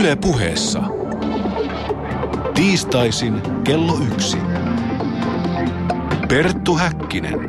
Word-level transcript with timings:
Yle 0.00 0.16
puheessa. 0.16 0.82
Tiistaisin 2.54 3.42
kello 3.64 3.98
yksi. 4.12 4.38
Perttu 6.28 6.76
Häkkinen. 6.76 7.40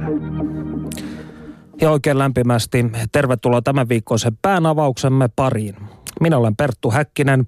Ja 1.81 1.91
oikein 1.91 2.17
lämpimästi 2.17 2.85
tervetuloa 3.11 3.61
tämän 3.61 3.89
viikkoisen 3.89 4.37
päänavauksemme 4.41 5.29
pariin. 5.35 5.75
Minä 6.21 6.37
olen 6.37 6.55
Perttu 6.55 6.91
Häkkinen. 6.91 7.47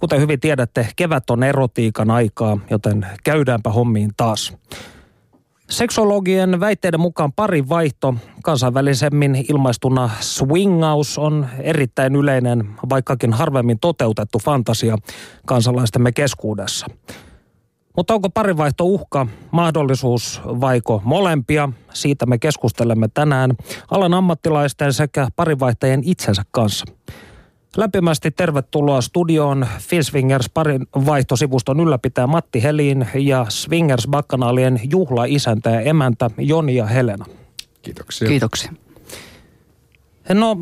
Kuten 0.00 0.20
hyvin 0.20 0.40
tiedätte, 0.40 0.88
kevät 0.96 1.30
on 1.30 1.42
erotiikan 1.42 2.10
aikaa, 2.10 2.58
joten 2.70 3.06
käydäänpä 3.24 3.70
hommiin 3.70 4.10
taas. 4.16 4.56
Seksologien 5.70 6.60
väitteiden 6.60 7.00
mukaan 7.00 7.32
parin 7.32 7.68
vaihto, 7.68 8.14
kansainvälisemmin 8.42 9.44
ilmaistuna 9.48 10.10
swingaus, 10.20 11.18
on 11.18 11.46
erittäin 11.58 12.16
yleinen, 12.16 12.68
vaikkakin 12.90 13.32
harvemmin 13.32 13.78
toteutettu 13.78 14.38
fantasia 14.38 14.96
kansalaistemme 15.46 16.12
keskuudessa. 16.12 16.86
Mutta 17.96 18.14
onko 18.14 18.30
parivaihto 18.30 18.84
uhka, 18.84 19.26
mahdollisuus 19.50 20.40
vaiko 20.44 21.02
molempia? 21.04 21.68
Siitä 21.92 22.26
me 22.26 22.38
keskustelemme 22.38 23.08
tänään 23.14 23.50
alan 23.90 24.14
ammattilaisten 24.14 24.92
sekä 24.92 25.28
parivaihtajien 25.36 26.00
itsensä 26.04 26.42
kanssa. 26.50 26.84
Lämpimästi 27.76 28.30
tervetuloa 28.30 29.00
studioon 29.00 29.66
Finswingers 29.78 30.50
parin 30.54 30.86
vaihtosivuston 31.06 31.80
ylläpitäjä 31.80 32.26
Matti 32.26 32.62
Helin 32.62 33.08
ja 33.14 33.46
Swingers 33.48 34.08
Bakkanaalien 34.10 34.80
juhlaisäntä 34.90 35.70
ja 35.70 35.80
emäntä 35.80 36.30
Joni 36.38 36.76
ja 36.76 36.86
Helena. 36.86 37.24
Kiitoksia. 37.82 38.28
Kiitoksia. 38.28 38.72
No 40.32 40.56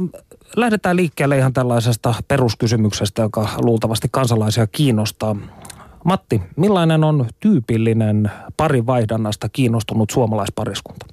lähdetään 0.57 0.97
liikkeelle 0.97 1.39
ihan 1.39 1.53
tällaisesta 1.53 2.15
peruskysymyksestä, 2.29 3.23
joka 3.23 3.49
luultavasti 3.59 4.09
kansalaisia 4.11 4.67
kiinnostaa. 4.67 5.37
Matti, 6.05 6.43
millainen 6.57 7.05
on 7.05 7.27
tyypillinen 7.41 8.31
parivaihdannasta 8.57 9.49
kiinnostunut 9.49 10.11
suomalaispariskunta? 10.11 11.07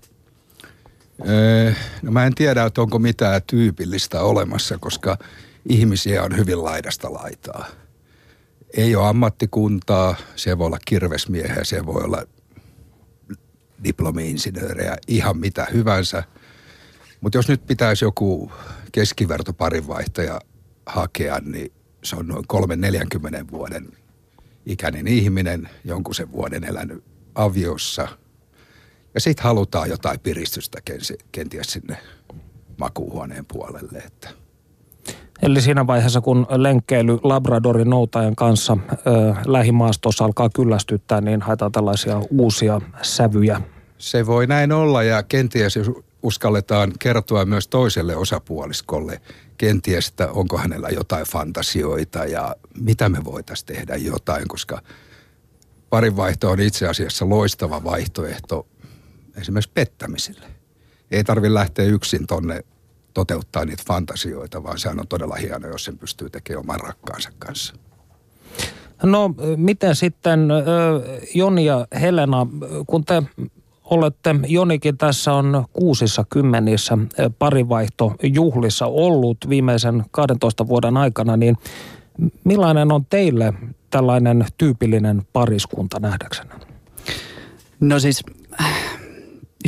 Öö, 1.30 1.74
no 2.02 2.12
mä 2.12 2.26
en 2.26 2.36
tiedä, 2.36 2.66
että 2.66 2.82
onko 2.82 3.00
mitään 3.00 3.42
tyypillistä 3.48 4.22
olemassa, 4.22 4.78
koska 4.78 5.18
ihmisiä 5.70 6.24
on 6.24 6.38
hyvin 6.38 6.64
laidasta 6.64 7.14
laitaa. 7.14 7.66
Ei 8.78 8.96
ole 8.96 9.08
ammattikuntaa, 9.08 10.16
se 10.36 10.58
voi 10.58 10.68
olla 10.68 10.80
kirvesmiehiä, 10.86 11.64
se 11.64 11.86
voi 11.86 12.04
olla 12.04 12.24
diplomi-insinöörejä, 13.84 14.98
ihan 15.08 15.38
mitä 15.38 15.68
hyvänsä. 15.74 16.24
Mutta 17.22 17.38
jos 17.38 17.48
nyt 17.48 17.66
pitäisi 17.66 18.06
joku 18.06 18.52
keskiverto 18.92 19.54
parinvaihtaja 19.54 20.42
hakea, 20.86 21.40
niin 21.40 21.72
se 22.04 22.16
on 22.16 22.28
noin 22.28 22.46
3-40 23.48 23.52
vuoden 23.52 23.88
ikäinen 24.66 25.08
ihminen, 25.08 25.70
jonkun 25.84 26.16
sen 26.16 26.32
vuoden 26.32 26.64
elänyt 26.64 27.04
aviossa. 27.36 28.08
Ja 29.14 29.22
sitten 29.22 29.44
halutaan 29.44 29.90
jotain 29.90 30.20
piristystä 30.20 30.80
kenties 31.32 31.68
sinne 31.68 31.98
makuuhuoneen 32.78 33.46
puolelle, 33.46 34.00
että– 34.00 34.30
Eli 35.50 35.62
siinä 35.62 35.88
vaiheessa, 35.88 36.22
kun 36.22 36.48
lenkkeily 36.50 37.20
Labradorin 37.24 37.90
noutajan 37.90 38.36
kanssa 38.36 38.78
ö, 38.92 38.98
lähimaastossa 39.46 40.26
alkaa 40.26 40.50
kyllästyttää, 40.50 41.22
niin 41.22 41.42
haetaan 41.42 41.72
tällaisia 41.72 42.22
uusia 42.30 42.82
sävyjä. 43.02 43.62
Se 43.98 44.26
voi 44.26 44.48
näin 44.48 44.72
olla 44.72 45.04
ja 45.04 45.24
kenties 45.24 45.76
jos 45.76 45.92
uskalletaan 46.24 46.94
kertoa 47.00 47.46
myös 47.46 47.68
toiselle 47.68 48.16
osapuoliskolle, 48.16 49.22
kenties, 49.58 50.08
että 50.08 50.32
onko 50.32 50.58
hänellä 50.58 50.90
jotain 50.90 51.26
fantasioita 51.26 52.26
ja 52.26 52.56
mitä 52.80 53.10
me 53.10 53.26
voitaisiin 53.26 53.68
tehdä 53.68 53.96
jotain, 53.96 54.48
koska 54.48 54.82
parinvaihto 55.90 56.52
on 56.52 56.60
itse 56.60 56.88
asiassa 56.88 57.30
loistava 57.30 57.84
vaihtoehto 57.84 58.68
esimerkiksi 59.38 59.72
pettämiselle. 59.74 60.48
Ei 61.12 61.24
tarvitse 61.24 61.54
lähteä 61.54 61.86
yksin 61.86 62.28
tonne 62.28 62.64
toteuttaa 63.14 63.66
niitä 63.66 63.84
fantasioita, 63.88 64.64
vaan 64.64 64.80
sehän 64.80 65.00
on 65.00 65.08
todella 65.08 65.36
hieno, 65.36 65.68
jos 65.68 65.84
sen 65.84 65.98
pystyy 65.98 66.30
tekemään 66.30 66.60
oman 66.66 66.80
rakkaansa 66.80 67.30
kanssa. 67.40 67.74
No 69.04 69.34
miten 69.56 69.96
sitten 69.96 70.50
Joni 71.36 71.66
ja 71.66 71.88
Helena, 72.02 72.48
kun 72.88 73.06
te 73.06 73.24
olette, 73.84 74.36
Jonikin 74.48 74.98
tässä 74.98 75.34
on 75.34 75.66
kuusissa 75.74 76.26
kymmenissä 76.30 76.98
parivaihtojuhlissa 77.40 78.86
ollut 78.86 79.38
viimeisen 79.50 80.06
12 80.12 80.68
vuoden 80.68 80.98
aikana, 80.98 81.38
niin 81.38 81.58
millainen 82.44 82.92
on 82.92 83.06
teille 83.06 83.54
tällainen 83.90 84.46
tyypillinen 84.58 85.22
pariskunta 85.34 86.00
nähdäksenne? 86.00 86.54
No 87.80 88.00
siis 88.00 88.24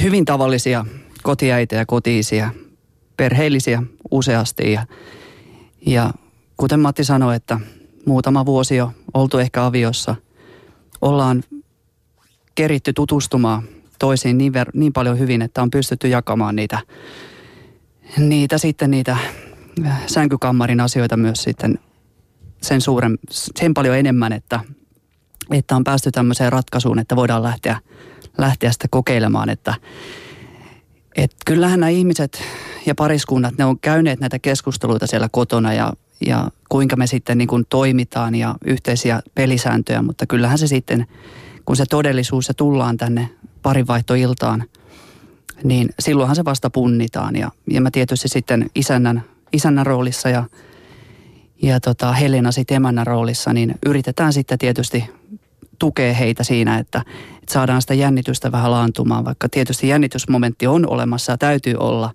hyvin 0.03 0.25
tavallisia 0.25 0.85
kotiäitä 1.24 1.75
ja 1.75 1.85
kotiisiä 1.85 2.51
perheellisiä 3.21 3.83
useasti 4.11 4.71
ja, 4.71 4.85
ja 5.85 6.13
kuten 6.57 6.79
Matti 6.79 7.03
sanoi, 7.03 7.35
että 7.35 7.59
muutama 8.05 8.45
vuosi 8.45 8.75
jo 8.75 8.91
oltu 9.13 9.37
ehkä 9.37 9.65
aviossa, 9.65 10.15
ollaan 11.01 11.43
keritty 12.55 12.93
tutustumaan 12.93 13.63
toisiin 13.99 14.37
niin, 14.37 14.53
ver- 14.53 14.71
niin 14.73 14.93
paljon 14.93 15.19
hyvin, 15.19 15.41
että 15.41 15.61
on 15.61 15.71
pystytty 15.71 16.07
jakamaan 16.07 16.55
niitä, 16.55 16.79
niitä 18.17 18.57
sitten 18.57 18.91
niitä 18.91 19.17
äh, 19.85 20.01
sänkykammarin 20.07 20.79
asioita 20.79 21.17
myös 21.17 21.43
sitten 21.43 21.79
sen, 22.61 22.81
suuren, 22.81 23.19
sen 23.29 23.73
paljon 23.73 23.97
enemmän, 23.97 24.33
että, 24.33 24.59
että 25.51 25.75
on 25.75 25.83
päästy 25.83 26.11
tämmöiseen 26.11 26.51
ratkaisuun, 26.51 26.99
että 26.99 27.15
voidaan 27.15 27.43
lähteä, 27.43 27.79
lähteä 28.38 28.71
sitä 28.71 28.88
kokeilemaan, 28.91 29.49
että 29.49 29.73
et 31.16 31.31
kyllähän 31.45 31.79
nämä 31.79 31.89
ihmiset 31.89 32.44
ja 32.85 32.95
pariskunnat, 32.95 33.57
ne 33.57 33.66
on 33.66 33.79
käyneet 33.79 34.19
näitä 34.19 34.39
keskusteluita 34.39 35.07
siellä 35.07 35.29
kotona 35.31 35.73
ja, 35.73 35.94
ja 36.25 36.47
kuinka 36.69 36.95
me 36.95 37.07
sitten 37.07 37.38
niin 37.38 37.47
kuin 37.47 37.66
toimitaan 37.69 38.35
ja 38.35 38.55
yhteisiä 38.66 39.21
pelisääntöjä, 39.35 40.01
mutta 40.01 40.27
kyllähän 40.27 40.57
se 40.57 40.67
sitten, 40.67 41.07
kun 41.66 41.75
se 41.75 41.85
todellisuus 41.85 42.47
ja 42.47 42.53
tullaan 42.53 42.97
tänne 42.97 43.29
parinvaihtoiltaan, 43.61 44.63
niin 45.63 45.89
silloinhan 46.00 46.35
se 46.35 46.45
vasta 46.45 46.69
punnitaan. 46.69 47.35
Ja, 47.35 47.51
ja 47.69 47.81
mä 47.81 47.91
tietysti 47.91 48.27
sitten 48.27 48.69
isännän, 48.75 49.23
isännän 49.53 49.85
roolissa 49.85 50.29
ja, 50.29 50.44
ja 51.61 51.79
tota 51.79 52.13
Helena 52.13 52.51
sitten 52.51 52.75
emännän 52.75 53.07
roolissa, 53.07 53.53
niin 53.53 53.75
yritetään 53.85 54.33
sitten 54.33 54.59
tietysti 54.59 55.09
tukea 55.81 56.14
heitä 56.14 56.44
siinä, 56.44 56.78
että, 56.78 57.03
että 57.42 57.53
saadaan 57.53 57.81
sitä 57.81 57.94
jännitystä 57.94 58.52
vähän 58.52 58.72
laantumaan, 58.72 59.25
vaikka 59.25 59.50
tietysti 59.50 59.88
jännitysmomentti 59.88 60.68
on 60.68 60.90
olemassa 60.90 61.31
ja 61.31 61.38
täytyy 61.38 61.75
olla, 61.75 62.14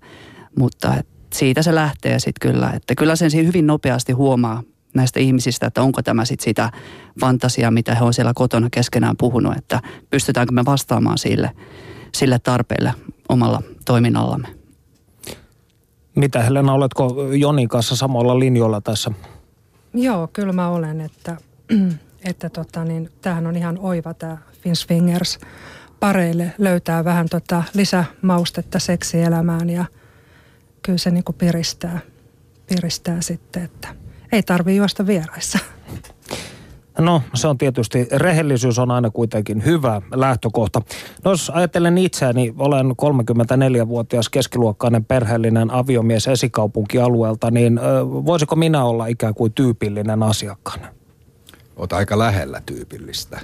mutta 0.57 0.93
siitä 1.33 1.61
se 1.61 1.75
lähtee 1.75 2.19
sitten 2.19 2.51
kyllä. 2.51 2.69
Että 2.69 2.95
kyllä 2.95 3.15
sen 3.15 3.31
siinä 3.31 3.47
hyvin 3.47 3.67
nopeasti 3.67 4.13
huomaa 4.13 4.63
näistä 4.93 5.19
ihmisistä, 5.19 5.67
että 5.67 5.81
onko 5.81 6.01
tämä 6.01 6.25
sitten 6.25 6.43
sitä 6.43 6.71
fantasiaa, 7.19 7.71
mitä 7.71 7.95
he 7.95 8.03
on 8.03 8.13
siellä 8.13 8.31
kotona 8.35 8.67
keskenään 8.71 9.17
puhunut, 9.17 9.57
että 9.57 9.81
pystytäänkö 10.09 10.53
me 10.53 10.65
vastaamaan 10.65 11.17
sille, 11.17 11.51
sille 12.15 12.39
tarpeelle 12.39 12.93
omalla 13.29 13.61
toiminnallamme. 13.85 14.47
Mitä 16.15 16.43
Helena, 16.43 16.73
oletko 16.73 17.15
Jonin 17.33 17.67
kanssa 17.67 17.95
samalla 17.95 18.39
linjoilla 18.39 18.81
tässä? 18.81 19.11
Joo, 19.93 20.29
kyllä 20.33 20.53
mä 20.53 20.69
olen, 20.69 21.01
että 21.01 21.37
että 22.27 22.49
tota, 22.49 22.83
niin, 22.83 23.09
tämähän 23.21 23.47
on 23.47 23.55
ihan 23.55 23.77
oiva 23.81 24.13
tämä 24.13 24.37
Finswingers 24.61 25.39
pareille 25.99 26.53
löytää 26.57 27.05
vähän 27.05 27.29
tota 27.29 27.63
lisämaustetta 27.73 28.79
seksielämään 28.79 29.69
ja 29.69 29.85
kyllä 30.81 30.97
se 30.97 31.11
niinku 31.11 31.33
piristää, 31.33 31.99
piristää 32.67 33.21
sitten, 33.21 33.63
että 33.63 33.95
ei 34.31 34.43
tarvi 34.43 34.75
juosta 34.75 35.07
vieraissa. 35.07 35.59
No 36.99 37.21
se 37.33 37.47
on 37.47 37.57
tietysti, 37.57 38.07
rehellisyys 38.11 38.79
on 38.79 38.91
aina 38.91 39.09
kuitenkin 39.09 39.65
hyvä 39.65 40.01
lähtökohta. 40.13 40.81
No 41.25 41.31
jos 41.31 41.49
ajattelen 41.49 41.97
itseäni, 41.97 42.53
olen 42.57 42.85
34-vuotias 42.91 44.29
keskiluokkainen 44.29 45.05
perheellinen 45.05 45.71
aviomies 45.71 46.27
esikaupunkialueelta, 46.27 47.51
niin 47.51 47.79
voisiko 48.25 48.55
minä 48.55 48.83
olla 48.83 49.05
ikään 49.07 49.33
kuin 49.33 49.53
tyypillinen 49.53 50.23
asiakkaan? 50.23 50.79
Oot 51.77 51.93
aika 51.93 52.19
lähellä 52.19 52.61
tyypillistä. 52.65 53.39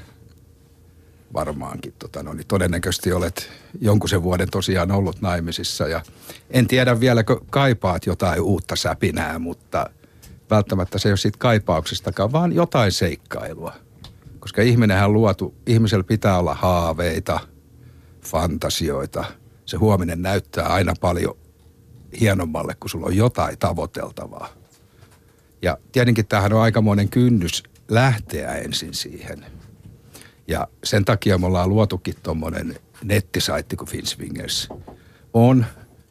Varmaankin. 1.33 1.93
Tota, 1.99 2.23
no, 2.23 2.33
niin 2.33 2.47
todennäköisesti 2.47 3.13
olet 3.13 3.49
jonkun 3.81 4.09
sen 4.09 4.23
vuoden 4.23 4.49
tosiaan 4.49 4.91
ollut 4.91 5.21
naimisissa 5.21 5.87
ja 5.87 6.01
en 6.49 6.67
tiedä 6.67 6.99
vieläkö 6.99 7.37
kaipaat 7.49 8.05
jotain 8.05 8.41
uutta 8.41 8.75
säpinää, 8.75 9.39
mutta 9.39 9.89
välttämättä 10.49 10.99
se 10.99 11.09
ei 11.09 11.11
ole 11.11 11.17
siitä 11.17 11.37
kaipauksestakaan, 11.37 12.31
vaan 12.31 12.53
jotain 12.53 12.91
seikkailua. 12.91 13.73
Koska 14.39 14.61
ihminenhän 14.61 15.13
luotu, 15.13 15.55
ihmisellä 15.67 16.03
pitää 16.03 16.39
olla 16.39 16.53
haaveita, 16.53 17.39
fantasioita. 18.21 19.25
Se 19.65 19.77
huominen 19.77 20.21
näyttää 20.21 20.67
aina 20.67 20.93
paljon 21.01 21.37
hienommalle, 22.19 22.75
kun 22.79 22.89
sulla 22.89 23.05
on 23.05 23.15
jotain 23.15 23.59
tavoiteltavaa. 23.59 24.49
Ja 25.61 25.77
tietenkin 25.91 26.27
tämähän 26.27 26.53
on 26.53 26.61
aikamoinen 26.61 27.09
kynnys 27.09 27.63
lähteä 27.87 28.55
ensin 28.55 28.93
siihen. 28.93 29.45
Ja 30.47 30.67
sen 30.83 31.05
takia 31.05 31.37
me 31.37 31.45
ollaan 31.45 31.69
luotukin 31.69 32.15
tuommoinen 32.23 32.75
nettisaitti 33.03 33.75
kuin 33.75 33.89
Finswingers 33.89 34.69
on, 35.33 35.65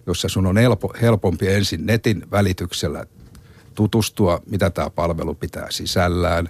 jossa 0.07 0.29
sun 0.29 0.47
on 0.47 0.57
helpo, 0.57 0.95
helpompi 1.03 1.49
ensin 1.49 1.87
netin 1.87 2.31
välityksellä 2.31 3.07
tutustua, 3.75 4.43
mitä 4.47 4.71
tämä 4.71 4.91
palvelu 4.91 5.35
pitää 5.35 5.67
sisällään, 5.71 6.49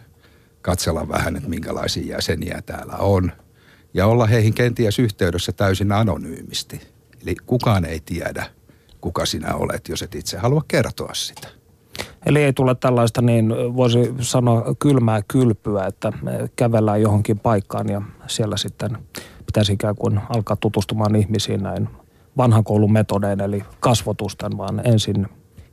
katsella 0.62 1.08
vähän, 1.08 1.36
että 1.36 1.48
minkälaisia 1.48 2.06
jäseniä 2.16 2.62
täällä 2.66 2.96
on, 2.96 3.32
ja 3.94 4.06
olla 4.06 4.26
heihin 4.26 4.54
kenties 4.54 4.98
yhteydessä 4.98 5.52
täysin 5.52 5.92
anonyymisti. 5.92 6.80
Eli 7.22 7.34
kukaan 7.46 7.84
ei 7.84 8.00
tiedä, 8.00 8.46
kuka 9.00 9.26
sinä 9.26 9.54
olet, 9.54 9.88
jos 9.88 10.02
et 10.02 10.14
itse 10.14 10.38
halua 10.38 10.64
kertoa 10.68 11.14
sitä. 11.14 11.61
Eli 12.26 12.42
ei 12.42 12.52
tule 12.52 12.74
tällaista, 12.74 13.22
niin 13.22 13.48
voisi 13.76 14.14
sanoa 14.20 14.74
kylmää 14.78 15.22
kylpyä, 15.28 15.86
että 15.86 16.12
kävellään 16.56 17.02
johonkin 17.02 17.38
paikkaan 17.38 17.88
ja 17.88 18.02
siellä 18.26 18.56
sitten 18.56 18.98
pitäisi 19.46 19.72
ikään 19.72 19.96
kuin 19.96 20.20
alkaa 20.28 20.56
tutustumaan 20.56 21.16
ihmisiin 21.16 21.62
näin 21.62 21.88
vanhan 22.36 22.64
koulun 22.64 22.92
metodein, 22.92 23.40
eli 23.40 23.64
kasvotusten, 23.80 24.58
vaan 24.58 24.86
ensin 24.86 25.26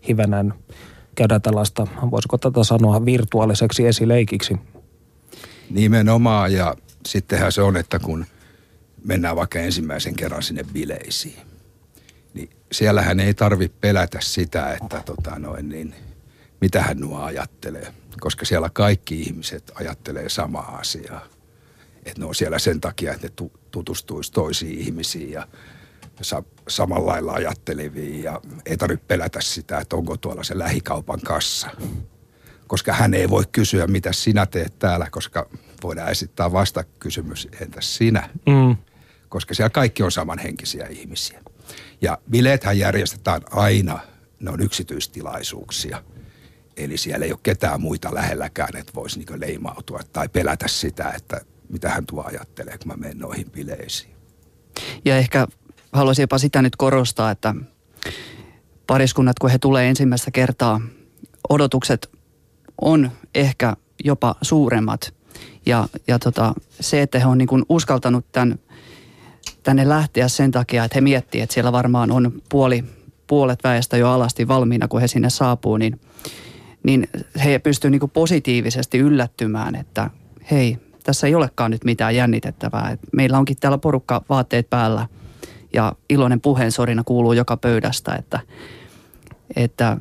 hivenen 0.07 0.53
käydä 1.15 1.39
tällaista, 1.39 1.87
voisiko 2.11 2.37
tätä 2.37 2.63
sanoa 2.63 3.05
virtuaaliseksi 3.05 3.87
esileikiksi? 3.87 4.57
Nimenomaan 5.69 6.53
ja 6.53 6.75
sittenhän 7.05 7.51
se 7.51 7.61
on, 7.61 7.77
että 7.77 7.99
kun 7.99 8.25
mennään 9.05 9.35
vaikka 9.35 9.59
ensimmäisen 9.59 10.15
kerran 10.15 10.43
sinne 10.43 10.63
bileisiin, 10.73 11.47
niin 12.33 12.49
siellähän 12.71 13.19
ei 13.19 13.33
tarvitse 13.33 13.77
pelätä 13.81 14.17
sitä, 14.21 14.73
että 14.73 15.01
tota 15.05 15.39
noin 15.39 15.69
niin, 15.69 15.95
mitä 16.61 16.81
hän 16.81 16.99
nuo 16.99 17.19
ajattelee, 17.19 17.93
koska 18.19 18.45
siellä 18.45 18.69
kaikki 18.73 19.21
ihmiset 19.21 19.71
ajattelee 19.75 20.29
samaa 20.29 20.77
asiaa. 20.77 21.25
Että 22.05 22.19
ne 22.21 22.25
on 22.25 22.35
siellä 22.35 22.59
sen 22.59 22.81
takia, 22.81 23.13
että 23.13 23.27
ne 23.27 23.49
tutustuisi 23.71 24.31
toisiin 24.31 24.79
ihmisiin 24.79 25.31
ja 25.31 25.47
sa- 26.21 26.43
samalla 26.67 27.11
lailla 27.11 27.33
ajatteleviin 27.33 28.23
ja 28.23 28.41
ei 28.65 28.77
tarvitse 28.77 29.05
pelätä 29.07 29.41
sitä, 29.41 29.79
että 29.79 29.95
onko 29.95 30.17
tuolla 30.17 30.43
se 30.43 30.57
lähikaupan 30.57 31.21
kassa. 31.21 31.69
Koska 32.67 32.93
hän 32.93 33.13
ei 33.13 33.29
voi 33.29 33.43
kysyä, 33.51 33.87
mitä 33.87 34.13
sinä 34.13 34.45
teet 34.45 34.79
täällä, 34.79 35.07
koska 35.11 35.49
voidaan 35.83 36.11
esittää 36.11 36.51
vastakysymys, 36.51 37.47
entäs 37.61 37.95
sinä? 37.95 38.29
Mm. 38.45 38.77
Koska 39.29 39.53
siellä 39.53 39.69
kaikki 39.69 40.03
on 40.03 40.11
samanhenkisiä 40.11 40.87
ihmisiä. 40.87 41.41
Ja 42.01 42.17
bileethän 42.31 42.79
järjestetään 42.79 43.41
aina, 43.51 43.99
ne 44.39 44.51
on 44.51 44.61
yksityistilaisuuksia. 44.61 46.03
Eli 46.79 46.97
siellä 46.97 47.25
ei 47.25 47.31
ole 47.31 47.39
ketään 47.43 47.81
muita 47.81 48.13
lähelläkään, 48.13 48.75
että 48.75 48.93
voisi 48.95 49.19
niin 49.19 49.39
leimautua 49.39 49.99
tai 50.13 50.29
pelätä 50.29 50.67
sitä, 50.67 51.13
että 51.17 51.41
mitä 51.69 51.89
hän 51.89 52.05
tuo 52.05 52.23
ajattelee, 52.25 52.77
kun 52.77 52.87
mä 52.87 52.97
menen 52.97 53.17
noihin 53.17 53.51
bileisiin. 53.51 54.15
Ja 55.05 55.17
ehkä 55.17 55.47
haluaisin 55.91 56.23
jopa 56.23 56.37
sitä 56.37 56.61
nyt 56.61 56.75
korostaa, 56.75 57.31
että 57.31 57.55
pariskunnat, 58.87 59.39
kun 59.39 59.49
he 59.49 59.57
tulee 59.57 59.89
ensimmäistä 59.89 60.31
kertaa, 60.31 60.81
odotukset 61.49 62.09
on 62.81 63.11
ehkä 63.35 63.75
jopa 64.03 64.35
suuremmat. 64.41 65.13
Ja, 65.65 65.87
ja 66.07 66.19
tota, 66.19 66.53
se, 66.79 67.01
että 67.01 67.19
he 67.19 67.25
on 67.25 67.37
niin 67.37 67.47
kuin 67.47 67.65
uskaltanut 67.69 68.25
tämän, 68.31 68.59
tänne 69.63 69.89
lähteä 69.89 70.27
sen 70.27 70.51
takia, 70.51 70.83
että 70.83 70.95
he 70.95 71.01
miettii, 71.01 71.41
että 71.41 71.53
siellä 71.53 71.71
varmaan 71.71 72.11
on 72.11 72.41
puoli, 72.49 72.83
puolet 73.27 73.63
väestä 73.63 73.97
jo 73.97 74.09
alasti 74.09 74.47
valmiina, 74.47 74.87
kun 74.87 75.01
he 75.01 75.07
sinne 75.07 75.29
saapuu, 75.29 75.77
niin, 75.77 76.01
niin 76.83 77.07
he 77.45 77.59
pystyvät 77.59 77.91
niin 77.91 78.09
positiivisesti 78.09 78.97
yllättymään, 78.97 79.75
että 79.75 80.09
hei, 80.51 80.77
tässä 81.03 81.27
ei 81.27 81.35
olekaan 81.35 81.71
nyt 81.71 81.83
mitään 81.83 82.15
jännitettävää. 82.15 82.89
Et 82.89 82.99
meillä 83.13 83.37
onkin 83.37 83.57
täällä 83.59 83.77
porukka 83.77 84.21
vaatteet 84.29 84.69
päällä 84.69 85.07
ja 85.73 85.93
iloinen 86.09 86.41
puheensorina 86.41 87.03
kuuluu 87.03 87.33
joka 87.33 87.57
pöydästä, 87.57 88.15
että, 88.15 88.39
että 89.55 89.97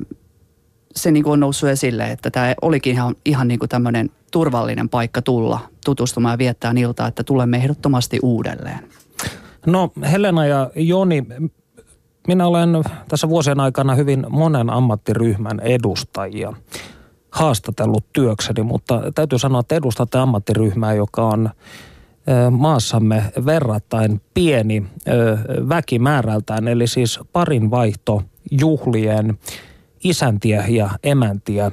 se 0.95 1.11
niin 1.11 1.27
on 1.27 1.39
noussut 1.39 1.69
esille, 1.69 2.11
että 2.11 2.31
tämä 2.31 2.55
olikin 2.61 2.93
ihan, 2.93 3.15
ihan 3.25 3.47
niin 3.47 3.59
kuin 3.59 3.69
tämmöinen 3.69 4.09
turvallinen 4.31 4.89
paikka 4.89 5.21
tulla 5.21 5.59
tutustumaan 5.85 6.33
ja 6.33 6.37
viettää 6.37 6.73
iltaa, 6.77 7.07
että 7.07 7.23
tulemme 7.23 7.57
ehdottomasti 7.57 8.19
uudelleen. 8.23 8.89
No 9.65 9.91
Helena 10.11 10.45
ja 10.45 10.71
Joni, 10.75 11.23
minä 12.27 12.47
olen 12.47 12.69
tässä 13.07 13.29
vuosien 13.29 13.59
aikana 13.59 13.95
hyvin 13.95 14.25
monen 14.29 14.69
ammattiryhmän 14.69 15.59
edustajia 15.59 16.53
haastatellut 17.31 18.05
työkseni, 18.13 18.63
mutta 18.63 19.01
täytyy 19.15 19.39
sanoa, 19.39 19.59
että 19.59 19.75
edustatte 19.75 20.17
ammattiryhmää, 20.17 20.93
joka 20.93 21.27
on 21.27 21.49
maassamme 22.51 23.23
verrattain 23.45 24.21
pieni 24.33 24.85
väkimäärältään, 25.69 26.67
eli 26.67 26.87
siis 26.87 27.19
parin 27.33 27.71
vaihto 27.71 28.23
juhlien 28.51 29.39
isäntiä 30.03 30.65
ja 30.67 30.89
emäntiä, 31.03 31.71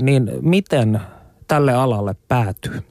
niin 0.00 0.30
miten 0.40 1.00
tälle 1.48 1.74
alalle 1.74 2.16
päätyy? 2.28 2.82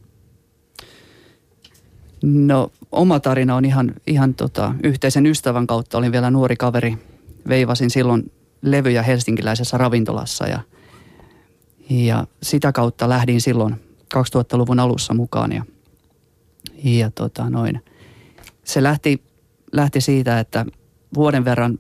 No 2.24 2.72
oma 2.92 3.20
tarina 3.20 3.56
on 3.56 3.66
ihan, 3.66 3.94
ihan 4.08 4.34
tota, 4.34 4.74
yhteisen 4.84 5.26
ystävän 5.26 5.68
kautta. 5.68 5.98
Olin 5.98 6.12
vielä 6.12 6.32
nuori 6.32 6.56
kaveri. 6.56 6.98
Veivasin 7.50 7.90
silloin 7.90 8.32
levyjä 8.62 9.04
helsinkiläisessä 9.04 9.78
ravintolassa 9.78 10.48
ja, 10.48 10.60
ja 11.90 12.28
sitä 12.44 12.72
kautta 12.72 13.10
lähdin 13.10 13.42
silloin 13.42 13.76
2000-luvun 14.16 14.80
alussa 14.80 15.14
mukaan 15.14 15.52
ja, 15.52 15.66
ja 16.84 17.12
tota, 17.12 17.50
noin. 17.50 17.84
Se 18.64 18.84
lähti, 18.84 19.24
lähti 19.72 20.02
siitä, 20.02 20.40
että 20.40 20.66
vuoden 21.16 21.46
verran 21.46 21.80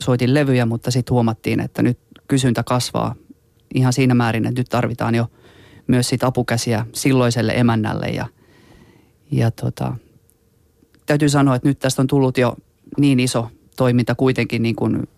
soitin 0.00 0.34
levyjä, 0.34 0.66
mutta 0.66 0.90
sitten 0.90 1.12
huomattiin, 1.12 1.60
että 1.60 1.82
nyt 1.82 1.98
kysyntä 2.28 2.62
kasvaa 2.62 3.14
ihan 3.74 3.92
siinä 3.92 4.14
määrin, 4.14 4.46
että 4.46 4.60
nyt 4.60 4.68
tarvitaan 4.68 5.14
jo 5.14 5.26
myös 5.86 6.08
sit 6.08 6.24
apukäsiä 6.24 6.86
silloiselle 6.92 7.52
emännälle 7.56 8.06
ja, 8.06 8.26
ja 9.30 9.50
tota, 9.50 9.96
täytyy 11.06 11.28
sanoa, 11.28 11.54
että 11.54 11.68
nyt 11.68 11.78
tästä 11.78 12.02
on 12.02 12.06
tullut 12.06 12.38
jo 12.38 12.56
niin 12.98 13.20
iso 13.20 13.50
toiminta 13.76 14.14
kuitenkin 14.14 14.62
niin 14.62 14.76
kuin, 14.76 15.08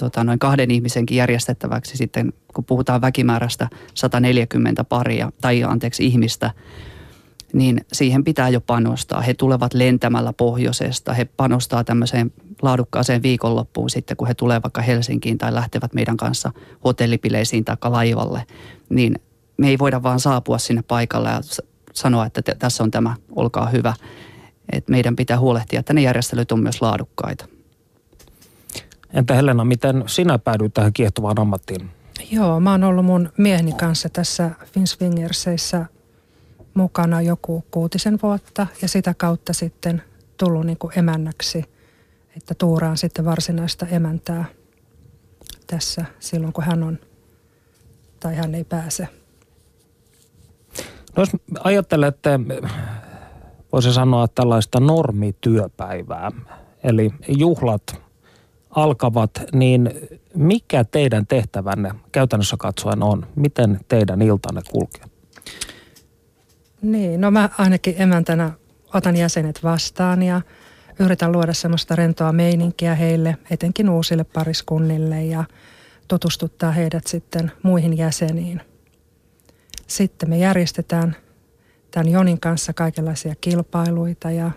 tota, 0.00 0.24
noin 0.24 0.38
kahden 0.38 0.70
ihmisenkin 0.70 1.16
järjestettäväksi 1.16 1.96
sitten, 1.96 2.32
kun 2.54 2.64
puhutaan 2.64 3.00
väkimäärästä 3.00 3.68
140 3.94 4.84
paria, 4.84 5.32
tai 5.40 5.64
anteeksi 5.64 6.06
ihmistä, 6.06 6.50
niin 7.52 7.80
siihen 7.92 8.24
pitää 8.24 8.48
jo 8.48 8.60
panostaa. 8.60 9.20
He 9.20 9.34
tulevat 9.34 9.74
lentämällä 9.74 10.32
pohjoisesta, 10.32 11.12
he 11.12 11.24
panostaa 11.24 11.84
tämmöiseen 11.84 12.32
laadukkaaseen 12.62 13.22
viikonloppuun 13.22 13.90
sitten, 13.90 14.16
kun 14.16 14.28
he 14.28 14.34
tulevat 14.34 14.62
vaikka 14.62 14.82
Helsinkiin 14.82 15.38
tai 15.38 15.54
lähtevät 15.54 15.94
meidän 15.94 16.16
kanssa 16.16 16.52
hotellipileisiin 16.84 17.64
tai 17.64 17.76
laivalle, 17.84 18.44
niin 18.88 19.20
me 19.56 19.68
ei 19.68 19.78
voida 19.78 20.02
vaan 20.02 20.20
saapua 20.20 20.58
sinne 20.58 20.82
paikalle 20.82 21.28
ja 21.28 21.40
sanoa, 21.92 22.26
että 22.26 22.42
te, 22.42 22.54
tässä 22.58 22.82
on 22.82 22.90
tämä, 22.90 23.16
olkaa 23.36 23.66
hyvä. 23.66 23.94
Et 24.72 24.88
meidän 24.88 25.16
pitää 25.16 25.38
huolehtia, 25.38 25.80
että 25.80 25.92
ne 25.92 26.00
järjestelyt 26.00 26.52
on 26.52 26.62
myös 26.62 26.82
laadukkaita. 26.82 27.46
Entä 29.12 29.34
Helena, 29.34 29.64
miten 29.64 30.04
sinä 30.06 30.38
päädyit 30.38 30.74
tähän 30.74 30.92
kiehtovaan 30.92 31.40
ammattiin? 31.40 31.90
Joo, 32.30 32.60
mä 32.60 32.70
oon 32.70 32.84
ollut 32.84 33.04
mun 33.04 33.32
mieheni 33.36 33.72
kanssa 33.72 34.08
tässä 34.08 34.50
Finsfingerseissä 34.72 35.86
mukana 36.74 37.22
joku 37.22 37.64
kuutisen 37.70 38.18
vuotta 38.22 38.66
ja 38.82 38.88
sitä 38.88 39.14
kautta 39.14 39.52
sitten 39.52 40.02
tullut 40.36 40.66
niin 40.66 40.78
kuin 40.78 40.98
emännäksi, 40.98 41.64
että 42.36 42.54
tuuraan 42.54 42.96
sitten 42.96 43.24
varsinaista 43.24 43.86
emäntää 43.86 44.44
tässä 45.66 46.04
silloin, 46.20 46.52
kun 46.52 46.64
hän 46.64 46.82
on 46.82 46.98
tai 48.20 48.34
hän 48.34 48.54
ei 48.54 48.64
pääse. 48.64 49.08
No 51.16 51.22
jos 51.22 51.30
ajattelette, 51.64 52.40
voisi 53.72 53.92
sanoa 53.92 54.28
tällaista 54.28 54.80
normityöpäivää, 54.80 56.30
eli 56.84 57.10
juhlat 57.28 58.02
alkavat, 58.70 59.30
niin 59.52 59.90
mikä 60.34 60.84
teidän 60.84 61.26
tehtävänne 61.26 61.94
käytännössä 62.12 62.56
katsoen 62.58 63.02
on? 63.02 63.26
Miten 63.36 63.80
teidän 63.88 64.22
iltanne 64.22 64.60
kulkee? 64.70 65.04
Niin, 66.82 67.20
no 67.20 67.30
mä 67.30 67.48
ainakin 67.58 67.94
emäntänä 67.98 68.50
otan 68.94 69.16
jäsenet 69.16 69.62
vastaan 69.62 70.22
ja 70.22 70.40
yritän 70.98 71.32
luoda 71.32 71.52
semmoista 71.52 71.96
rentoa 71.96 72.32
meininkiä 72.32 72.94
heille, 72.94 73.36
etenkin 73.50 73.90
uusille 73.90 74.24
pariskunnille 74.24 75.24
ja 75.24 75.44
tutustuttaa 76.08 76.72
heidät 76.72 77.06
sitten 77.06 77.52
muihin 77.62 77.98
jäseniin. 77.98 78.60
Sitten 79.86 80.30
me 80.30 80.38
järjestetään 80.38 81.16
tämän 81.92 82.08
Jonin 82.08 82.40
kanssa 82.40 82.72
kaikenlaisia 82.72 83.34
kilpailuita 83.40 84.30
ja 84.30 84.50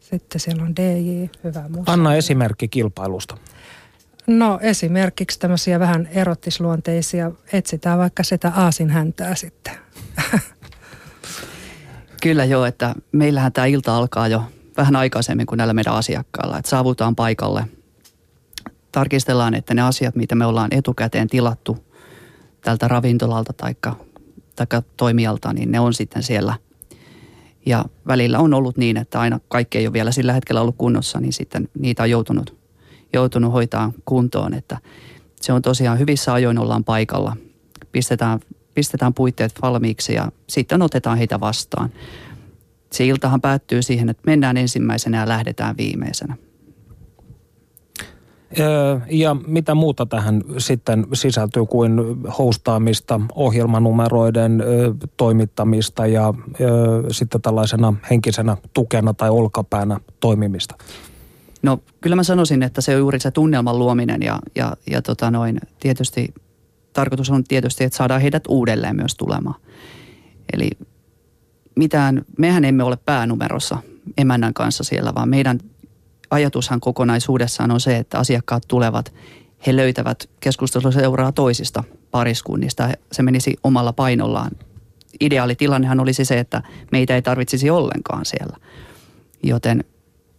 sitten 0.00 0.40
siellä 0.40 0.62
on 0.62 0.76
DJ, 0.76 1.26
hyvä 1.44 1.68
musa. 1.68 1.92
Anna 1.92 2.14
esimerkki 2.14 2.68
kilpailusta. 2.68 3.36
No 4.26 4.58
esimerkiksi 4.62 5.38
tämmöisiä 5.38 5.80
vähän 5.80 6.08
erottisluonteisia, 6.12 7.30
etsitään 7.52 7.98
vaikka 7.98 8.22
sitä 8.22 8.52
aasin 8.56 8.90
häntää 8.90 9.34
sitten. 9.34 9.74
Kyllä 12.22 12.44
joo, 12.44 12.64
että 12.64 12.94
meillähän 13.12 13.52
tämä 13.52 13.66
ilta 13.66 13.96
alkaa 13.96 14.28
jo 14.28 14.42
vähän 14.76 14.96
aikaisemmin 14.96 15.46
kuin 15.46 15.56
näillä 15.56 15.74
meidän 15.74 15.94
asiakkailla. 15.94 16.58
Että 16.58 16.68
saavutaan 16.68 17.16
paikalle, 17.16 17.64
tarkistellaan, 18.92 19.54
että 19.54 19.74
ne 19.74 19.82
asiat, 19.82 20.14
mitä 20.14 20.34
me 20.34 20.46
ollaan 20.46 20.68
etukäteen 20.72 21.28
tilattu 21.28 21.88
tältä 22.60 22.88
ravintolalta 22.88 23.52
tai 23.52 23.74
toimijalta, 24.96 25.52
niin 25.52 25.70
ne 25.70 25.80
on 25.80 25.94
sitten 25.94 26.22
siellä. 26.22 26.54
Ja 27.66 27.84
välillä 28.06 28.38
on 28.38 28.54
ollut 28.54 28.76
niin, 28.76 28.96
että 28.96 29.20
aina 29.20 29.40
kaikki 29.48 29.78
ei 29.78 29.86
ole 29.86 29.92
vielä 29.92 30.12
sillä 30.12 30.32
hetkellä 30.32 30.60
ollut 30.60 30.76
kunnossa, 30.78 31.20
niin 31.20 31.32
sitten 31.32 31.68
niitä 31.78 32.02
on 32.02 32.10
joutunut, 32.10 32.56
joutunut 33.12 33.52
hoitaa 33.52 33.92
kuntoon. 34.04 34.54
Että 34.54 34.78
se 35.40 35.52
on 35.52 35.62
tosiaan 35.62 35.98
hyvissä 35.98 36.32
ajoin 36.32 36.58
ollaan 36.58 36.84
paikalla. 36.84 37.36
Pistetään, 37.92 38.40
pistetään 38.74 39.14
puitteet 39.14 39.52
valmiiksi 39.62 40.14
ja 40.14 40.32
sitten 40.46 40.82
otetaan 40.82 41.18
heitä 41.18 41.40
vastaan. 41.40 41.92
Se 42.92 43.06
iltahan 43.06 43.40
päättyy 43.40 43.82
siihen, 43.82 44.08
että 44.08 44.22
mennään 44.26 44.56
ensimmäisenä 44.56 45.18
ja 45.18 45.28
lähdetään 45.28 45.76
viimeisenä. 45.76 46.36
Ja 49.10 49.36
mitä 49.46 49.74
muuta 49.74 50.06
tähän 50.06 50.42
sitten 50.58 51.06
sisältyy 51.12 51.66
kuin 51.66 51.92
hostaamista, 52.38 53.20
ohjelmanumeroiden 53.34 54.62
toimittamista 55.16 56.06
ja 56.06 56.34
sitten 57.10 57.42
tällaisena 57.42 57.94
henkisenä 58.10 58.56
tukena 58.72 59.14
tai 59.14 59.30
olkapäänä 59.30 60.00
toimimista? 60.20 60.74
No 61.62 61.80
kyllä 62.00 62.16
mä 62.16 62.22
sanoisin, 62.22 62.62
että 62.62 62.80
se 62.80 62.94
on 62.94 62.98
juuri 62.98 63.20
se 63.20 63.30
tunnelman 63.30 63.78
luominen 63.78 64.22
ja, 64.22 64.38
ja, 64.54 64.76
ja 64.90 65.02
tota 65.02 65.30
noin, 65.30 65.60
tietysti 65.80 66.34
tarkoitus 66.92 67.30
on 67.30 67.44
tietysti, 67.44 67.84
että 67.84 67.96
saadaan 67.96 68.20
heidät 68.20 68.44
uudelleen 68.48 68.96
myös 68.96 69.14
tulemaan. 69.14 69.60
Eli 70.52 70.70
mitään, 71.76 72.24
mehän 72.38 72.64
emme 72.64 72.82
ole 72.82 72.98
päänumerossa 73.04 73.78
emännän 74.18 74.54
kanssa 74.54 74.84
siellä, 74.84 75.12
vaan 75.14 75.28
meidän 75.28 75.58
ajatushan 76.30 76.80
kokonaisuudessaan 76.80 77.70
on 77.70 77.80
se, 77.80 77.96
että 77.96 78.18
asiakkaat 78.18 78.62
tulevat, 78.68 79.14
he 79.66 79.76
löytävät 79.76 80.30
keskusteluseuraa 80.40 81.32
toisista 81.32 81.84
pariskunnista. 82.10 82.88
Se 83.12 83.22
menisi 83.22 83.56
omalla 83.64 83.92
painollaan. 83.92 84.50
Ideaalitilannehan 85.20 86.00
olisi 86.00 86.24
se, 86.24 86.38
että 86.38 86.62
meitä 86.92 87.14
ei 87.14 87.22
tarvitsisi 87.22 87.70
ollenkaan 87.70 88.24
siellä. 88.24 88.56
Joten 89.42 89.84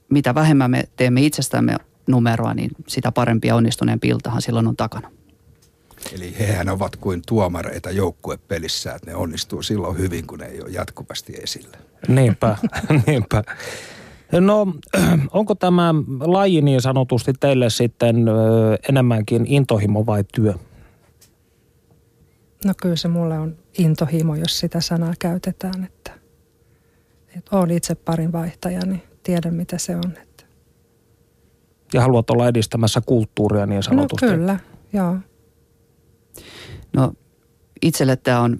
mitä 0.09 0.35
vähemmän 0.35 0.71
me 0.71 0.83
teemme 0.95 1.21
itsestämme 1.21 1.75
numeroa, 2.07 2.53
niin 2.53 2.71
sitä 2.87 3.11
parempia 3.11 3.55
onnistuneen 3.55 3.99
piltahan 3.99 4.41
silloin 4.41 4.67
on 4.67 4.75
takana. 4.75 5.11
Eli 6.13 6.35
hehän 6.39 6.69
ovat 6.69 6.95
kuin 6.95 7.21
tuomareita 7.27 7.91
joukkuepelissä, 7.91 8.93
että 8.93 9.11
ne 9.11 9.15
onnistuu 9.15 9.61
silloin 9.61 9.97
hyvin, 9.97 10.27
kun 10.27 10.39
ne 10.39 10.45
ei 10.45 10.61
ole 10.61 10.69
jatkuvasti 10.69 11.33
esillä. 11.43 11.77
Niinpä, 12.07 12.57
niinpä. 13.07 13.43
No, 14.31 14.67
onko 15.31 15.55
tämä 15.55 15.93
laji 16.19 16.61
niin 16.61 16.81
sanotusti 16.81 17.33
teille 17.39 17.69
sitten 17.69 18.25
enemmänkin 18.89 19.45
intohimo 19.47 20.05
vai 20.05 20.23
työ? 20.33 20.53
No 22.65 22.73
kyllä 22.81 22.95
se 22.95 23.07
mulle 23.07 23.39
on 23.39 23.55
intohimo, 23.77 24.35
jos 24.35 24.59
sitä 24.59 24.81
sanaa 24.81 25.13
käytetään, 25.19 25.83
että, 25.83 26.11
että 27.37 27.57
olen 27.57 27.71
itse 27.71 27.95
parin 27.95 28.31
vaihtaja, 28.31 28.85
niin 28.85 29.03
tiedän 29.23 29.53
mitä 29.53 29.77
se 29.77 29.95
on. 29.95 30.13
Että. 30.21 30.43
Ja 31.93 32.01
haluat 32.01 32.29
olla 32.29 32.47
edistämässä 32.47 33.01
kulttuuria 33.05 33.65
niin 33.65 33.83
sanotusti? 33.83 34.25
No 34.25 34.31
kyllä, 34.31 34.59
joo. 34.93 35.17
No 36.93 37.13
itselle 37.81 38.15
tämä 38.15 38.41
on 38.41 38.59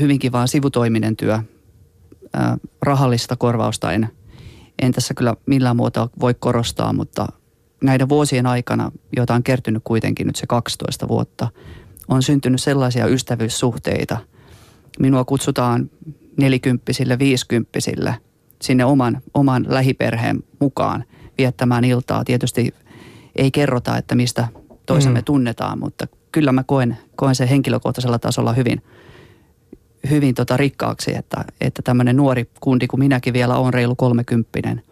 hyvinkin 0.00 0.32
vaan 0.32 0.48
sivutoiminen 0.48 1.16
työ. 1.16 1.34
Äh, 1.34 1.44
rahallista 2.82 3.36
korvausta 3.36 3.92
en– 3.92 4.08
en 4.82 4.92
tässä 4.92 5.14
kyllä 5.14 5.34
millään 5.46 5.76
muuta 5.76 6.08
voi 6.20 6.34
korostaa, 6.34 6.92
mutta 6.92 7.26
näiden 7.82 8.08
vuosien 8.08 8.46
aikana, 8.46 8.92
joita 9.16 9.34
on 9.34 9.42
kertynyt 9.42 9.82
kuitenkin 9.84 10.26
nyt 10.26 10.36
se 10.36 10.46
12 10.46 11.08
vuotta, 11.08 11.48
on 12.08 12.22
syntynyt 12.22 12.62
sellaisia 12.62 13.06
ystävyyssuhteita. 13.06 14.16
Minua 14.98 15.24
kutsutaan 15.24 15.90
nelikymppisille, 16.36 17.18
viisikymppisille 17.18 18.14
sinne 18.62 18.84
oman, 18.84 19.20
oman 19.34 19.66
lähiperheen 19.68 20.42
mukaan 20.58 21.04
viettämään 21.38 21.84
iltaa. 21.84 22.24
Tietysti 22.24 22.74
ei 23.36 23.50
kerrota, 23.50 23.96
että 23.96 24.14
mistä 24.14 24.48
toisemme 24.86 25.18
mm. 25.18 25.24
tunnetaan, 25.24 25.78
mutta 25.78 26.06
kyllä 26.32 26.52
mä 26.52 26.64
koen, 26.64 26.98
koen 27.16 27.34
sen 27.34 27.48
henkilökohtaisella 27.48 28.18
tasolla 28.18 28.52
hyvin– 28.52 28.82
hyvin 30.10 30.34
tota 30.34 30.56
rikkaaksi, 30.56 31.14
että, 31.14 31.44
että 31.60 31.82
tämmöinen 31.82 32.16
nuori 32.16 32.50
kundi 32.60 32.86
kuin 32.86 33.00
minäkin 33.00 33.32
vielä 33.32 33.56
on 33.56 33.74
reilu 33.74 33.96
kolmekymppinen, 33.96 34.82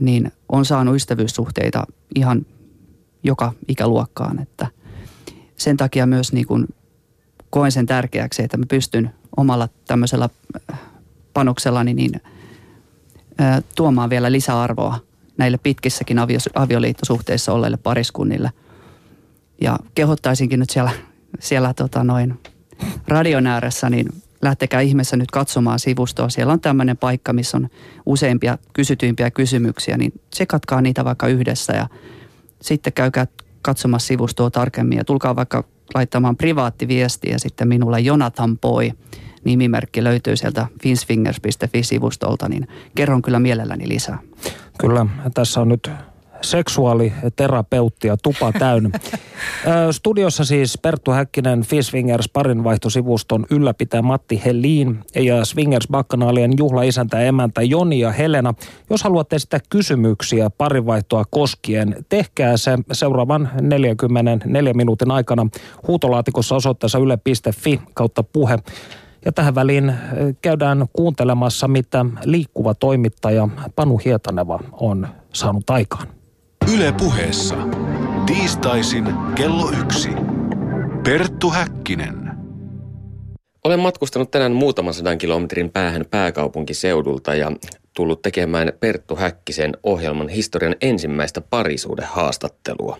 niin 0.00 0.32
on 0.48 0.64
saanut 0.64 0.96
ystävyyssuhteita 0.96 1.84
ihan 2.14 2.46
joka 3.22 3.52
ikäluokkaan. 3.68 4.42
Että 4.42 4.66
sen 5.56 5.76
takia 5.76 6.06
myös 6.06 6.32
niin 6.32 6.46
kuin 6.46 6.66
koen 7.50 7.72
sen 7.72 7.86
tärkeäksi, 7.86 8.42
että 8.42 8.56
mä 8.56 8.64
pystyn 8.68 9.10
omalla 9.36 9.68
tämmöisellä 9.86 10.28
äh, 10.72 10.80
panoksellani 11.34 11.94
niin, 11.94 12.20
ää, 13.38 13.62
tuomaan 13.76 14.10
vielä 14.10 14.32
lisäarvoa 14.32 14.98
näille 15.38 15.58
pitkissäkin 15.58 16.18
avio, 16.18 16.38
avioliittosuhteissa 16.54 17.52
olleille 17.52 17.76
pariskunnille. 17.76 18.50
Ja 19.60 19.78
kehottaisinkin 19.94 20.60
nyt 20.60 20.70
siellä, 20.70 20.90
siellä 21.40 21.74
tota 21.74 22.04
noin 22.04 22.40
radion 23.08 23.46
ääressä, 23.46 23.90
niin 23.90 24.22
lähtekää 24.42 24.80
ihmeessä 24.80 25.16
nyt 25.16 25.30
katsomaan 25.30 25.78
sivustoa. 25.78 26.28
Siellä 26.28 26.52
on 26.52 26.60
tämmöinen 26.60 26.96
paikka, 26.96 27.32
missä 27.32 27.56
on 27.56 27.68
useimpia 28.06 28.58
kysytyimpiä 28.72 29.30
kysymyksiä, 29.30 29.96
niin 29.96 30.12
tsekatkaa 30.30 30.80
niitä 30.80 31.04
vaikka 31.04 31.26
yhdessä 31.26 31.72
ja 31.72 31.88
sitten 32.62 32.92
käykää 32.92 33.26
katsomassa 33.62 34.06
sivustoa 34.06 34.50
tarkemmin 34.50 34.98
ja 34.98 35.04
tulkaa 35.04 35.36
vaikka 35.36 35.64
laittamaan 35.94 36.36
privaattiviestiä 36.36 37.38
sitten 37.38 37.68
minulle 37.68 38.00
Jonathan 38.00 38.58
Poi 38.58 38.92
nimimerkki 39.44 40.04
löytyy 40.04 40.36
sieltä 40.36 40.66
finsfingers.fi-sivustolta, 40.82 42.48
niin 42.48 42.68
kerron 42.94 43.22
kyllä 43.22 43.38
mielelläni 43.38 43.88
lisää. 43.88 44.18
Kyllä, 44.78 45.06
tässä 45.34 45.60
on 45.60 45.68
nyt 45.68 45.90
seksuaaliterapeutti 46.46 48.08
ja 48.08 48.16
tupa 48.16 48.52
täynnä. 48.58 48.90
Studiossa 49.90 50.44
siis 50.44 50.78
Perttu 50.78 51.10
Häkkinen, 51.10 51.62
Fiswingers 51.62 52.28
parinvaihtosivuston 52.28 53.46
ylläpitäjä 53.50 54.02
Matti 54.02 54.42
Helin 54.44 54.98
ja 55.14 55.44
Swingers 55.44 55.88
Bakkanaalien 55.90 56.52
juhlaisäntä 56.58 57.20
emäntä 57.20 57.62
Joni 57.62 57.98
ja 57.98 58.12
Helena. 58.12 58.54
Jos 58.90 59.02
haluatte 59.02 59.38
sitä 59.38 59.60
kysymyksiä 59.70 60.50
parinvaihtoa 60.50 61.24
koskien, 61.30 61.96
tehkää 62.08 62.56
se 62.56 62.78
seuraavan 62.92 63.50
44 63.60 64.74
minuutin 64.74 65.10
aikana 65.10 65.46
huutolaatikossa 65.88 66.54
osoitteessa 66.54 66.98
yle.fi 66.98 67.80
kautta 67.94 68.22
puhe. 68.22 68.58
Ja 69.24 69.32
tähän 69.32 69.54
väliin 69.54 69.94
käydään 70.42 70.86
kuuntelemassa, 70.92 71.68
mitä 71.68 72.06
liikkuva 72.24 72.74
toimittaja 72.74 73.48
Panu 73.76 74.00
Hietaneva 74.04 74.60
on 74.72 75.08
saanut 75.32 75.70
aikaan. 75.70 76.15
Yle 76.74 76.92
puheessa. 76.92 77.54
Tiistaisin 78.26 79.04
kello 79.34 79.70
yksi. 79.80 80.08
Perttu 81.04 81.50
Häkkinen. 81.50 82.30
Olen 83.64 83.80
matkustanut 83.80 84.30
tänään 84.30 84.52
muutaman 84.52 84.94
sadan 84.94 85.18
kilometrin 85.18 85.70
päähän 85.70 86.04
pääkaupunkiseudulta 86.10 87.34
ja 87.34 87.52
tullut 87.96 88.22
tekemään 88.22 88.72
Perttu 88.80 89.16
Häkkisen 89.16 89.72
ohjelman 89.82 90.28
historian 90.28 90.76
ensimmäistä 90.80 91.40
parisuuden 91.40 92.06
haastattelua. 92.06 92.98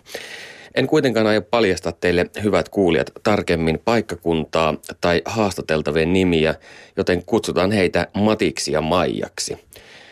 En 0.75 0.87
kuitenkaan 0.87 1.27
aio 1.27 1.41
paljastaa 1.41 1.91
teille, 1.91 2.25
hyvät 2.43 2.69
kuulijat, 2.69 3.11
tarkemmin 3.23 3.79
paikkakuntaa 3.85 4.73
tai 5.01 5.21
haastateltavien 5.25 6.13
nimiä, 6.13 6.55
joten 6.97 7.25
kutsutaan 7.25 7.71
heitä 7.71 8.07
Matiksi 8.13 8.71
ja 8.71 8.81
Maijaksi– 8.81 9.57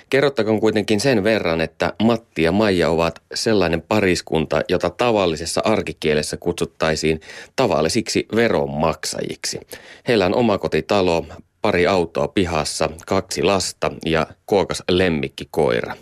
Kerrottakoon 0.10 0.60
kuitenkin 0.60 1.00
sen 1.00 1.24
verran, 1.24 1.62
että 1.62 1.94
Matti 2.04 2.44
ja 2.44 2.52
Maija 2.52 2.90
ovat 2.90 3.22
sellainen 3.34 3.82
pariskunta, 3.82 4.62
jota 4.70 4.90
tavallisessa 4.90 5.62
arkikielessä 5.64 6.38
kutsuttaisiin 6.38 7.22
tavallisiksi 7.56 8.28
veronmaksajiksi. 8.36 9.60
Heillä 10.08 10.26
on 10.26 10.36
omakotitalo, 10.36 11.26
pari 11.62 11.88
autoa 11.88 12.28
pihassa, 12.28 12.90
kaksi 13.08 13.44
lasta 13.44 13.92
ja 14.06 14.28
kuokas 14.46 14.84
lemmikkikoira. 14.90 15.96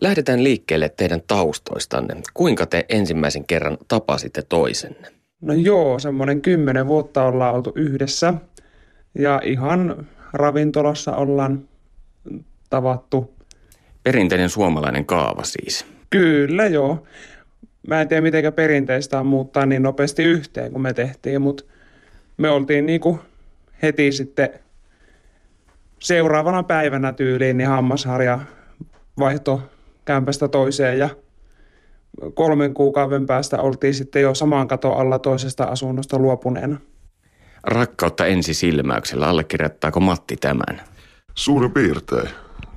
Lähdetään 0.00 0.44
liikkeelle 0.44 0.88
teidän 0.88 1.22
taustoistanne. 1.26 2.16
Kuinka 2.34 2.66
te 2.66 2.86
ensimmäisen 2.88 3.44
kerran 3.44 3.78
tapasitte 3.88 4.42
toisenne? 4.42 5.08
No 5.40 5.54
joo, 5.54 5.98
semmoinen 5.98 6.42
kymmenen 6.42 6.86
vuotta 6.86 7.24
ollaan 7.24 7.54
oltu 7.54 7.72
yhdessä 7.74 8.34
ja 9.18 9.40
ihan 9.44 10.06
ravintolassa 10.32 11.16
ollaan 11.16 11.68
tavattu. 12.70 13.34
Perinteinen 14.02 14.48
suomalainen 14.48 15.06
kaava 15.06 15.44
siis. 15.44 15.86
Kyllä 16.10 16.66
joo. 16.66 17.06
mä 17.88 18.00
en 18.00 18.08
tiedä 18.08 18.20
miten 18.20 18.52
perinteistä 18.52 19.20
on 19.20 19.26
muuttaa 19.26 19.66
niin 19.66 19.82
nopeasti 19.82 20.22
yhteen 20.22 20.72
kuin 20.72 20.82
me 20.82 20.94
tehtiin, 20.94 21.42
mutta 21.42 21.64
me 22.36 22.50
oltiin 22.50 22.86
niin 22.86 23.00
kuin 23.00 23.20
heti 23.82 24.12
sitten 24.12 24.48
seuraavana 25.98 26.62
päivänä 26.62 27.12
tyyliin 27.12 27.56
niin 27.56 27.68
hammasharja 27.68 28.38
vaihto 29.18 29.62
kämpästä 30.04 30.48
toiseen 30.48 30.98
ja 30.98 31.08
kolmen 32.34 32.74
kuukauden 32.74 33.26
päästä 33.26 33.60
oltiin 33.60 33.94
sitten 33.94 34.22
jo 34.22 34.34
samaan 34.34 34.68
katon 34.68 34.96
alla 34.96 35.18
toisesta 35.18 35.64
asunnosta 35.64 36.18
luopuneena. 36.18 36.76
Rakkautta 37.62 38.26
ensisilmäyksellä, 38.26 39.28
allekirjoittaako 39.28 40.00
Matti 40.00 40.36
tämän? 40.36 40.80
Suurin 41.34 41.72
piirtein, 41.72 42.28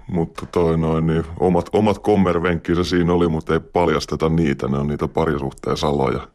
mutta 0.07 0.45
toi 0.45 0.77
noin, 0.77 1.07
niin 1.07 1.24
omat, 1.39 1.69
omat 1.74 2.00
kommervenkkinsä 2.00 2.83
siinä 2.83 3.13
oli, 3.13 3.27
mutta 3.27 3.53
ei 3.53 3.60
paljasteta 3.60 4.29
niitä, 4.29 4.67
ne 4.67 4.77
on 4.77 4.88
niitä 4.88 5.07
parisuhteen 5.07 5.77
saloja. 5.77 6.27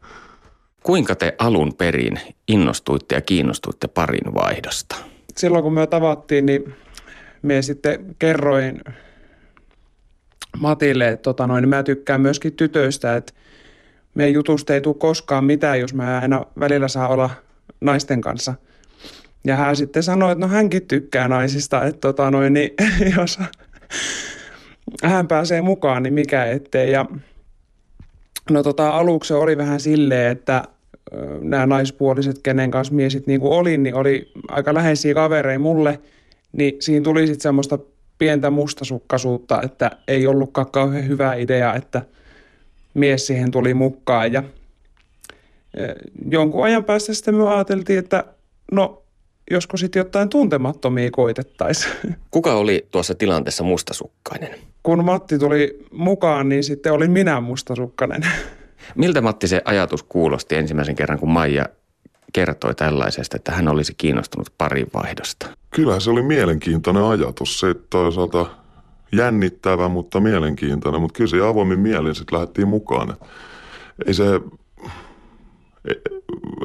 Kuinka 0.83 1.15
te 1.15 1.35
alun 1.37 1.73
perin 1.73 2.19
innostuitte 2.47 3.15
ja 3.15 3.21
kiinnostuitte 3.21 3.87
parin 3.87 4.33
vaihdosta? 4.33 4.95
Silloin 5.37 5.63
kun 5.63 5.73
me 5.73 5.87
tavattiin, 5.87 6.45
niin 6.45 6.73
me 7.41 7.61
sitten 7.61 8.15
kerroin 8.19 8.81
Matille, 10.57 11.07
että 11.07 11.23
tota 11.23 11.47
noin, 11.47 11.61
niin 11.61 11.69
mä 11.69 11.83
tykkään 11.83 12.21
myöskin 12.21 12.53
tytöistä, 12.53 13.15
että 13.15 13.33
meidän 14.15 14.33
jutusta 14.33 14.73
ei 14.73 14.81
tule 14.81 14.95
koskaan 14.95 15.43
mitään, 15.43 15.79
jos 15.79 15.93
mä 15.93 16.19
aina 16.21 16.45
välillä 16.59 16.87
saa 16.87 17.07
olla 17.07 17.29
naisten 17.81 18.21
kanssa. 18.21 18.53
Ja 19.43 19.55
hän 19.55 19.75
sitten 19.75 20.03
sanoi, 20.03 20.31
että 20.31 20.45
no 20.45 20.47
hänkin 20.47 20.87
tykkää 20.87 21.27
naisista, 21.27 21.85
että 21.85 22.01
tota 22.01 22.31
noin, 22.31 22.53
niin 22.53 22.69
jos 23.17 23.39
hän 25.03 25.27
pääsee 25.27 25.61
mukaan, 25.61 26.03
niin 26.03 26.13
mikä 26.13 26.45
ettei. 26.45 26.91
Ja 26.91 27.05
no 28.49 28.63
tota, 28.63 28.89
aluksi 28.89 29.33
oli 29.33 29.57
vähän 29.57 29.79
silleen, 29.79 30.31
että 30.31 30.63
nämä 31.41 31.65
naispuoliset, 31.65 32.39
kenen 32.43 32.71
kanssa 32.71 32.93
miesit 32.93 33.27
niin 33.27 33.39
kuin 33.39 33.53
olin, 33.53 33.83
niin 33.83 33.95
oli 33.95 34.31
aika 34.47 34.73
läheisiä 34.73 35.13
kavereja 35.13 35.59
mulle, 35.59 35.99
niin 36.51 36.75
siinä 36.79 37.03
tuli 37.03 37.27
sitten 37.27 37.41
semmoista 37.41 37.79
pientä 38.17 38.49
mustasukkaisuutta, 38.49 39.61
että 39.61 39.91
ei 40.07 40.27
ollutkaan 40.27 40.71
kauhean 40.71 41.07
hyvä 41.07 41.33
idea, 41.33 41.75
että 41.75 42.01
mies 42.93 43.27
siihen 43.27 43.51
tuli 43.51 43.73
mukaan. 43.73 44.33
Ja 44.33 44.43
jonkun 46.31 46.63
ajan 46.63 46.83
päästä 46.83 47.13
sitten 47.13 47.35
me 47.35 47.49
ajateltiin, 47.49 47.99
että 47.99 48.23
no 48.71 49.03
josko 49.49 49.77
sitten 49.77 49.99
jotain 49.99 50.29
tuntemattomia 50.29 51.11
koitettaisiin. 51.11 51.93
Kuka 52.31 52.53
oli 52.53 52.87
tuossa 52.91 53.15
tilanteessa 53.15 53.63
mustasukkainen? 53.63 54.55
Kun 54.83 55.05
Matti 55.05 55.39
tuli 55.39 55.85
mukaan, 55.91 56.49
niin 56.49 56.63
sitten 56.63 56.93
olin 56.93 57.11
minä 57.11 57.41
mustasukkainen. 57.41 58.21
Miltä 58.95 59.21
Matti 59.21 59.47
se 59.47 59.61
ajatus 59.65 60.03
kuulosti 60.03 60.55
ensimmäisen 60.55 60.95
kerran, 60.95 61.19
kun 61.19 61.29
Maija 61.31 61.65
kertoi 62.33 62.75
tällaisesta, 62.75 63.35
että 63.35 63.51
hän 63.51 63.67
olisi 63.67 63.93
kiinnostunut 63.97 64.53
parinvaihdosta? 64.57 65.47
Kyllä 65.69 65.99
se 65.99 66.09
oli 66.09 66.21
mielenkiintoinen 66.21 67.03
ajatus. 67.03 67.59
Se 67.59 67.75
toisaalta 67.89 68.45
jännittävä, 69.11 69.89
mutta 69.89 70.19
mielenkiintoinen. 70.19 71.01
Mutta 71.01 71.17
kyllä 71.17 71.29
se 71.29 71.47
avoimin 71.47 71.79
mielin 71.79 72.15
sitten 72.15 72.39
lähdettiin 72.39 72.67
mukaan. 72.67 73.17
Ei 74.05 74.13
se 74.13 74.23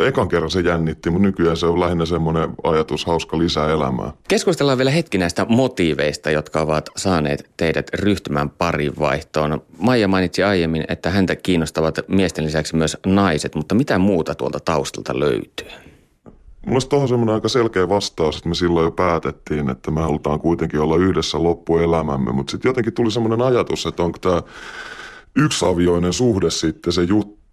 ekan 0.06 0.28
kerran 0.28 0.50
se 0.50 0.61
jännitti, 0.61 1.11
mutta 1.11 1.26
nykyään 1.26 1.56
se 1.56 1.66
on 1.66 1.80
lähinnä 1.80 2.06
semmoinen 2.06 2.50
ajatus 2.64 3.04
hauska 3.06 3.38
lisää 3.38 3.71
elämää. 3.71 4.12
Keskustellaan 4.28 4.78
vielä 4.78 4.90
hetki 4.90 5.18
näistä 5.18 5.47
motiiveista, 5.49 6.30
jotka 6.30 6.61
ovat 6.61 6.90
saaneet 6.97 7.50
teidät 7.56 7.90
ryhtymään 7.94 8.50
parin 8.50 8.92
vaihtoon. 8.99 9.62
Maija 9.78 10.09
mainitsi 10.09 10.42
aiemmin, 10.42 10.85
että 10.88 11.11
häntä 11.11 11.37
kiinnostavat 11.37 11.99
miesten 12.09 12.44
lisäksi 12.44 12.76
myös 12.76 12.97
naiset, 13.06 13.54
mutta 13.54 13.75
mitä 13.75 13.99
muuta 13.99 14.35
tuolta 14.35 14.61
taustalta 14.61 15.21
löytyy? 15.21 15.68
Mulla 16.66 16.75
olisi 16.76 16.88
tuohon 16.88 17.09
semmoinen 17.09 17.35
aika 17.35 17.49
selkeä 17.49 17.88
vastaus, 17.88 18.37
että 18.37 18.48
me 18.48 18.55
silloin 18.55 18.85
jo 18.85 18.90
päätettiin, 18.90 19.70
että 19.70 19.90
me 19.90 20.00
halutaan 20.00 20.40
kuitenkin 20.40 20.81
olla 20.81 20.96
yhdessä 20.96 21.42
loppuelämämme, 21.42 22.33
mutta 22.33 22.50
sitten 22.50 22.68
jotenkin 22.68 22.92
tuli 22.92 23.11
semmoinen 23.11 23.42
ajatus, 23.42 23.87
että 23.87 24.03
onko 24.03 24.18
tämä 24.18 24.42
yksiavioinen 25.37 26.12
suhde 26.12 26.50
sitten 26.50 26.92
se 26.92 27.03
juttu. 27.03 27.43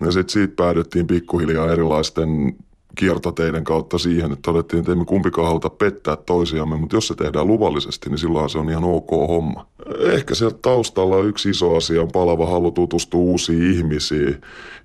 Ja 0.00 0.12
sitten 0.12 0.32
siitä 0.32 0.54
päädyttiin 0.56 1.06
pikkuhiljaa 1.06 1.72
erilaisten 1.72 2.56
kiertoteiden 2.96 3.64
kautta 3.64 3.98
siihen, 3.98 4.32
että 4.32 4.52
todettiin, 4.52 4.80
että 4.80 4.92
emme 4.92 5.04
kumpikaan 5.04 5.46
haluta 5.46 5.70
pettää 5.70 6.16
toisiamme, 6.16 6.76
mutta 6.76 6.96
jos 6.96 7.08
se 7.08 7.14
tehdään 7.14 7.46
luvallisesti, 7.46 8.10
niin 8.10 8.18
silloin 8.18 8.50
se 8.50 8.58
on 8.58 8.70
ihan 8.70 8.84
ok 8.84 9.10
homma. 9.10 9.66
Ehkä 10.00 10.34
sieltä 10.34 10.58
taustalla 10.62 11.22
yksi 11.22 11.50
iso 11.50 11.76
asia 11.76 12.02
on 12.02 12.12
palava 12.12 12.46
halu 12.46 12.70
tutustua 12.70 13.20
uusiin 13.20 13.72
ihmisiin 13.72 14.40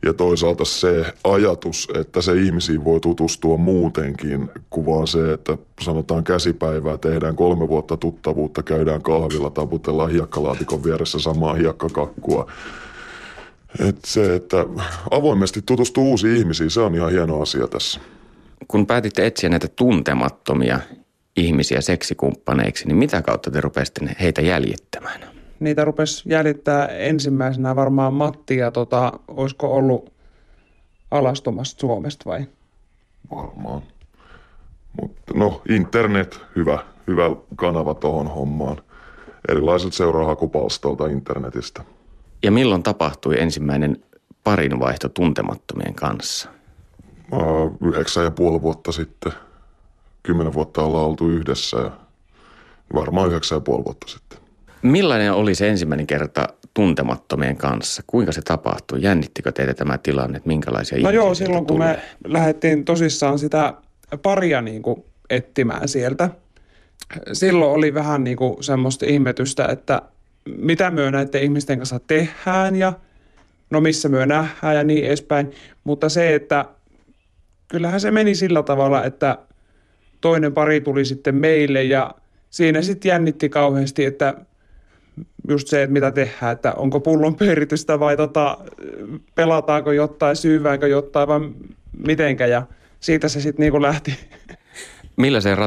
ja 0.05 0.13
toisaalta 0.13 0.65
se 0.65 1.13
ajatus, 1.23 1.87
että 1.95 2.21
se 2.21 2.33
ihmisiin 2.33 2.83
voi 2.83 2.99
tutustua 2.99 3.57
muutenkin, 3.57 4.49
kuvaa 4.69 5.05
se, 5.05 5.33
että 5.33 5.57
sanotaan 5.81 6.23
käsipäivää, 6.23 6.97
tehdään 6.97 7.35
kolme 7.35 7.67
vuotta 7.67 7.97
tuttavuutta, 7.97 8.63
käydään 8.63 9.01
kahvilla, 9.01 9.49
taputellaan 9.49 10.11
hiekkalaatikon 10.11 10.83
vieressä 10.83 11.19
samaa 11.19 11.53
hiekkakakkua 11.53 12.47
et 13.79 13.97
se, 14.05 14.35
että 14.35 14.57
avoimesti 15.11 15.61
tutustuu 15.61 16.09
uusiin 16.09 16.37
ihmisiin, 16.37 16.69
se 16.69 16.81
on 16.81 16.95
ihan 16.95 17.11
hieno 17.11 17.41
asia 17.41 17.67
tässä. 17.67 17.99
Kun 18.67 18.87
päätitte 18.87 19.25
etsiä 19.25 19.49
näitä 19.49 19.67
tuntemattomia 19.67 20.79
ihmisiä 21.35 21.81
seksikumppaneiksi, 21.81 22.87
niin 22.87 22.95
mitä 22.97 23.21
kautta 23.21 23.51
te 23.51 23.61
rupesitte 23.61 24.15
heitä 24.19 24.41
jäljittämään? 24.41 25.21
Niitä 25.59 25.85
rupesi 25.85 26.29
jäljittää 26.29 26.85
ensimmäisenä 26.87 27.75
varmaan 27.75 28.13
Matti 28.13 28.57
ja 28.57 28.71
tota, 28.71 29.11
olisiko 29.27 29.75
ollut 29.75 30.13
alastomasta 31.11 31.79
Suomesta 31.79 32.25
vai? 32.25 32.45
Varmaan. 33.35 33.81
Mutta 35.01 35.33
no, 35.35 35.61
internet, 35.69 36.39
hyvä, 36.55 36.79
hyvä 37.07 37.23
kanava 37.55 37.93
tuohon 37.93 38.27
hommaan. 38.27 38.77
Erilaiset 39.49 39.93
seurahakupalstolta 39.93 41.07
internetistä. 41.07 41.83
Ja 42.43 42.51
milloin 42.51 42.83
tapahtui 42.83 43.41
ensimmäinen 43.41 44.03
parinvaihto 44.43 45.09
tuntemattomien 45.09 45.93
kanssa? 45.93 46.49
Yhdeksän 47.81 48.23
ja 48.23 48.31
puoli 48.31 48.61
vuotta 48.61 48.91
sitten. 48.91 49.31
Kymmenen 50.23 50.53
vuotta 50.53 50.83
ollaan 50.83 51.05
oltu 51.05 51.29
yhdessä 51.29 51.77
ja 51.77 51.91
varmaan 52.93 53.27
yhdeksän 53.27 53.55
ja 53.55 53.59
puoli 53.61 53.85
vuotta 53.85 54.07
sitten. 54.07 54.39
Millainen 54.81 55.33
oli 55.33 55.55
se 55.55 55.69
ensimmäinen 55.69 56.07
kerta 56.07 56.47
tuntemattomien 56.73 57.57
kanssa? 57.57 58.03
Kuinka 58.07 58.31
se 58.31 58.41
tapahtui? 58.41 59.01
Jännittikö 59.01 59.51
teitä 59.51 59.73
tämä 59.73 59.97
tilanne, 59.97 60.37
että 60.37 60.47
minkälaisia 60.47 60.99
No 61.03 61.09
joo, 61.09 61.33
silloin 61.35 61.65
kun 61.65 61.77
tulee? 61.77 61.93
me 62.23 62.33
lähdettiin 62.33 62.85
tosissaan 62.85 63.39
sitä 63.39 63.73
paria 64.21 64.61
niin 64.61 64.81
kuin 64.81 65.03
etsimään 65.29 65.87
sieltä. 65.87 66.29
Silloin 67.33 67.71
oli 67.71 67.93
vähän 67.93 68.23
niin 68.23 68.37
kuin 68.37 68.63
semmoista 68.63 69.05
ihmetystä, 69.05 69.65
että 69.65 70.01
mitä 70.45 70.91
myö 70.91 71.11
näiden 71.11 71.43
ihmisten 71.43 71.77
kanssa 71.77 71.99
tehdään 71.99 72.75
ja 72.75 72.93
no 73.69 73.81
missä 73.81 74.09
myö 74.09 74.25
nähdään 74.25 74.75
ja 74.75 74.83
niin 74.83 75.05
edespäin. 75.05 75.51
Mutta 75.83 76.09
se, 76.09 76.35
että 76.35 76.65
kyllähän 77.67 77.99
se 78.01 78.11
meni 78.11 78.35
sillä 78.35 78.63
tavalla, 78.63 79.03
että 79.03 79.37
toinen 80.21 80.53
pari 80.53 80.81
tuli 80.81 81.05
sitten 81.05 81.35
meille 81.35 81.83
ja 81.83 82.15
siinä 82.49 82.81
sitten 82.81 83.09
jännitti 83.09 83.49
kauheasti, 83.49 84.05
että 84.05 84.33
just 85.49 85.67
se, 85.67 85.83
että 85.83 85.93
mitä 85.93 86.11
tehdään, 86.11 86.51
että 86.51 86.73
onko 86.73 86.99
pullon 86.99 87.35
pyöritystä 87.35 87.99
vai 87.99 88.17
tota, 88.17 88.57
pelataanko 89.35 89.91
jotain, 89.91 90.35
syyväänkö 90.35 90.87
jotain 90.87 91.27
vai 91.27 91.51
mitenkä 91.97 92.45
ja 92.45 92.67
siitä 92.99 93.27
se 93.27 93.41
sitten 93.41 93.63
niinku 93.63 93.81
lähti. 93.81 94.15
Millaiseen 95.17 95.57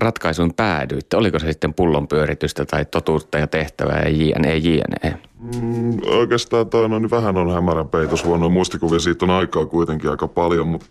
ratkaisuun 0.00 0.54
päädyitte? 0.56 1.16
Oliko 1.16 1.38
se 1.38 1.52
sitten 1.52 1.74
pullonpyöritystä 1.74 2.64
tai 2.64 2.84
totuutta 2.84 3.38
ja 3.38 3.46
tehtävää 3.46 4.02
ja 4.02 4.08
jne, 4.08 4.56
jne? 4.56 5.18
Mm, 5.60 5.98
oikeastaan 6.06 6.70
toi 6.70 6.88
no, 6.88 6.98
niin 6.98 7.10
vähän 7.10 7.36
on 7.36 7.52
hämärän 7.52 7.88
peitos. 7.88 8.24
Huono 8.24 8.48
muistikuvia 8.48 8.98
siitä 8.98 9.24
on 9.24 9.30
aikaa 9.30 9.66
kuitenkin 9.66 10.10
aika 10.10 10.28
paljon, 10.28 10.68
mutta 10.68 10.86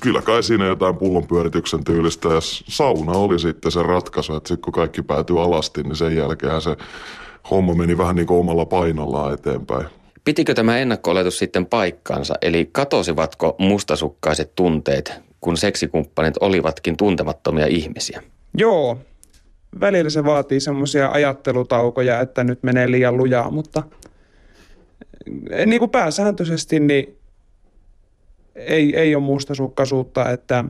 kyllä 0.00 0.22
kai 0.22 0.42
siinä 0.42 0.66
jotain 0.66 0.96
pullonpyörityksen 0.96 1.84
tyylistä 1.84 2.28
ja 2.28 2.40
sauna 2.68 3.12
oli 3.12 3.38
sitten 3.38 3.72
se 3.72 3.82
ratkaisu, 3.82 4.36
että 4.36 4.48
sitten 4.48 4.62
kun 4.62 4.72
kaikki 4.72 5.02
päätyi 5.02 5.38
alasti, 5.38 5.82
niin 5.82 5.96
sen 5.96 6.16
jälkeen 6.16 6.60
se 6.60 6.76
homma 7.50 7.74
meni 7.74 7.98
vähän 7.98 8.16
niin 8.16 8.26
kuin 8.26 8.40
omalla 8.40 8.66
painollaan 8.66 9.34
eteenpäin. 9.34 9.86
Pitikö 10.24 10.54
tämä 10.54 10.78
ennakko 10.78 11.30
sitten 11.30 11.66
paikkaansa, 11.66 12.34
eli 12.42 12.68
katosivatko 12.72 13.56
mustasukkaiset 13.58 14.54
tunteet 14.54 15.27
kun 15.40 15.56
seksikumppanit 15.56 16.34
olivatkin 16.40 16.96
tuntemattomia 16.96 17.66
ihmisiä. 17.66 18.22
Joo, 18.54 18.98
välillä 19.80 20.10
se 20.10 20.24
vaatii 20.24 20.60
semmoisia 20.60 21.10
ajattelutaukoja, 21.10 22.20
että 22.20 22.44
nyt 22.44 22.62
menee 22.62 22.90
liian 22.90 23.16
lujaa, 23.16 23.50
mutta 23.50 23.82
eh, 25.50 25.66
niin 25.66 25.78
kuin 25.78 25.90
pääsääntöisesti 25.90 26.80
niin 26.80 27.18
ei, 28.54 28.96
ei 28.96 29.14
ole 29.14 29.24
mustasukkaisuutta, 29.24 30.30
että 30.30 30.64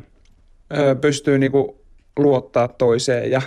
pystyy 1.00 1.38
niin 1.38 1.52
kuin 1.52 1.76
luottaa 2.16 2.68
toiseen 2.68 3.30
ja 3.30 3.42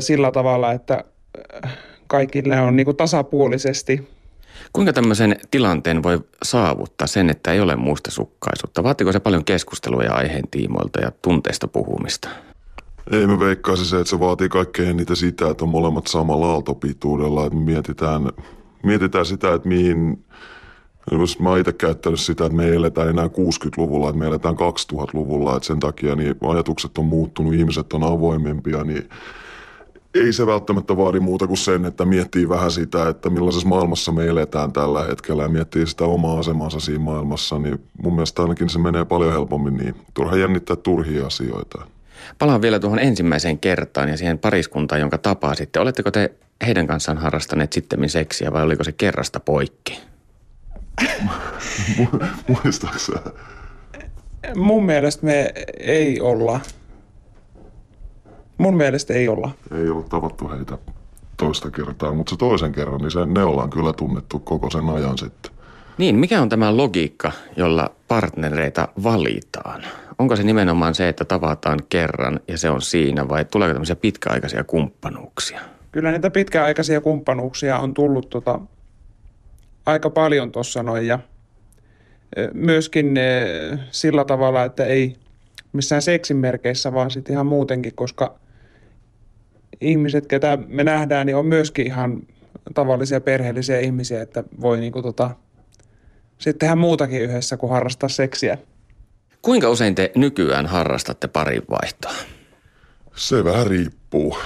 sillä 0.00 0.32
tavalla, 0.32 0.72
että 0.72 1.04
kaikille 2.06 2.60
on 2.60 2.76
niin 2.76 2.84
kuin 2.84 2.96
tasapuolisesti 2.96 4.08
Kuinka 4.72 4.92
tämmöisen 4.92 5.36
tilanteen 5.50 6.02
voi 6.02 6.20
saavuttaa 6.42 7.06
sen, 7.06 7.30
että 7.30 7.52
ei 7.52 7.60
ole 7.60 7.76
mustasukkaisuutta? 7.76 8.82
Vaatiko 8.82 9.12
se 9.12 9.20
paljon 9.20 9.44
keskustelua 9.44 10.02
ja 10.02 10.14
aiheen 10.14 10.48
tiimoilta 10.50 11.00
ja 11.00 11.12
tunteista 11.22 11.68
puhumista? 11.68 12.28
Ei 13.12 13.26
me 13.26 13.38
veikkaisi 13.38 13.84
se, 13.84 13.96
että 13.96 14.10
se 14.10 14.20
vaatii 14.20 14.48
kaikkein 14.48 14.88
eniten 14.88 15.16
sitä, 15.16 15.50
että 15.50 15.64
on 15.64 15.70
molemmat 15.70 16.06
samalla 16.06 16.52
aaltopituudella. 16.52 17.46
Että 17.46 17.58
mietitään, 17.58 18.28
mietitään 18.82 19.26
sitä, 19.26 19.54
että 19.54 19.68
mihin... 19.68 20.24
Jos 21.12 21.40
mä 21.40 21.58
itse 21.58 21.72
käyttänyt 21.72 22.20
sitä, 22.20 22.44
että 22.44 22.56
me 22.56 22.64
ei 22.64 22.74
eletä 22.74 23.04
enää 23.04 23.26
60-luvulla, 23.26 24.08
että 24.08 24.18
me 24.18 24.26
eletään 24.26 24.54
2000-luvulla, 24.54 25.56
että 25.56 25.66
sen 25.66 25.80
takia 25.80 26.16
niin 26.16 26.34
ajatukset 26.48 26.98
on 26.98 27.04
muuttunut, 27.04 27.54
ihmiset 27.54 27.92
on 27.92 28.02
avoimempia, 28.02 28.84
niin 28.84 29.08
ei 30.18 30.32
se 30.32 30.46
välttämättä 30.46 30.96
vaadi 30.96 31.20
muuta 31.20 31.46
kuin 31.46 31.56
sen, 31.56 31.84
että 31.84 32.04
miettii 32.04 32.48
vähän 32.48 32.70
sitä, 32.70 33.08
että 33.08 33.30
millaisessa 33.30 33.68
maailmassa 33.68 34.12
me 34.12 34.26
eletään 34.26 34.72
tällä 34.72 35.04
hetkellä 35.04 35.42
ja 35.42 35.48
miettii 35.48 35.86
sitä 35.86 36.04
omaa 36.04 36.38
asemansa 36.38 36.80
siinä 36.80 37.04
maailmassa, 37.04 37.58
niin 37.58 37.80
mun 38.02 38.14
mielestä 38.14 38.42
ainakin 38.42 38.68
se 38.68 38.78
menee 38.78 39.04
paljon 39.04 39.32
helpommin 39.32 39.76
niin. 39.76 39.94
Turha 40.14 40.36
jännittää 40.36 40.76
turhia 40.76 41.26
asioita. 41.26 41.86
Palaan 42.38 42.62
vielä 42.62 42.78
tuohon 42.78 42.98
ensimmäiseen 42.98 43.58
kertaan 43.58 44.08
ja 44.08 44.16
siihen 44.16 44.38
pariskuntaan, 44.38 45.00
jonka 45.00 45.18
tapasitte. 45.18 45.80
Oletteko 45.80 46.10
te 46.10 46.32
heidän 46.66 46.86
kanssaan 46.86 47.18
harrastaneet 47.18 47.72
sitten 47.72 48.08
seksiä 48.08 48.52
vai 48.52 48.62
oliko 48.62 48.84
se 48.84 48.92
kerrasta 48.92 49.40
poikki? 49.40 50.00
Muistaaksä? 52.48 53.12
Mun 54.56 54.86
mielestä 54.86 55.26
me 55.26 55.52
ei 55.78 56.20
olla. 56.20 56.60
Mun 58.58 58.76
mielestä 58.76 59.14
ei 59.14 59.28
olla. 59.28 59.50
Ei 59.74 59.88
ollut 59.88 60.08
tavattu 60.08 60.48
heitä 60.48 60.78
toista 61.36 61.70
kertaa, 61.70 62.12
mutta 62.12 62.30
se 62.30 62.36
toisen 62.36 62.72
kerran, 62.72 63.00
niin 63.00 63.10
se, 63.10 63.26
ne 63.26 63.44
ollaan 63.44 63.70
kyllä 63.70 63.92
tunnettu 63.92 64.38
koko 64.38 64.70
sen 64.70 64.88
ajan 64.88 65.18
sitten. 65.18 65.52
Niin, 65.98 66.16
mikä 66.16 66.42
on 66.42 66.48
tämä 66.48 66.76
logiikka, 66.76 67.32
jolla 67.56 67.90
partnereita 68.08 68.88
valitaan? 69.02 69.82
Onko 70.18 70.36
se 70.36 70.42
nimenomaan 70.42 70.94
se, 70.94 71.08
että 71.08 71.24
tavataan 71.24 71.78
kerran 71.88 72.40
ja 72.48 72.58
se 72.58 72.70
on 72.70 72.82
siinä 72.82 73.28
vai 73.28 73.44
tuleeko 73.44 73.72
tämmöisiä 73.74 73.96
pitkäaikaisia 73.96 74.64
kumppanuuksia? 74.64 75.60
Kyllä 75.92 76.10
niitä 76.10 76.30
pitkäaikaisia 76.30 77.00
kumppanuuksia 77.00 77.78
on 77.78 77.94
tullut 77.94 78.30
tota, 78.30 78.60
aika 79.86 80.10
paljon 80.10 80.52
tuossa 80.52 80.82
noin 80.82 81.06
ja 81.06 81.18
myöskin 82.54 83.14
sillä 83.90 84.24
tavalla, 84.24 84.64
että 84.64 84.84
ei 84.84 85.16
missään 85.72 86.02
seksin 86.02 86.36
merkeissä, 86.36 86.92
vaan 86.92 87.10
sitten 87.10 87.32
ihan 87.32 87.46
muutenkin, 87.46 87.94
koska 87.94 88.34
ihmiset, 89.80 90.26
ketä 90.26 90.58
me 90.68 90.84
nähdään, 90.84 91.26
niin 91.26 91.36
on 91.36 91.46
myöskin 91.46 91.86
ihan 91.86 92.22
tavallisia 92.74 93.20
perheellisiä 93.20 93.80
ihmisiä, 93.80 94.22
että 94.22 94.44
voi 94.60 94.80
niinku 94.80 95.02
tota, 95.02 95.30
sitten 96.38 96.58
tehdä 96.58 96.76
muutakin 96.76 97.22
yhdessä 97.22 97.56
kuin 97.56 97.70
harrastaa 97.70 98.08
seksiä. 98.08 98.58
Kuinka 99.42 99.70
usein 99.70 99.94
te 99.94 100.12
nykyään 100.14 100.66
harrastatte 100.66 101.28
parinvaihtoa? 101.28 102.12
Se 103.16 103.44
vähän 103.44 103.66
riippuu. 103.66 104.38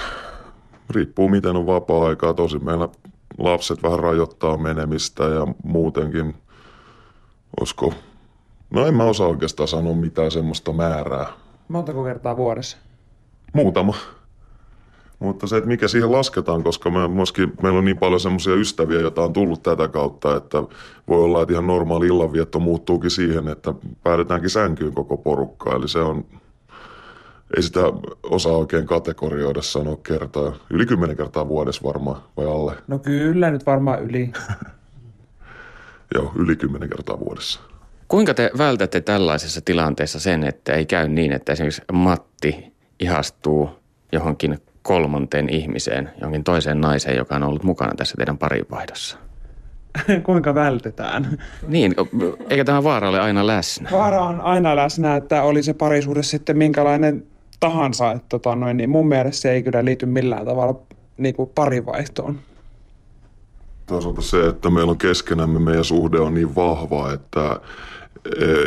Riippuu 0.89 1.29
miten 1.29 1.55
on 1.55 1.65
vapaa-aikaa. 1.65 2.33
Tosi 2.33 2.59
meillä 2.59 2.89
lapset 3.37 3.83
vähän 3.83 3.99
rajoittaa 3.99 4.57
menemistä 4.57 5.23
ja 5.23 5.47
muutenkin, 5.63 6.33
olisiko, 7.59 7.93
no 8.69 8.85
en 8.87 8.93
mä 8.93 9.03
osaa 9.03 9.27
oikeastaan 9.27 9.67
sanoa 9.67 9.95
mitään 9.95 10.31
semmoista 10.31 10.73
määrää. 10.73 11.25
Montako 11.67 12.03
kertaa 12.03 12.37
vuodessa? 12.37 12.77
Muutama. 13.53 13.95
Mutta 15.21 15.47
se, 15.47 15.57
että 15.57 15.67
mikä 15.67 15.87
siihen 15.87 16.11
lasketaan, 16.11 16.63
koska 16.63 16.89
me 16.89 17.07
myöskin, 17.07 17.53
meillä 17.61 17.79
on 17.79 17.85
niin 17.85 17.97
paljon 17.97 18.19
semmoisia 18.19 18.55
ystäviä, 18.55 18.99
joita 18.99 19.23
on 19.23 19.33
tullut 19.33 19.63
tätä 19.63 19.87
kautta, 19.87 20.35
että 20.35 20.57
voi 21.07 21.23
olla, 21.23 21.41
että 21.41 21.53
ihan 21.53 21.67
normaali 21.67 22.07
illanvietto 22.07 22.59
muuttuukin 22.59 23.11
siihen, 23.11 23.47
että 23.47 23.73
päädytäänkin 24.03 24.49
sänkyyn 24.49 24.93
koko 24.93 25.17
porukka. 25.17 25.75
Eli 25.75 25.87
se 25.87 25.99
on, 25.99 26.25
ei 27.57 27.63
sitä 27.63 27.79
osaa 28.23 28.57
oikein 28.57 28.85
kategorioida 28.85 29.61
sanoa 29.61 29.97
kertaa. 30.03 30.53
Yli 30.69 30.85
kymmenen 30.85 31.17
kertaa 31.17 31.47
vuodessa 31.47 31.83
varmaan, 31.83 32.21
vai 32.37 32.45
alle? 32.45 32.75
No 32.87 32.99
kyllä, 32.99 33.51
nyt 33.51 33.65
varmaan 33.65 34.03
yli. 34.03 34.31
Joo, 36.15 36.31
yli 36.35 36.55
kymmenen 36.55 36.89
kertaa 36.89 37.19
vuodessa. 37.19 37.59
Kuinka 38.07 38.33
te 38.33 38.51
vältätte 38.57 39.01
tällaisessa 39.01 39.61
tilanteessa 39.65 40.19
sen, 40.19 40.43
että 40.43 40.73
ei 40.73 40.85
käy 40.85 41.07
niin, 41.07 41.31
että 41.31 41.53
esimerkiksi 41.53 41.81
Matti 41.91 42.73
ihastuu 42.99 43.69
johonkin 44.11 44.59
kolmanteen 44.81 45.49
ihmiseen, 45.49 46.09
jonkin 46.21 46.43
toiseen 46.43 46.81
naiseen, 46.81 47.17
joka 47.17 47.35
on 47.35 47.43
ollut 47.43 47.63
mukana 47.63 47.95
tässä 47.95 48.15
teidän 48.17 48.37
parinvaihdossa? 48.37 49.17
Kuinka 50.25 50.55
vältetään? 50.55 51.37
Niin, 51.67 51.95
eikä 52.49 52.65
tämä 52.65 52.83
vaara 52.83 53.09
ole 53.09 53.19
aina 53.19 53.47
läsnä? 53.47 53.89
Vaara 53.91 54.21
on 54.21 54.41
aina 54.41 54.75
läsnä, 54.75 55.15
että 55.15 55.43
oli 55.43 55.63
se 55.63 55.73
parisuhde 55.73 56.23
sitten 56.23 56.57
minkälainen 56.57 57.23
tahansa. 57.59 58.11
Että 58.11 58.25
tota 58.29 58.55
noin, 58.55 58.77
niin 58.77 58.89
mun 58.89 59.07
mielestä 59.07 59.41
se 59.41 59.51
ei 59.51 59.63
kyllä 59.63 59.85
liity 59.85 60.05
millään 60.05 60.45
tavalla 60.45 60.79
niin 61.17 61.35
kuin 61.35 61.49
parivaihtoon. 61.55 62.39
Toisaalta 63.85 64.21
se, 64.21 64.47
että 64.47 64.69
meillä 64.69 64.91
on 64.91 64.97
keskenämme, 64.97 65.59
meidän 65.59 65.83
suhde 65.83 66.19
on 66.19 66.33
niin 66.33 66.55
vahva, 66.55 67.13
että 67.13 67.59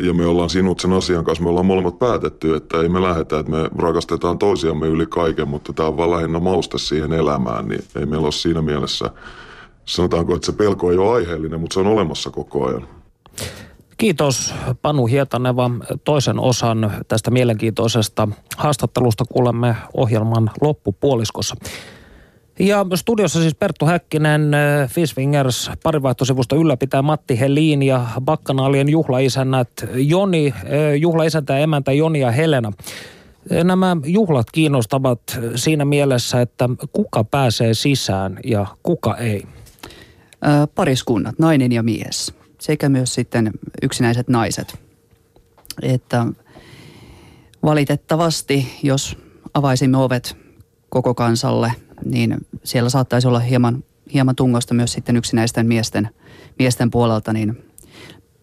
ja 0.03 0.14
me 0.14 0.27
ollaan 0.27 0.51
sinut 0.51 0.81
sen 0.81 0.93
asian 0.93 1.25
kanssa, 1.25 1.45
me 1.45 1.51
ollaan 1.51 1.67
molemmat 1.67 1.99
päätetty, 1.99 2.55
että 2.55 2.81
ei 2.81 2.88
me 2.88 3.03
lähetä, 3.03 3.38
että 3.38 3.53
me 3.53 3.71
rakastetaan 3.79 4.38
toisiamme 4.38 4.87
yli 4.87 5.07
kaiken, 5.07 5.49
mutta 5.49 5.73
tämä 5.73 5.88
on 5.88 5.97
vaan 5.97 6.11
lähinnä 6.11 6.40
mauste 6.40 6.79
siihen 6.79 7.12
elämään, 7.12 7.69
niin 7.69 7.85
ei 7.97 8.07
meillä 8.07 8.25
ole 8.25 8.33
siinä 8.33 8.62
mielessä, 8.62 9.11
sanotaanko, 9.85 10.35
että 10.35 10.47
se 10.47 10.53
pelko 10.53 10.90
ei 10.90 10.99
ole 10.99 11.14
aiheellinen, 11.14 11.61
mutta 11.61 11.75
se 11.75 11.81
on 11.81 11.87
olemassa 11.87 12.31
koko 12.31 12.67
ajan. 12.67 12.88
Kiitos 13.97 14.55
Panu 14.83 15.07
Hietaneva. 15.07 15.71
Toisen 16.05 16.38
osan 16.38 16.93
tästä 17.09 17.31
mielenkiintoisesta 17.31 18.29
haastattelusta 18.57 19.25
kuulemme 19.25 19.77
ohjelman 19.95 20.51
loppupuoliskossa. 20.61 21.55
Ja 22.59 22.87
studiossa 22.95 23.40
siis 23.40 23.55
Perttu 23.55 23.87
Häkkinen, 23.87 24.55
äh, 24.55 24.90
Fishfingers 24.90 25.71
parivaihtosivusta 25.83 26.57
ylläpitää 26.57 27.03
Matti 27.03 27.40
Helin 27.40 27.83
ja 27.83 28.07
Bakkanaalien 28.21 28.88
juhlaisännät 28.88 29.69
Joni, 29.95 30.55
äh, 30.57 30.62
juhlaisäntä 30.99 31.53
ja 31.53 31.59
emäntä 31.59 31.93
Joni 31.93 32.21
ja 32.21 32.31
Helena. 32.31 32.73
Äh, 33.53 33.64
nämä 33.64 33.97
juhlat 34.05 34.51
kiinnostavat 34.51 35.21
siinä 35.55 35.85
mielessä, 35.85 36.40
että 36.40 36.69
kuka 36.93 37.25
pääsee 37.25 37.75
sisään 37.75 38.38
ja 38.45 38.67
kuka 38.83 39.17
ei. 39.17 39.43
pariskunnat, 40.75 41.38
nainen 41.38 41.73
ja 41.73 41.83
mies, 41.83 42.35
sekä 42.61 42.88
myös 42.88 43.14
sitten 43.14 43.51
yksinäiset 43.83 44.29
naiset. 44.29 44.79
Että 45.83 46.27
valitettavasti, 47.62 48.79
jos 48.83 49.19
avaisimme 49.55 49.97
ovet 49.97 50.37
koko 50.88 51.14
kansalle– 51.14 51.73
niin 52.05 52.37
siellä 52.64 52.90
saattaisi 52.90 53.29
olla 53.29 53.38
hieman, 53.38 53.85
hieman 54.12 54.37
tungosta 54.37 54.75
myös 54.75 54.93
sitten 54.93 55.17
yksinäisten 55.17 55.67
miesten, 55.67 56.11
miesten 56.59 56.90
puolelta, 56.90 57.33
niin 57.33 57.64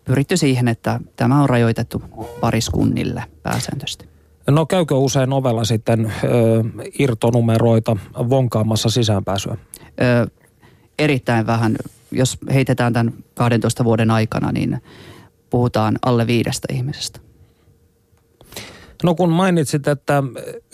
pyritty 0.05 0.37
siihen, 0.37 0.67
että 0.67 0.99
tämä 1.15 1.43
on 1.43 1.49
rajoitettu 1.49 2.01
pariskunnille 2.39 3.23
pääsääntöisesti. 3.43 4.11
No 4.49 4.65
käykö 4.65 4.95
usein 4.95 5.33
ovella 5.33 5.63
sitten 5.63 6.05
ö, 6.23 6.63
irtonumeroita 6.99 7.97
vonkaamassa 8.29 8.89
sisäänpääsyä? 8.89 9.57
Ö, 10.01 10.27
erittäin 10.99 11.47
vähän. 11.47 11.75
Jos 12.11 12.37
heitetään 12.53 12.93
tämän 12.93 13.13
12 13.35 13.83
vuoden 13.83 14.11
aikana, 14.11 14.51
niin 14.51 14.81
puhutaan 15.49 15.99
alle 16.05 16.27
viidestä 16.27 16.67
ihmisestä. 16.73 17.19
No 19.03 19.15
kun 19.15 19.29
mainitsit, 19.29 19.87
että 19.87 20.23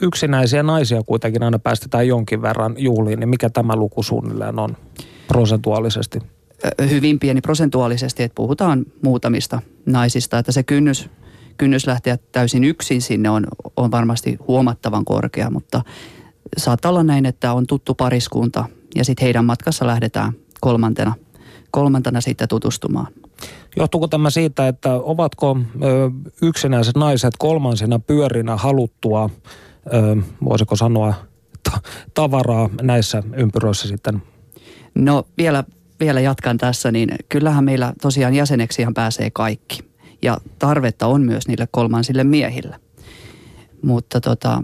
yksinäisiä 0.02 0.64
naisia 0.64 1.04
kuitenkin 1.04 1.44
aina 1.44 1.60
päästetään 1.60 2.08
jonkin 2.08 2.42
verran 2.42 2.76
juhliin, 2.78 3.20
niin 3.20 3.30
mikä 3.30 3.50
tämä 3.50 3.76
luku 3.76 4.04
suunnilleen 4.04 4.60
on 4.60 4.78
prosentuaalisesti? 5.28 6.20
Hyvin 6.90 7.20
pieni 7.20 7.42
prosentuaalisesti, 7.42 8.24
että 8.24 8.36
puhutaan 8.36 8.86
muutamista 9.04 9.62
naisista, 9.86 10.40
että 10.40 10.52
se 10.52 10.64
kynnys, 10.64 11.10
kynnys 11.58 11.88
lähteä 11.88 12.18
täysin 12.32 12.64
yksin 12.64 13.02
sinne 13.02 13.30
on, 13.30 13.48
on 13.76 13.92
varmasti 13.92 14.38
huomattavan 14.48 15.06
korkea, 15.06 15.50
mutta 15.50 15.82
saattaa 16.58 16.90
olla 16.90 17.04
näin, 17.04 17.26
että 17.26 17.54
on 17.54 17.68
tuttu 17.68 17.96
pariskunta 17.96 18.66
ja 18.96 19.06
sitten 19.06 19.24
heidän 19.24 19.46
matkassa 19.46 19.88
lähdetään 19.88 20.34
kolmantena, 20.62 21.14
kolmantena 21.72 22.22
sitten 22.22 22.48
tutustumaan. 22.48 23.08
Johtuuko 23.78 24.08
tämä 24.08 24.30
siitä, 24.30 24.68
että 24.68 24.94
ovatko 24.94 25.58
yksinäiset 26.42 26.98
naiset 26.98 27.34
kolmansina 27.40 28.00
pyörinä 28.00 28.56
haluttua, 28.56 29.30
voisiko 30.46 30.76
sanoa, 30.76 31.14
ta- 31.64 31.82
tavaraa 32.14 32.70
näissä 32.82 33.24
ympyröissä 33.36 33.88
sitten? 33.88 34.22
No 34.96 35.24
vielä, 35.38 35.64
vielä 36.00 36.20
jatkan 36.20 36.58
tässä, 36.58 36.92
niin 36.92 37.10
kyllähän 37.30 37.64
meillä 37.64 37.94
tosiaan 38.02 38.34
jäseneksihan 38.34 38.94
pääsee 38.94 39.30
kaikki. 39.32 39.80
Ja 40.22 40.38
tarvetta 40.60 41.08
on 41.08 41.22
myös 41.22 41.48
niille 41.48 41.68
kolmansille 41.72 42.24
miehille. 42.24 42.76
Mutta 43.82 44.22
tota, 44.22 44.62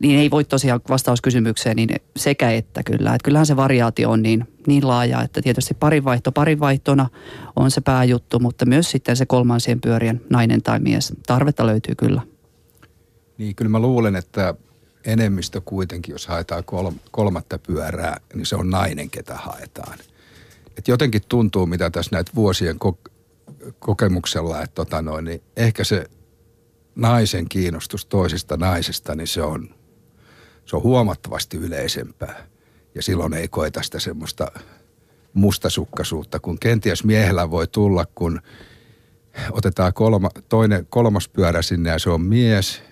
niin 0.00 0.18
ei 0.18 0.30
voi 0.30 0.44
tosiaan 0.44 0.80
vastauskysymykseen 0.88 1.76
niin 1.76 1.88
sekä 2.16 2.50
että 2.50 2.82
kyllä. 2.82 3.14
Että 3.14 3.24
kyllähän 3.24 3.46
se 3.46 3.56
variaatio 3.56 4.10
on 4.10 4.22
niin, 4.22 4.48
niin 4.66 4.88
laaja, 4.88 5.22
että 5.22 5.42
tietysti 5.42 5.74
parinvaihto 5.74 6.32
parinvaihtona 6.32 7.08
on 7.56 7.70
se 7.70 7.80
pääjuttu, 7.80 8.38
mutta 8.38 8.66
myös 8.66 8.90
sitten 8.90 9.16
se 9.16 9.26
kolmansien 9.26 9.80
pyörien 9.80 10.20
nainen 10.30 10.62
tai 10.62 10.80
mies. 10.80 11.12
Tarvetta 11.26 11.66
löytyy 11.66 11.94
kyllä. 11.94 12.22
Niin, 13.38 13.54
kyllä 13.54 13.68
mä 13.68 13.78
luulen, 13.78 14.16
että 14.16 14.54
enemmistö 15.04 15.60
kuitenkin, 15.64 16.12
jos 16.12 16.26
haetaan 16.26 16.64
kolmatta 17.10 17.58
pyörää, 17.58 18.16
niin 18.34 18.46
se 18.46 18.56
on 18.56 18.70
nainen, 18.70 19.10
ketä 19.10 19.34
haetaan. 19.34 19.98
Et 20.78 20.88
jotenkin 20.88 21.22
tuntuu, 21.28 21.66
mitä 21.66 21.90
tässä 21.90 22.16
näitä 22.16 22.32
vuosien 22.34 22.76
ko- 22.84 23.10
kokemuksella, 23.78 24.62
että 24.62 24.74
tota 24.74 25.02
noin, 25.02 25.24
niin 25.24 25.42
ehkä 25.56 25.84
se 25.84 26.10
naisen 26.94 27.48
kiinnostus 27.48 28.06
toisista 28.06 28.56
naisista, 28.56 29.14
niin 29.14 29.26
se 29.26 29.42
on, 29.42 29.74
se 30.66 30.76
on 30.76 30.82
huomattavasti 30.82 31.56
yleisempää. 31.56 32.46
Ja 32.94 33.02
silloin 33.02 33.34
ei 33.34 33.48
koeta 33.48 33.82
sitä 33.82 33.98
semmoista 33.98 34.46
mustasukkaisuutta, 35.34 36.40
kun 36.40 36.58
kenties 36.58 37.04
miehellä 37.04 37.50
voi 37.50 37.66
tulla, 37.66 38.04
kun 38.14 38.40
otetaan 39.50 39.92
kolma, 39.92 40.30
toinen, 40.48 40.86
kolmas 40.90 41.28
pyörä 41.28 41.62
sinne 41.62 41.90
ja 41.90 41.98
se 41.98 42.10
on 42.10 42.20
mies, 42.20 42.82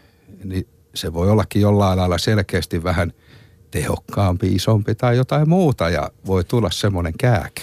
niin 0.45 0.67
se 0.95 1.13
voi 1.13 1.31
ollakin 1.31 1.63
jollain 1.63 1.99
lailla 1.99 2.19
selkeästi 2.19 2.85
vähän 2.85 3.13
tehokkaampi, 3.71 4.55
isompi 4.55 4.95
tai 4.95 5.17
jotain 5.17 5.49
muuta 5.49 5.89
ja 5.89 6.11
voi 6.27 6.45
tulla 6.45 6.71
semmoinen 6.71 7.13
kääke. 7.19 7.63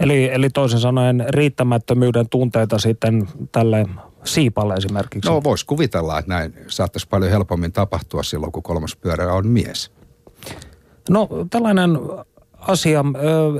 Eli, 0.00 0.24
eli 0.32 0.50
toisin 0.50 0.80
sanoen 0.80 1.26
riittämättömyyden 1.28 2.28
tunteita 2.28 2.78
sitten 2.78 3.28
tälle 3.52 3.86
siipalle 4.24 4.74
esimerkiksi? 4.74 5.30
No 5.30 5.42
voisi 5.44 5.66
kuvitella, 5.66 6.18
että 6.18 6.34
näin 6.34 6.54
saattaisi 6.68 7.08
paljon 7.08 7.30
helpommin 7.30 7.72
tapahtua 7.72 8.22
silloin, 8.22 8.52
kun 8.52 8.62
kolmas 8.62 8.96
pyörä 8.96 9.32
on 9.32 9.46
mies. 9.46 9.95
No 11.10 11.28
tällainen 11.50 11.98
asia, 12.58 13.04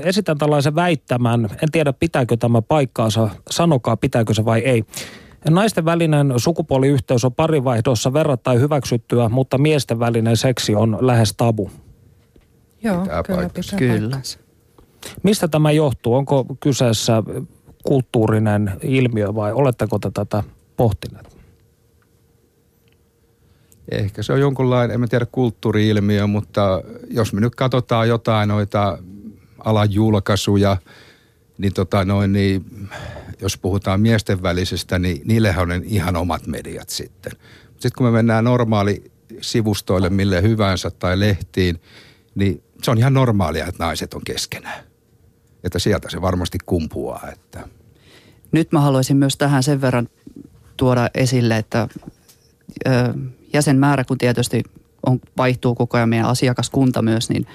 esitän 0.03 0.37
tällaisen 0.37 0.75
väittämän, 0.75 1.49
en 1.63 1.71
tiedä 1.71 1.93
pitääkö 1.93 2.37
tämä 2.37 2.61
paikkaansa, 2.61 3.29
sanokaa 3.49 3.97
pitääkö 3.97 4.33
se 4.33 4.45
vai 4.45 4.59
ei. 4.59 4.83
Naisten 5.49 5.85
välinen 5.85 6.33
sukupuoliyhteys 6.37 7.25
on 7.25 7.33
parivaihdossa 7.33 8.13
verrattain 8.13 8.59
hyväksyttyä, 8.59 9.29
mutta 9.29 9.57
miesten 9.57 9.99
välinen 9.99 10.37
seksi 10.37 10.75
on 10.75 10.97
lähes 11.01 11.33
tabu. 11.37 11.71
Joo, 12.83 13.01
pitää 13.01 13.23
kyllä 13.23 13.49
pitää 13.49 13.79
Kyllä. 13.79 14.17
Mistä 15.23 15.47
tämä 15.47 15.71
johtuu? 15.71 16.13
Onko 16.13 16.45
kyseessä 16.59 17.23
kulttuurinen 17.83 18.71
ilmiö 18.83 19.35
vai 19.35 19.53
oletteko 19.53 19.99
te 19.99 20.11
tätä 20.13 20.43
pohtineet? 20.77 21.36
Ehkä 23.91 24.23
se 24.23 24.33
on 24.33 24.39
jonkunlainen, 24.39 24.93
en 24.93 24.99
mä 24.99 25.07
tiedä 25.07 25.25
kulttuuri-ilmiö, 25.31 26.27
mutta 26.27 26.81
jos 27.09 27.33
me 27.33 27.41
nyt 27.41 27.55
katsotaan 27.55 28.07
jotain 28.07 28.49
noita 28.49 28.97
alan 29.59 29.93
julkaisuja, 29.93 30.77
niin, 31.57 31.73
tota 31.73 32.05
noin, 32.05 32.33
niin 32.33 32.89
jos 33.41 33.57
puhutaan 33.57 34.01
miesten 34.01 34.43
välisestä, 34.43 34.99
niin 34.99 35.21
niillehän 35.25 35.71
on 35.71 35.83
ihan 35.83 36.15
omat 36.15 36.47
mediat 36.47 36.89
sitten. 36.89 37.31
Sitten 37.71 37.91
kun 37.97 38.07
me 38.07 38.11
mennään 38.11 38.43
normaali 38.43 39.11
sivustoille 39.41 40.09
mille 40.09 40.41
hyvänsä 40.41 40.91
tai 40.91 41.19
lehtiin, 41.19 41.81
niin 42.35 42.63
se 42.83 42.91
on 42.91 42.97
ihan 42.97 43.13
normaalia, 43.13 43.65
että 43.65 43.83
naiset 43.83 44.13
on 44.13 44.21
keskenään. 44.25 44.83
Että 45.63 45.79
sieltä 45.79 46.09
se 46.09 46.21
varmasti 46.21 46.57
kumpuaa. 46.65 47.29
Että. 47.33 47.67
Nyt 48.51 48.71
mä 48.71 48.81
haluaisin 48.81 49.17
myös 49.17 49.37
tähän 49.37 49.63
sen 49.63 49.81
verran 49.81 50.09
tuoda 50.77 51.09
esille, 51.13 51.57
että 51.57 51.87
jäsenmäärä, 53.53 54.03
kun 54.03 54.17
tietysti 54.17 54.63
on, 55.05 55.19
vaihtuu 55.37 55.75
koko 55.75 55.97
ajan 55.97 56.09
meidän 56.09 56.27
asiakaskunta 56.27 57.01
myös, 57.01 57.29
niin 57.29 57.47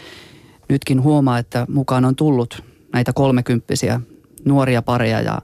nytkin 0.68 1.02
huomaa, 1.02 1.38
että 1.38 1.66
mukaan 1.68 2.04
on 2.04 2.16
tullut 2.16 2.64
näitä 2.92 3.12
kolmekymppisiä 3.12 4.00
nuoria 4.44 4.82
pareja 4.82 5.20
ja, 5.20 5.42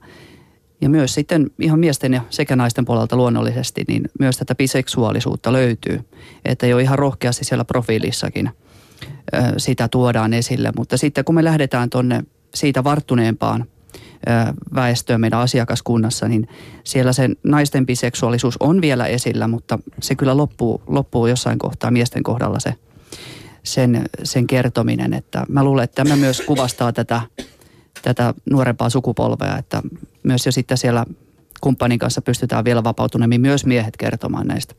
ja 0.80 0.88
myös 0.88 1.14
sitten 1.14 1.50
ihan 1.60 1.78
miesten 1.78 2.14
ja 2.14 2.20
sekä 2.30 2.56
naisten 2.56 2.84
puolelta 2.84 3.16
luonnollisesti, 3.16 3.84
niin 3.88 4.10
myös 4.18 4.36
tätä 4.36 4.54
biseksuaalisuutta 4.54 5.52
löytyy. 5.52 6.00
Että 6.44 6.66
jo 6.66 6.78
ihan 6.78 6.98
rohkeasti 6.98 7.44
siellä 7.44 7.64
profiilissakin 7.64 8.50
sitä 9.56 9.88
tuodaan 9.88 10.34
esille. 10.34 10.72
Mutta 10.76 10.96
sitten 10.96 11.24
kun 11.24 11.34
me 11.34 11.44
lähdetään 11.44 11.90
tuonne 11.90 12.24
siitä 12.54 12.84
varttuneempaan 12.84 13.64
väestöä 14.74 15.18
meidän 15.18 15.40
asiakaskunnassa, 15.40 16.28
niin 16.28 16.48
siellä 16.84 17.12
se 17.12 17.28
naisten 17.44 17.86
biseksuaalisuus 17.86 18.56
on 18.60 18.80
vielä 18.80 19.06
esillä, 19.06 19.48
mutta 19.48 19.78
se 20.00 20.14
kyllä 20.14 20.36
loppuu, 20.36 20.82
loppuu 20.86 21.26
jossain 21.26 21.58
kohtaa 21.58 21.90
miesten 21.90 22.22
kohdalla 22.22 22.60
se, 22.60 22.74
sen, 23.62 24.04
sen 24.22 24.46
kertominen. 24.46 25.14
Että 25.14 25.44
mä 25.48 25.64
luulen, 25.64 25.84
että 25.84 26.04
tämä 26.04 26.16
myös 26.16 26.40
kuvastaa 26.40 26.92
tätä, 26.92 27.20
tätä 28.02 28.34
nuorempaa 28.50 28.90
sukupolvea, 28.90 29.58
että 29.58 29.82
myös 30.22 30.46
jo 30.46 30.52
sitten 30.52 30.78
siellä 30.78 31.04
kumppanin 31.60 31.98
kanssa 31.98 32.22
pystytään 32.22 32.64
vielä 32.64 32.84
vapautuneemmin 32.84 33.40
myös 33.40 33.66
miehet 33.66 33.96
kertomaan 33.96 34.46
näistä 34.46 34.74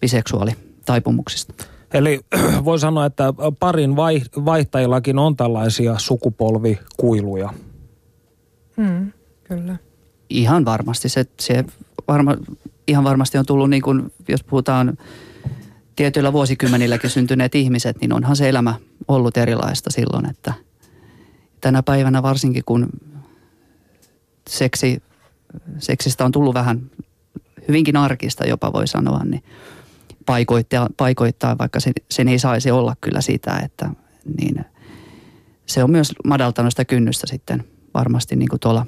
biseksuaalitaipumuksista. 0.00 1.54
Eli 1.94 2.20
voi 2.64 2.78
sanoa, 2.78 3.06
että 3.06 3.34
parin 3.58 3.96
vaihtajillakin 4.44 5.18
on 5.18 5.36
tällaisia 5.36 5.94
sukupolvikuiluja. 5.98 7.54
Mm, 8.76 9.12
kyllä. 9.44 9.76
Ihan 10.30 10.64
varmasti. 10.64 11.08
Se, 11.08 11.24
se 11.40 11.64
varma, 12.08 12.36
ihan 12.86 13.04
varmasti 13.04 13.38
on 13.38 13.46
tullut, 13.46 13.70
niin 13.70 13.82
kuin, 13.82 14.12
jos 14.28 14.44
puhutaan 14.44 14.98
tietyillä 15.96 16.32
vuosikymmenilläkin 16.32 17.10
syntyneet 17.10 17.54
ihmiset, 17.54 18.00
niin 18.00 18.12
onhan 18.12 18.36
se 18.36 18.48
elämä 18.48 18.74
ollut 19.08 19.36
erilaista 19.36 19.90
silloin, 19.90 20.30
että 20.30 20.54
tänä 21.60 21.82
päivänä 21.82 22.22
varsinkin 22.22 22.62
kun 22.66 22.88
seksi, 24.48 25.02
seksistä 25.78 26.24
on 26.24 26.32
tullut 26.32 26.54
vähän 26.54 26.90
hyvinkin 27.68 27.96
arkista 27.96 28.46
jopa 28.46 28.72
voi 28.72 28.86
sanoa, 28.86 29.24
niin 29.24 29.42
paikoittaa, 30.26 30.88
paikoittaa 30.96 31.58
vaikka 31.58 31.80
sen, 31.80 31.92
sen 32.10 32.28
ei 32.28 32.38
saisi 32.38 32.70
olla 32.70 32.96
kyllä 33.00 33.20
sitä, 33.20 33.58
että 33.64 33.90
niin 34.38 34.64
se 35.66 35.84
on 35.84 35.90
myös 35.90 36.12
madaltanut 36.24 36.72
sitä 36.72 36.84
kynnystä 36.84 37.26
sitten 37.26 37.64
varmasti 37.94 38.36
niin 38.36 38.48
kuin 38.48 38.60
tuolla 38.60 38.86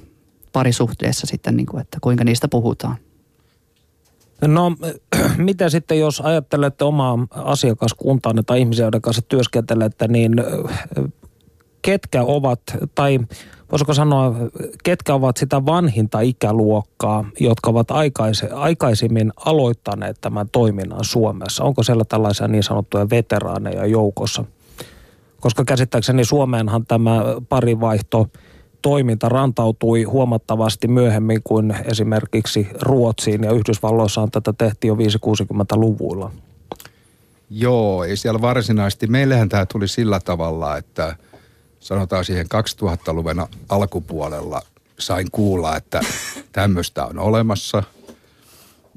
parisuhteessa 0.53 1.27
sitten, 1.27 1.57
niin 1.57 1.67
kuin, 1.67 1.81
että 1.81 1.99
kuinka 2.01 2.25
niistä 2.25 2.49
puhutaan. 2.49 2.97
No 4.47 4.77
mitä 5.37 5.69
sitten, 5.69 5.99
jos 5.99 6.21
ajattelette 6.21 6.85
omaa 6.85 7.27
asiakaskuntaanne 7.31 8.43
tai 8.43 8.61
ihmisiä, 8.61 8.85
joiden 8.85 9.01
kanssa 9.01 9.23
työskentelette, 9.23 10.09
niin 10.09 10.35
ketkä 11.83 12.23
ovat, 12.23 12.61
tai 12.95 13.19
voisiko 13.73 13.95
sanoa, 13.95 14.35
ketkä 14.85 15.15
ovat 15.15 15.37
sitä 15.37 15.67
vanhinta 15.67 16.21
ikäluokkaa, 16.21 17.25
jotka 17.41 17.71
ovat 17.71 17.91
aikaise, 17.91 18.49
aikaisemmin 18.53 19.33
aloittaneet 19.37 20.21
tämän 20.21 20.49
toiminnan 20.53 21.05
Suomessa? 21.05 21.65
Onko 21.65 21.83
siellä 21.83 22.05
tällaisia 22.05 22.49
niin 22.49 22.63
sanottuja 22.63 23.11
veteraaneja 23.11 23.87
joukossa? 23.87 24.45
Koska 25.41 25.65
käsittääkseni 25.65 26.25
Suomeenhan 26.25 26.87
tämä 26.87 27.23
parivaihto 27.49 28.29
toiminta 28.85 29.29
rantautui 29.29 30.03
huomattavasti 30.03 30.89
myöhemmin 30.89 31.41
kuin 31.45 31.77
esimerkiksi 31.85 32.69
Ruotsiin 32.83 33.45
ja 33.45 33.53
Yhdysvalloissaan 33.53 34.31
tätä 34.31 34.53
tehtiin 34.53 34.89
jo 34.89 34.95
5-60-luvuilla. 34.95 36.31
Joo, 37.51 38.05
ei 38.05 38.17
siellä 38.17 38.41
varsinaisesti. 38.41 39.07
Meillähän 39.07 39.49
tämä 39.49 39.67
tuli 39.67 39.89
sillä 39.89 40.21
tavalla, 40.21 40.77
että 40.77 41.17
sanotaan 41.81 42.25
siihen 42.25 42.47
2000-luvun 42.83 43.47
alkupuolella 43.69 44.63
sain 44.99 45.31
kuulla, 45.33 45.77
että 45.77 46.01
tämmöistä 46.53 47.07
on 47.07 47.19
olemassa. 47.19 47.83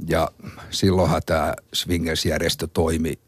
Ja 0.07 0.31
silloinhan 0.69 1.21
tämä 1.25 1.53
Swingers-järjestö 1.73 2.67
toimi 2.73 3.19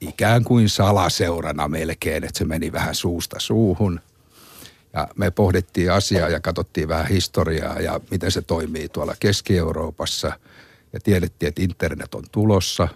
ikään 0.00 0.44
kuin 0.44 0.68
salaseurana 0.68 1.68
melkein, 1.68 2.24
että 2.24 2.38
se 2.38 2.44
meni 2.44 2.72
vähän 2.72 2.94
suusta 2.94 3.36
suuhun– 3.40 4.00
ja 4.96 5.08
me 5.16 5.30
pohdittiin 5.30 5.92
asiaa 5.92 6.28
ja 6.28 6.40
katsottiin 6.40 6.88
vähän 6.88 7.06
historiaa 7.06 7.80
ja 7.80 8.00
miten 8.10 8.30
se 8.30 8.42
toimii 8.42 8.88
tuolla 8.88 9.14
Keski-Euroopassa. 9.20 10.32
Ja 10.92 11.00
tiedettiin, 11.00 11.48
että 11.48 11.62
internet 11.62 12.14
on 12.14 12.24
tulossa. 12.32 12.88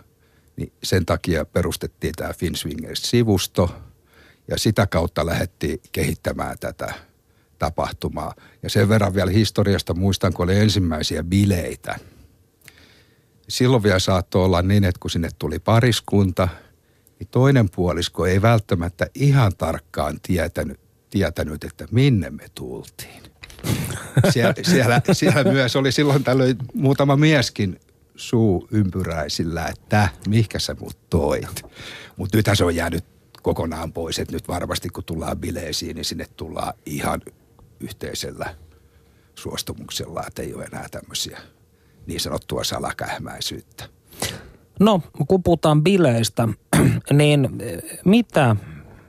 Niin 0.56 0.72
sen 0.82 1.06
takia 1.06 1.44
perustettiin 1.44 2.14
tämä 2.16 2.32
Finswingers-sivusto. 2.32 3.70
Ja 4.48 4.58
sitä 4.58 4.86
kautta 4.86 5.26
lähdettiin 5.26 5.80
kehittämään 5.92 6.58
tätä 6.58 6.94
tapahtumaa. 7.58 8.34
Ja 8.62 8.70
sen 8.70 8.88
verran 8.88 9.14
vielä 9.14 9.30
historiasta 9.30 9.94
muistan, 9.94 10.32
kun 10.32 10.44
oli 10.44 10.58
ensimmäisiä 10.58 11.22
bileitä. 11.22 11.98
Silloin 13.48 13.82
vielä 13.82 13.98
saattoi 13.98 14.44
olla 14.44 14.62
niin, 14.62 14.84
että 14.84 15.00
kun 15.00 15.10
sinne 15.10 15.28
tuli 15.38 15.58
pariskunta, 15.58 16.48
niin 17.18 17.28
toinen 17.30 17.70
puolisko 17.70 18.26
ei 18.26 18.42
välttämättä 18.42 19.06
ihan 19.14 19.56
tarkkaan 19.56 20.20
tietänyt, 20.22 20.79
tietänyt, 21.10 21.64
että 21.64 21.86
minne 21.90 22.30
me 22.30 22.46
tultiin. 22.54 23.22
Siellä, 24.30 24.54
siellä, 24.62 25.00
siellä 25.12 25.44
myös 25.52 25.76
oli 25.76 25.92
silloin 25.92 26.24
tällöin 26.24 26.56
muutama 26.74 27.16
mieskin 27.16 27.80
suu 28.16 28.68
ympyräisillä, 28.70 29.66
että 29.66 30.08
mihkä 30.28 30.58
sä 30.58 30.76
mut 30.80 30.98
toit. 31.10 31.62
Mutta 32.16 32.36
nythän 32.36 32.56
se 32.56 32.64
on 32.64 32.76
jäänyt 32.76 33.04
kokonaan 33.42 33.92
pois. 33.92 34.18
Että 34.18 34.32
nyt 34.32 34.48
varmasti 34.48 34.88
kun 34.88 35.04
tullaan 35.04 35.38
bileisiin, 35.38 35.96
niin 35.96 36.04
sinne 36.04 36.26
tullaan 36.36 36.74
ihan 36.86 37.20
yhteisellä 37.80 38.54
suostumuksella, 39.34 40.24
että 40.26 40.42
ei 40.42 40.54
ole 40.54 40.64
enää 40.64 40.86
tämmöisiä 40.90 41.38
niin 42.06 42.20
sanottua 42.20 42.64
salakähmäisyyttä. 42.64 43.88
No, 44.80 45.02
kun 45.28 45.42
puhutaan 45.42 45.82
bileistä, 45.82 46.48
niin 47.12 47.48
mitä 48.04 48.56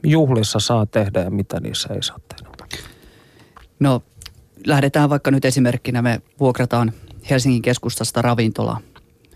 juhlissa 0.03 0.59
saa 0.59 0.85
tehdä 0.85 1.21
ja 1.21 1.31
mitä 1.31 1.59
niissä 1.59 1.93
ei 1.93 2.03
saa 2.03 2.19
tehdä? 2.29 2.51
No, 3.79 4.03
lähdetään 4.65 5.09
vaikka 5.09 5.31
nyt 5.31 5.45
esimerkkinä, 5.45 6.01
me 6.01 6.21
vuokrataan 6.39 6.91
Helsingin 7.29 7.61
keskustasta 7.61 8.21
ravintola. 8.21 8.81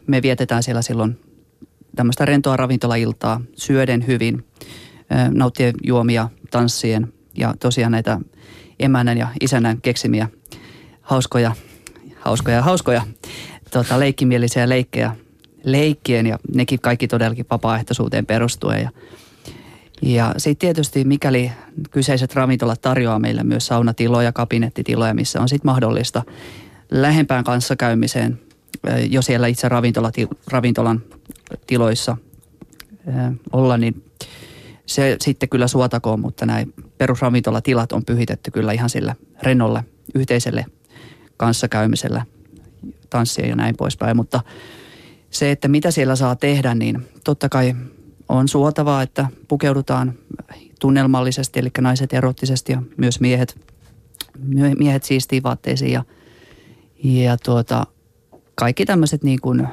Me 0.07 0.21
vietetään 0.21 0.63
siellä 0.63 0.81
silloin 0.81 1.19
tämmöistä 1.95 2.25
rentoa 2.25 2.57
ravintolailtaa, 2.57 3.41
syöden 3.55 4.07
hyvin, 4.07 4.45
nauttien 5.31 5.73
juomia, 5.83 6.29
tanssien 6.51 7.13
ja 7.37 7.53
tosiaan 7.59 7.91
näitä 7.91 8.19
emännän 8.79 9.17
ja 9.17 9.27
isännän 9.41 9.81
keksimiä 9.81 10.29
hauskoja, 11.01 11.55
hauskoja, 12.19 12.61
hauskoja 12.61 13.01
tota, 13.71 13.99
leikkimielisiä 13.99 14.69
leikkejä 14.69 15.15
leikkien 15.63 16.27
ja 16.27 16.39
nekin 16.55 16.79
kaikki 16.79 17.07
todellakin 17.07 17.45
vapaaehtoisuuteen 17.49 18.25
perustuen. 18.25 18.81
Ja, 18.81 18.89
ja 20.05 20.33
sitten 20.37 20.67
tietysti 20.67 21.03
mikäli 21.03 21.51
kyseiset 21.91 22.35
ravintolat 22.35 22.81
tarjoaa 22.81 23.19
meille 23.19 23.43
myös 23.43 23.67
saunatiloja, 23.67 24.33
kabinettitiloja, 24.33 25.13
missä 25.13 25.41
on 25.41 25.49
sitten 25.49 25.67
mahdollista 25.67 26.23
lähempään 26.91 27.43
kanssakäymiseen 27.43 28.39
jo 29.09 29.21
siellä 29.21 29.47
itse 29.47 29.69
ravintolati, 29.69 30.27
ravintolan 30.47 31.01
tiloissa 31.67 32.17
olla, 33.51 33.77
niin 33.77 34.03
se 34.85 35.17
sitten 35.21 35.49
kyllä 35.49 35.67
suotakoon, 35.67 36.19
mutta 36.19 36.45
näin 36.45 36.73
perusravintolatilat 36.97 37.91
on 37.91 38.05
pyhitetty 38.05 38.51
kyllä 38.51 38.71
ihan 38.71 38.89
sille 38.89 39.15
rennolle 39.43 39.85
yhteiselle 40.15 40.65
kanssakäymiselle, 41.37 42.23
tanssia 43.09 43.47
ja 43.47 43.55
näin 43.55 43.75
poispäin. 43.77 44.15
Mutta 44.15 44.41
se, 45.29 45.51
että 45.51 45.67
mitä 45.67 45.91
siellä 45.91 46.15
saa 46.15 46.35
tehdä, 46.35 46.75
niin 46.75 47.07
totta 47.23 47.49
kai 47.49 47.75
on 48.29 48.47
suotavaa, 48.47 49.01
että 49.01 49.27
pukeudutaan 49.47 50.13
tunnelmallisesti, 50.79 51.59
eli 51.59 51.69
naiset 51.81 52.13
erottisesti 52.13 52.71
ja 52.71 52.81
myös 52.97 53.19
miehet, 53.19 53.59
miehet 54.77 55.03
siistiin 55.03 55.43
vaatteisiin 55.43 55.91
ja, 55.91 56.03
ja 57.03 57.37
tuota, 57.37 57.87
kaikki 58.55 58.85
tämmöiset 58.85 59.23
niin 59.23 59.41
kuin, 59.41 59.61
ä, 59.61 59.69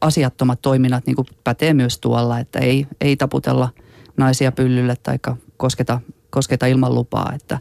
asiattomat 0.00 0.62
toiminnat 0.62 1.06
niin 1.06 1.16
kuin 1.16 1.26
pätee 1.44 1.74
myös 1.74 1.98
tuolla, 1.98 2.38
että 2.38 2.58
ei, 2.58 2.86
ei 3.00 3.16
taputella 3.16 3.68
naisia 4.16 4.52
pyllylle 4.52 4.96
tai 5.02 5.18
kosketa, 5.56 6.00
kosketa 6.30 6.66
ilman 6.66 6.94
lupaa, 6.94 7.32
että 7.34 7.58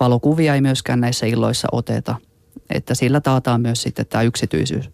valokuvia 0.00 0.54
ei 0.54 0.60
myöskään 0.60 1.00
näissä 1.00 1.26
illoissa 1.26 1.68
oteta, 1.72 2.14
että 2.70 2.94
sillä 2.94 3.20
taataan 3.20 3.60
myös 3.60 3.82
sitten 3.82 4.06
tämä 4.06 4.22
yksityisyys 4.22 4.90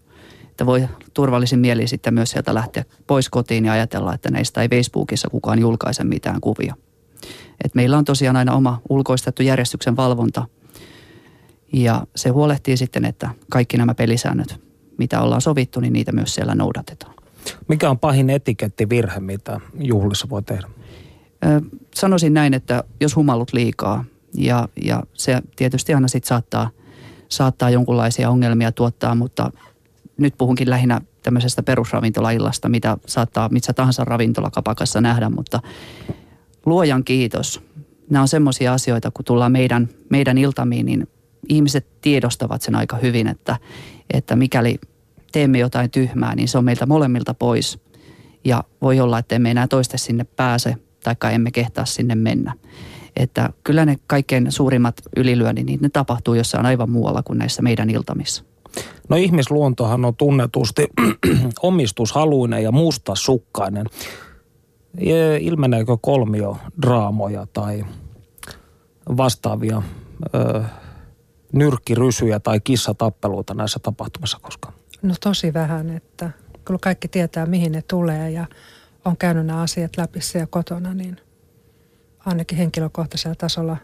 että 0.58 0.66
voi 0.66 0.88
turvallisin 1.14 1.58
mieli 1.58 1.86
sitten 1.86 2.14
myös 2.14 2.30
sieltä 2.30 2.54
lähteä 2.54 2.84
pois 3.06 3.28
kotiin 3.28 3.64
ja 3.64 3.72
ajatella, 3.72 4.14
että 4.14 4.30
näistä 4.30 4.62
ei 4.62 4.68
Facebookissa 4.68 5.30
kukaan 5.30 5.58
julkaise 5.58 6.04
mitään 6.04 6.40
kuvia. 6.40 6.74
Et 7.64 7.74
meillä 7.74 7.98
on 7.98 8.04
tosiaan 8.04 8.36
aina 8.36 8.54
oma 8.54 8.80
ulkoistettu 8.88 9.42
järjestyksen 9.42 9.96
valvonta 9.96 10.46
ja 11.72 12.06
se 12.16 12.28
huolehtii 12.28 12.76
sitten, 12.76 13.04
että 13.04 13.30
kaikki 13.50 13.76
nämä 13.76 13.94
pelisäännöt, 13.94 14.60
mitä 14.96 15.20
ollaan 15.20 15.40
sovittu, 15.40 15.80
niin 15.80 15.92
niitä 15.92 16.12
myös 16.12 16.34
siellä 16.34 16.54
noudatetaan. 16.54 17.14
Mikä 17.68 17.90
on 17.90 17.98
pahin 17.98 18.30
etikettivirhe, 18.30 19.20
mitä 19.20 19.60
juhlissa 19.74 20.28
voi 20.30 20.42
tehdä? 20.42 20.68
Ö, 21.46 21.60
sanoisin 21.94 22.34
näin, 22.34 22.54
että 22.54 22.84
jos 23.00 23.16
humallut 23.16 23.52
liikaa 23.52 24.04
ja, 24.34 24.68
ja 24.84 25.02
se 25.14 25.42
tietysti 25.56 25.94
aina 25.94 26.08
sitten 26.08 26.28
saattaa, 26.28 26.70
saattaa 27.28 27.70
jonkunlaisia 27.70 28.30
ongelmia 28.30 28.72
tuottaa, 28.72 29.14
mutta 29.14 29.50
nyt 30.18 30.34
puhunkin 30.38 30.70
lähinnä 30.70 31.00
tämmöisestä 31.22 31.62
perusravintolaillasta, 31.62 32.68
mitä 32.68 32.96
saattaa 33.06 33.48
missä 33.48 33.72
tahansa 33.72 34.04
ravintolakapakassa 34.04 35.00
nähdä, 35.00 35.30
mutta 35.30 35.60
luojan 36.66 37.04
kiitos. 37.04 37.62
Nämä 38.10 38.22
on 38.22 38.28
semmoisia 38.28 38.72
asioita, 38.72 39.10
kun 39.10 39.24
tullaan 39.24 39.52
meidän, 39.52 39.88
meidän 40.10 40.38
iltamiin, 40.38 40.86
niin 40.86 41.08
ihmiset 41.48 42.00
tiedostavat 42.00 42.62
sen 42.62 42.74
aika 42.74 42.96
hyvin, 42.96 43.26
että, 43.26 43.56
että 44.12 44.36
mikäli 44.36 44.78
teemme 45.32 45.58
jotain 45.58 45.90
tyhmää, 45.90 46.34
niin 46.34 46.48
se 46.48 46.58
on 46.58 46.64
meiltä 46.64 46.86
molemmilta 46.86 47.34
pois. 47.34 47.78
Ja 48.44 48.64
voi 48.82 49.00
olla, 49.00 49.18
että 49.18 49.34
emme 49.34 49.50
enää 49.50 49.68
toiste 49.68 49.98
sinne 49.98 50.24
pääse, 50.24 50.74
taikka 51.04 51.30
emme 51.30 51.50
kehtaa 51.50 51.84
sinne 51.84 52.14
mennä. 52.14 52.54
Että 53.16 53.50
kyllä 53.64 53.84
ne 53.84 53.96
kaikkein 54.06 54.52
suurimmat 54.52 55.00
ylilyönnit, 55.16 55.66
niin 55.66 55.80
ne 55.82 55.88
tapahtuu 55.88 56.34
jossain 56.34 56.66
aivan 56.66 56.90
muualla 56.90 57.22
kuin 57.22 57.38
näissä 57.38 57.62
meidän 57.62 57.90
iltamissa. 57.90 58.47
No 59.08 59.16
ihmisluontohan 59.16 60.04
on 60.04 60.16
tunnetusti 60.16 60.88
omistushaluinen 61.62 62.62
ja 62.62 62.72
mustasukkainen. 62.72 63.86
Ilmeneekö 65.40 65.96
kolmio 66.00 66.56
draamoja 66.82 67.46
tai 67.52 67.84
vastaavia 69.16 69.82
ö, 70.34 70.62
nyrkkirysyjä 71.52 72.40
tai 72.40 72.60
kissatappeluita 72.60 73.54
näissä 73.54 73.78
tapahtumissa 73.78 74.38
koskaan? 74.42 74.74
No 75.02 75.14
tosi 75.20 75.54
vähän, 75.54 75.90
että 75.90 76.30
kyllä 76.64 76.78
kaikki 76.82 77.08
tietää 77.08 77.46
mihin 77.46 77.72
ne 77.72 77.82
tulee 77.82 78.30
ja 78.30 78.46
on 79.04 79.16
käynyt 79.16 79.46
nämä 79.46 79.60
asiat 79.60 79.96
läpi 79.96 80.20
siellä 80.20 80.46
kotona, 80.50 80.94
niin 80.94 81.16
ainakin 82.26 82.58
henkilökohtaisella 82.58 83.34
tasolla 83.34 83.76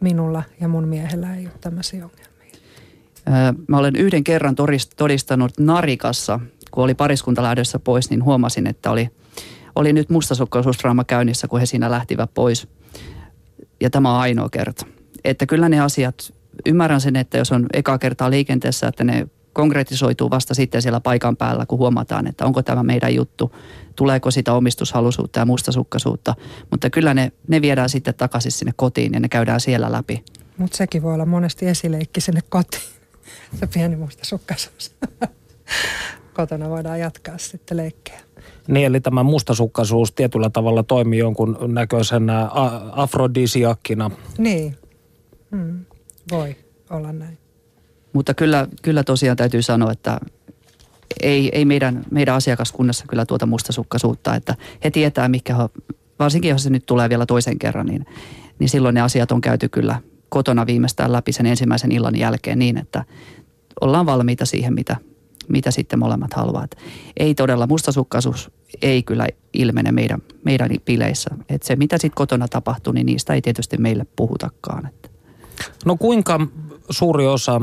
minulla 0.00 0.42
ja 0.60 0.68
mun 0.68 0.88
miehellä 0.88 1.36
ei 1.36 1.46
ole 1.46 1.54
tämmöisiä 1.60 2.04
ongelmia. 2.04 2.31
Mä 3.68 3.78
olen 3.78 3.96
yhden 3.96 4.24
kerran 4.24 4.54
todistanut 4.96 5.52
Narikassa, 5.58 6.40
kun 6.70 6.84
oli 6.84 6.94
pariskunta 6.94 7.42
lähdössä 7.42 7.78
pois, 7.78 8.10
niin 8.10 8.24
huomasin, 8.24 8.66
että 8.66 8.90
oli, 8.90 9.10
oli 9.74 9.92
nyt 9.92 10.10
mustasukkaisuusdraama 10.10 11.04
käynnissä, 11.04 11.48
kun 11.48 11.60
he 11.60 11.66
siinä 11.66 11.90
lähtivät 11.90 12.30
pois. 12.34 12.68
Ja 13.80 13.90
tämä 13.90 14.14
on 14.14 14.20
ainoa 14.20 14.48
kerta. 14.48 14.86
Että 15.24 15.46
kyllä 15.46 15.68
ne 15.68 15.80
asiat, 15.80 16.34
ymmärrän 16.66 17.00
sen, 17.00 17.16
että 17.16 17.38
jos 17.38 17.52
on 17.52 17.66
eka 17.72 17.98
kertaa 17.98 18.30
liikenteessä, 18.30 18.88
että 18.88 19.04
ne 19.04 19.26
konkretisoituu 19.52 20.30
vasta 20.30 20.54
sitten 20.54 20.82
siellä 20.82 21.00
paikan 21.00 21.36
päällä, 21.36 21.66
kun 21.66 21.78
huomataan, 21.78 22.26
että 22.26 22.46
onko 22.46 22.62
tämä 22.62 22.82
meidän 22.82 23.14
juttu, 23.14 23.54
tuleeko 23.96 24.30
sitä 24.30 24.52
omistushalusuutta 24.52 25.38
ja 25.38 25.46
mustasukkaisuutta. 25.46 26.34
Mutta 26.70 26.90
kyllä 26.90 27.14
ne, 27.14 27.32
ne 27.48 27.62
viedään 27.62 27.88
sitten 27.88 28.14
takaisin 28.14 28.52
sinne 28.52 28.72
kotiin 28.76 29.12
ja 29.12 29.20
ne 29.20 29.28
käydään 29.28 29.60
siellä 29.60 29.92
läpi. 29.92 30.24
Mutta 30.58 30.76
sekin 30.76 31.02
voi 31.02 31.14
olla 31.14 31.26
monesti 31.26 31.66
esileikki 31.66 32.20
sinne 32.20 32.40
kotiin 32.48 33.01
se 33.60 33.66
pieni 33.66 33.96
musta 33.96 34.24
sukkaisuus. 34.24 34.94
Kotona 36.34 36.68
voidaan 36.70 37.00
jatkaa 37.00 37.38
sitten 37.38 37.76
leikkejä. 37.76 38.20
Niin, 38.68 38.86
eli 38.86 39.00
tämä 39.00 39.22
mustasukkaisuus 39.22 40.12
tietyllä 40.12 40.50
tavalla 40.50 40.82
toimii 40.82 41.18
jonkun 41.18 41.58
näköisenä 41.66 42.48
afrodisiakkina. 42.92 44.10
Niin, 44.38 44.76
hmm. 45.50 45.84
voi 46.30 46.56
olla 46.90 47.12
näin. 47.12 47.38
Mutta 48.12 48.34
kyllä, 48.34 48.66
kyllä 48.82 49.04
tosiaan 49.04 49.36
täytyy 49.36 49.62
sanoa, 49.62 49.92
että 49.92 50.20
ei, 51.22 51.50
ei 51.52 51.64
meidän, 51.64 52.04
meidän 52.10 52.34
asiakaskunnassa 52.34 53.04
kyllä 53.08 53.26
tuota 53.26 53.46
mustasukkaisuutta, 53.46 54.34
että 54.34 54.54
he 54.84 54.90
tietää, 54.90 55.28
mikä 55.28 55.56
varsinkin 56.18 56.48
jos 56.48 56.62
se 56.62 56.70
nyt 56.70 56.86
tulee 56.86 57.08
vielä 57.08 57.26
toisen 57.26 57.58
kerran, 57.58 57.86
niin, 57.86 58.06
niin 58.58 58.68
silloin 58.68 58.94
ne 58.94 59.00
asiat 59.00 59.32
on 59.32 59.40
käyty 59.40 59.68
kyllä 59.68 60.00
kotona 60.32 60.66
viimeistään 60.66 61.12
läpi 61.12 61.32
sen 61.32 61.46
ensimmäisen 61.46 61.92
illan 61.92 62.18
jälkeen 62.18 62.58
niin, 62.58 62.78
että 62.78 63.04
ollaan 63.80 64.06
valmiita 64.06 64.44
siihen, 64.44 64.74
mitä, 64.74 64.96
mitä 65.48 65.70
sitten 65.70 65.98
molemmat 65.98 66.34
haluavat. 66.34 66.70
Ei 67.16 67.34
todella, 67.34 67.66
mustasukkaisuus 67.66 68.50
ei 68.82 69.02
kyllä 69.02 69.26
ilmene 69.52 69.92
meidän, 69.92 70.22
meidän 70.44 70.70
pileissä. 70.84 71.30
Että 71.48 71.66
se, 71.66 71.76
mitä 71.76 71.98
sitten 71.98 72.16
kotona 72.16 72.48
tapahtuu, 72.48 72.92
niin 72.92 73.06
niistä 73.06 73.34
ei 73.34 73.42
tietysti 73.42 73.76
meille 73.76 74.06
puhutakaan. 74.16 74.86
Että. 74.86 75.08
No 75.84 75.96
kuinka 75.96 76.40
suuri 76.90 77.26
osa 77.26 77.60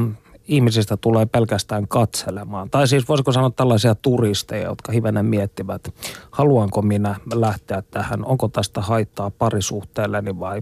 ihmisistä 0.47 0.97
tulee 0.97 1.25
pelkästään 1.25 1.87
katselemaan. 1.87 2.69
Tai 2.69 2.87
siis 2.87 3.07
voisiko 3.09 3.31
sanoa 3.31 3.49
tällaisia 3.49 3.95
turisteja, 3.95 4.63
jotka 4.63 4.91
hivenen 4.91 5.25
miettivät, 5.25 5.93
haluanko 6.31 6.81
minä 6.81 7.15
lähteä 7.33 7.83
tähän, 7.91 8.25
onko 8.25 8.47
tästä 8.47 8.81
haittaa 8.81 9.31
parisuhteelleni 9.31 10.39
vai 10.39 10.61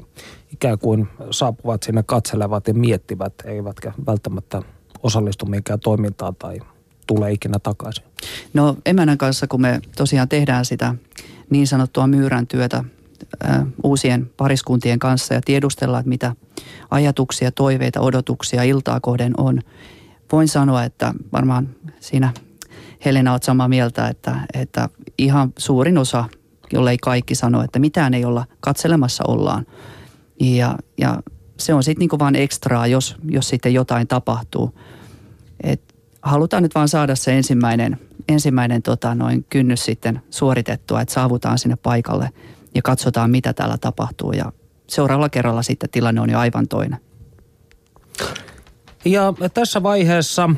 ikään 0.53 0.79
kuin 0.79 1.07
saapuvat 1.31 1.83
sinne 1.83 2.03
katselevat 2.03 2.67
ja 2.67 2.73
miettivät, 2.73 3.33
eivätkä 3.45 3.93
välttämättä 4.05 4.61
osallistu 5.03 5.45
mihinkään 5.45 5.79
toimintaan 5.79 6.35
tai 6.35 6.59
tule 7.07 7.31
ikinä 7.31 7.59
takaisin? 7.59 8.03
No 8.53 8.77
emänän 8.85 9.17
kanssa, 9.17 9.47
kun 9.47 9.61
me 9.61 9.79
tosiaan 9.97 10.29
tehdään 10.29 10.65
sitä 10.65 10.95
niin 11.49 11.67
sanottua 11.67 12.07
myyrän 12.07 12.47
työtä 12.47 12.83
uusien 13.83 14.31
pariskuntien 14.37 14.99
kanssa 14.99 15.33
ja 15.33 15.41
tiedustellaan, 15.45 15.99
että 15.99 16.09
mitä 16.09 16.35
ajatuksia, 16.91 17.51
toiveita, 17.51 18.01
odotuksia 18.01 18.63
iltaa 18.63 18.99
kohden 18.99 19.33
on. 19.37 19.61
Voin 20.31 20.47
sanoa, 20.47 20.83
että 20.83 21.13
varmaan 21.33 21.69
siinä 21.99 22.33
Helena 23.05 23.31
olet 23.31 23.43
samaa 23.43 23.67
mieltä, 23.67 24.07
että, 24.07 24.39
että 24.53 24.89
ihan 25.17 25.53
suurin 25.57 25.97
osa 25.97 26.25
jollei 26.73 26.97
kaikki 26.97 27.35
sano, 27.35 27.63
että 27.63 27.79
mitään 27.79 28.13
ei 28.13 28.25
olla, 28.25 28.45
katselemassa 28.59 29.23
ollaan. 29.27 29.65
Ja, 30.39 30.77
ja 30.97 31.21
se 31.59 31.73
on 31.73 31.83
sitten 31.83 31.99
niinku 31.99 32.19
vaan 32.19 32.35
ekstraa, 32.35 32.87
jos, 32.87 33.15
jos 33.29 33.49
sitten 33.49 33.73
jotain 33.73 34.07
tapahtuu. 34.07 34.79
Et 35.63 35.95
halutaan 36.21 36.63
nyt 36.63 36.75
vaan 36.75 36.87
saada 36.89 37.15
se 37.15 37.37
ensimmäinen, 37.37 37.97
ensimmäinen 38.29 38.81
tota, 38.81 39.15
noin 39.15 39.45
kynnys 39.49 39.85
sitten 39.85 40.21
suoritettua, 40.29 41.01
että 41.01 41.13
saavutaan 41.13 41.59
sinne 41.59 41.75
paikalle 41.75 42.29
ja 42.75 42.81
katsotaan, 42.81 43.31
mitä 43.31 43.53
täällä 43.53 43.77
tapahtuu. 43.77 44.31
Ja 44.31 44.51
seuraavalla 44.87 45.29
kerralla 45.29 45.61
sitten 45.61 45.89
tilanne 45.89 46.21
on 46.21 46.29
jo 46.29 46.39
aivan 46.39 46.67
toinen. 46.67 46.99
Ja 49.05 49.33
tässä 49.53 49.83
vaiheessa 49.83 50.49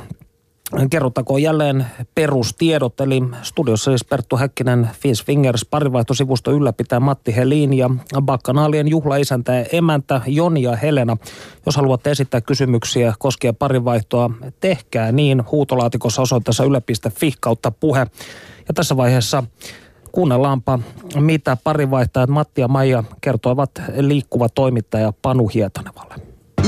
Kerrottakoon 0.90 1.42
jälleen 1.42 1.86
perustiedot, 2.16 3.00
eli 3.00 3.22
studiossa 3.42 3.92
siis 3.92 4.06
Perttu 4.06 4.38
Häkkinen, 4.38 4.90
Fins 4.94 5.24
Fingers, 5.24 5.66
parivaihtosivusto 5.66 6.52
ylläpitää 6.52 7.00
Matti 7.00 7.36
Helin 7.36 7.74
ja 7.74 7.90
Bakkanaalien 8.22 8.88
juhlaisäntä 8.88 9.56
ja 9.56 9.66
emäntä 9.72 10.22
Joni 10.28 10.62
ja 10.62 10.76
Helena. 10.76 11.18
Jos 11.66 11.76
haluatte 11.76 12.12
esittää 12.12 12.42
kysymyksiä 12.42 13.14
koskien 13.20 13.56
parivaihtoa, 13.56 14.30
tehkää 14.60 15.12
niin 15.12 15.44
huutolaatikossa 15.52 16.22
osoitteessa 16.22 16.64
yle.fi 16.64 17.34
kautta 17.40 17.72
puhe. 17.72 18.08
Ja 18.68 18.74
tässä 18.74 18.98
vaiheessa 18.98 19.44
kuunnellaanpa, 20.12 20.80
mitä 21.16 21.58
parivaihtajat 21.64 22.30
Matti 22.30 22.62
ja 22.62 22.68
Maija 22.68 23.04
kertoivat 23.22 23.72
liikkuva 23.98 24.50
toimittaja 24.50 25.14
Panu 25.22 25.48
Hietanevalle. 25.48 26.16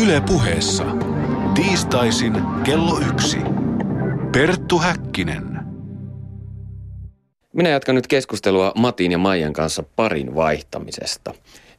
Yle 0.04 0.22
puheessa. 0.22 0.84
Tiistaisin 1.56 2.34
kello 2.64 2.99
yksi. 2.99 3.38
Perttu 4.32 4.79
Häkkinen. 4.79 5.59
Minä 7.53 7.69
jatkan 7.69 7.95
nyt 7.95 8.07
keskustelua 8.07 8.71
Matin 8.77 9.11
ja 9.11 9.17
Maijan 9.17 9.53
kanssa 9.53 9.84
parin 9.95 10.36
vaihtamisesta. 10.36 11.34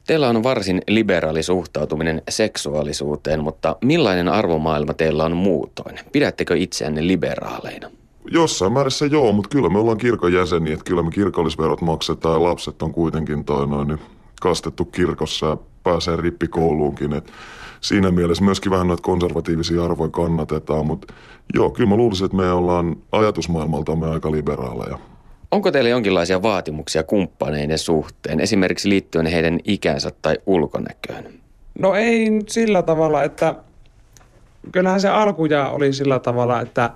Teillä 0.07 0.28
on 0.28 0.42
varsin 0.42 0.82
liberaali 0.88 1.42
suhtautuminen 1.42 2.22
seksuaalisuuteen, 2.28 3.42
mutta 3.42 3.76
millainen 3.84 4.28
arvomaailma 4.28 4.94
teillä 4.94 5.24
on 5.24 5.36
muutoin? 5.36 5.98
Pidättekö 6.12 6.57
itseänne 6.57 7.07
liberaaleina? 7.07 7.90
Jossain 8.30 8.72
määrässä 8.72 9.07
joo, 9.07 9.32
mutta 9.32 9.48
kyllä 9.48 9.68
me 9.68 9.78
ollaan 9.78 9.98
kirkon 9.98 10.32
jäseniä, 10.32 10.72
että 10.72 10.84
kyllä 10.84 11.03
me 11.03 11.11
kirkollisverot 11.11 11.80
maksetaan 11.80 12.34
ja 12.34 12.48
lapset 12.48 12.82
on 12.82 12.92
kuitenkin 12.92 13.44
toi 13.44 13.66
noin, 13.66 13.88
niin 13.88 14.00
kastettu 14.40 14.84
kirkossa 14.84 15.46
ja 15.46 15.57
pääsee 15.82 16.16
rippikouluunkin. 16.16 17.12
Et 17.12 17.32
siinä 17.83 18.11
mielessä 18.11 18.45
myöskin 18.45 18.72
vähän 18.72 18.87
noita 18.87 19.03
konservatiivisia 19.03 19.85
arvoja 19.85 20.11
kannatetaan, 20.11 20.87
mutta 20.87 21.14
joo, 21.55 21.70
kyllä 21.70 21.89
mä 21.89 21.97
luulisin, 21.97 22.24
että 22.24 22.37
me 22.37 22.53
ollaan 22.53 22.97
ajatusmaailmaltamme 23.12 24.07
aika 24.07 24.33
liberaaleja. 24.33 24.99
Onko 25.51 25.70
teillä 25.70 25.91
jonkinlaisia 25.91 26.43
vaatimuksia 26.43 27.03
kumppaneiden 27.03 27.78
suhteen, 27.78 28.41
esimerkiksi 28.41 28.89
liittyen 28.89 29.26
heidän 29.26 29.61
ikänsä 29.64 30.11
tai 30.22 30.39
ulkonäköön? 30.47 31.24
No 31.78 31.95
ei 31.95 32.28
sillä 32.49 32.83
tavalla, 32.83 33.22
että 33.22 33.55
kyllähän 34.72 35.01
se 35.01 35.09
alkuja 35.09 35.68
oli 35.68 35.93
sillä 35.93 36.18
tavalla, 36.18 36.61
että 36.61 36.91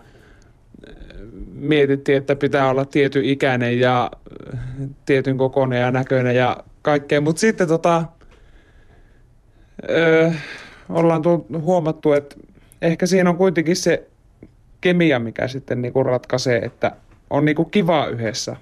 mietittiin, 1.54 2.18
että 2.18 2.36
pitää 2.36 2.70
olla 2.70 2.84
tietyn 2.84 3.24
ikäinen 3.24 3.80
ja 3.80 4.10
tietyn 5.06 5.38
kokoinen 5.38 5.80
ja 5.80 5.90
näköinen 5.90 6.36
ja 6.36 6.56
kaikkea. 6.82 7.20
Mutta 7.20 7.40
sitten 7.40 7.68
tota, 7.68 8.04
öö, 9.90 10.30
ollaan 10.88 11.22
huomattu, 11.60 12.12
että 12.12 12.36
ehkä 12.82 13.06
siinä 13.06 13.30
on 13.30 13.36
kuitenkin 13.36 13.76
se 13.76 14.08
kemia, 14.80 15.18
mikä 15.18 15.48
sitten 15.48 15.82
niinku 15.82 16.02
ratkaisee, 16.02 16.58
että 16.58 16.96
on 17.30 17.44
niinku 17.44 17.64
kiva 17.64 18.06
yhdessä. 18.06 18.56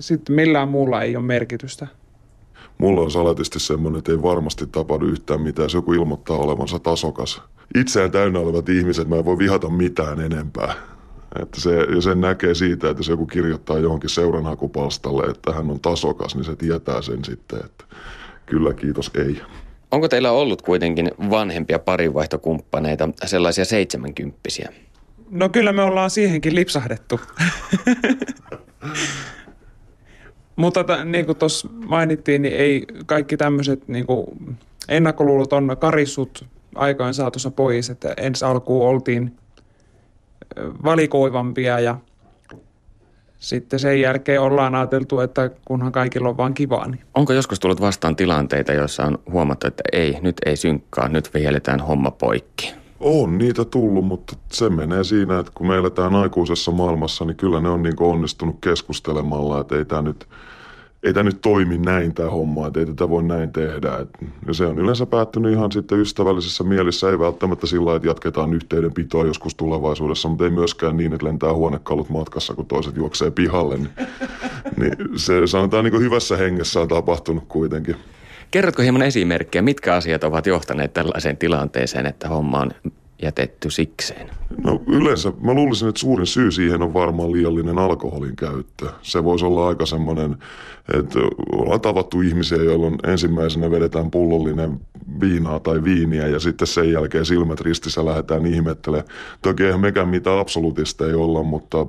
Sitten 0.00 0.36
millään 0.36 0.68
muulla 0.68 1.02
ei 1.02 1.16
ole 1.16 1.24
merkitystä. 1.24 1.86
Mulla 2.78 3.00
on 3.00 3.10
salatisti 3.10 3.60
semmoinen, 3.60 3.98
että 3.98 4.12
ei 4.12 4.22
varmasti 4.22 4.66
tapahdu 4.66 5.06
yhtään 5.06 5.40
mitään, 5.40 5.64
jos 5.64 5.74
joku 5.74 5.92
ilmoittaa 5.92 6.36
olevansa 6.36 6.78
tasokas. 6.78 7.42
Itseään 7.74 8.10
täynnä 8.10 8.38
olevat 8.38 8.68
ihmiset, 8.68 9.08
mä 9.08 9.16
en 9.16 9.24
voi 9.24 9.38
vihata 9.38 9.68
mitään 9.68 10.20
enempää. 10.20 10.74
Että 11.42 11.60
se, 11.60 11.76
ja 11.76 12.00
sen 12.00 12.20
näkee 12.20 12.54
siitä, 12.54 12.90
että 12.90 13.00
jos 13.00 13.08
joku 13.08 13.26
kirjoittaa 13.26 13.78
johonkin 13.78 14.10
seuranhakupalstalle, 14.10 15.30
että 15.30 15.52
hän 15.52 15.70
on 15.70 15.80
tasokas, 15.80 16.34
niin 16.34 16.44
se 16.44 16.56
tietää 16.56 17.02
sen 17.02 17.24
sitten, 17.24 17.58
että 17.64 17.84
kyllä 18.46 18.74
kiitos 18.74 19.10
ei. 19.14 19.42
Onko 19.90 20.08
teillä 20.08 20.32
ollut 20.32 20.62
kuitenkin 20.62 21.10
vanhempia 21.30 21.78
parinvaihtokumppaneita, 21.78 23.08
sellaisia 23.24 23.64
seitsemänkymppisiä? 23.64 24.72
No 25.30 25.48
kyllä 25.48 25.72
me 25.72 25.82
ollaan 25.82 26.10
siihenkin 26.10 26.54
lipsahdettu. 26.54 27.20
Mutta 30.56 30.84
t- 30.84 31.04
niin 31.04 31.26
kuin 31.26 31.38
tuossa 31.38 31.68
mainittiin, 31.86 32.42
niin 32.42 32.54
ei 32.54 32.86
kaikki 33.06 33.36
tämmöiset 33.36 33.88
niin 33.88 34.06
ennakkoluulot 34.88 35.52
on 35.52 35.76
karissut 35.80 36.44
aikojen 36.74 37.14
saatossa 37.14 37.50
pois. 37.50 37.90
Että 37.90 38.14
ensi 38.16 38.44
alkuun 38.44 38.88
oltiin 38.88 39.36
valikoivampia 40.84 41.80
ja 41.80 41.96
sitten 43.38 43.78
sen 43.78 44.00
jälkeen 44.00 44.40
ollaan 44.40 44.74
ajateltu, 44.74 45.20
että 45.20 45.50
kunhan 45.64 45.92
kaikilla 45.92 46.28
on 46.28 46.36
vaan 46.36 46.54
kivaa. 46.54 46.88
Niin. 46.88 47.00
Onko 47.14 47.32
joskus 47.32 47.60
tullut 47.60 47.80
vastaan 47.80 48.16
tilanteita, 48.16 48.72
joissa 48.72 49.04
on 49.04 49.18
huomattu, 49.30 49.66
että 49.66 49.82
ei, 49.92 50.18
nyt 50.20 50.36
ei 50.46 50.56
synkkaa, 50.56 51.08
nyt 51.08 51.34
vihelletään 51.34 51.80
homma 51.80 52.10
poikki? 52.10 52.74
On 53.00 53.38
niitä 53.38 53.64
tullut, 53.64 54.04
mutta 54.04 54.36
se 54.52 54.68
menee 54.68 55.04
siinä, 55.04 55.38
että 55.38 55.52
kun 55.54 55.66
me 55.66 55.76
eletään 55.76 56.14
aikuisessa 56.14 56.70
maailmassa, 56.70 57.24
niin 57.24 57.36
kyllä 57.36 57.60
ne 57.60 57.68
on 57.68 57.82
niin 57.82 57.94
onnistunut 58.02 58.56
keskustelemalla, 58.60 59.60
että 59.60 59.76
ei 59.76 59.84
tämä 59.84 60.02
nyt– 60.02 60.28
ei 61.02 61.14
tämä 61.14 61.24
nyt 61.24 61.40
toimi 61.40 61.78
näin 61.78 62.14
tämä 62.14 62.30
homma, 62.30 62.66
että 62.66 62.80
ei 62.80 62.86
tätä 62.86 63.08
voi 63.08 63.22
näin 63.22 63.52
tehdä. 63.52 63.96
Et, 63.96 64.08
ja 64.46 64.54
se 64.54 64.66
on 64.66 64.78
yleensä 64.78 65.06
päättynyt 65.06 65.52
ihan 65.52 65.72
sitten 65.72 66.00
ystävällisessä 66.00 66.64
mielessä, 66.64 67.10
ei 67.10 67.18
välttämättä 67.18 67.66
sillä 67.66 67.96
että 67.96 68.08
jatketaan 68.08 68.54
yhteydenpitoa 68.54 69.26
joskus 69.26 69.54
tulevaisuudessa, 69.54 70.28
mutta 70.28 70.44
ei 70.44 70.50
myöskään 70.50 70.96
niin, 70.96 71.12
että 71.12 71.26
lentää 71.26 71.54
huonekalut 71.54 72.08
matkassa, 72.10 72.54
kun 72.54 72.66
toiset 72.66 72.96
juoksee 72.96 73.30
pihalle. 73.30 73.76
Niin, 73.76 73.90
niin 74.78 74.96
se 75.16 75.46
sanotaan 75.46 75.84
niin 75.84 76.00
hyvässä 76.00 76.36
hengessä 76.36 76.80
on 76.80 76.88
tapahtunut 76.88 77.44
kuitenkin. 77.48 77.96
Kerrotko 78.50 78.82
hieman 78.82 79.02
esimerkkejä, 79.02 79.62
mitkä 79.62 79.94
asiat 79.94 80.24
ovat 80.24 80.46
johtaneet 80.46 80.92
tällaiseen 80.92 81.36
tilanteeseen, 81.36 82.06
että 82.06 82.28
homma 82.28 82.60
on 82.60 82.70
jätetty 83.22 83.70
sikseen? 83.70 84.30
No 84.64 84.82
yleensä 84.86 85.32
mä 85.40 85.54
luulisin, 85.54 85.88
että 85.88 86.00
suurin 86.00 86.26
syy 86.26 86.50
siihen 86.50 86.82
on 86.82 86.94
varmaan 86.94 87.32
liiallinen 87.32 87.78
alkoholin 87.78 88.36
käyttö. 88.36 88.86
Se 89.02 89.24
voisi 89.24 89.44
olla 89.44 89.68
aika 89.68 89.86
semmoinen, 89.86 90.36
että 90.94 91.18
ollaan 91.52 91.80
tavattu 91.80 92.20
ihmisiä, 92.20 92.62
jolloin 92.62 92.98
ensimmäisenä 93.06 93.70
vedetään 93.70 94.10
pullollinen 94.10 94.80
viinaa 95.20 95.60
tai 95.60 95.84
viiniä 95.84 96.26
ja 96.26 96.40
sitten 96.40 96.66
sen 96.66 96.92
jälkeen 96.92 97.26
silmät 97.26 97.60
ristissä 97.60 98.04
lähdetään 98.04 98.46
ihmettelemään. 98.46 99.08
Toki 99.42 99.64
eihän 99.64 99.80
mekään 99.80 100.08
mitään 100.08 100.38
absoluutista 100.38 101.06
ei 101.06 101.14
olla, 101.14 101.42
mutta 101.42 101.86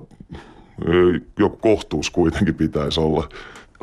joku 1.40 1.58
kohtuus 1.58 2.10
kuitenkin 2.10 2.56
pitäisi 2.56 3.00
olla. 3.00 3.30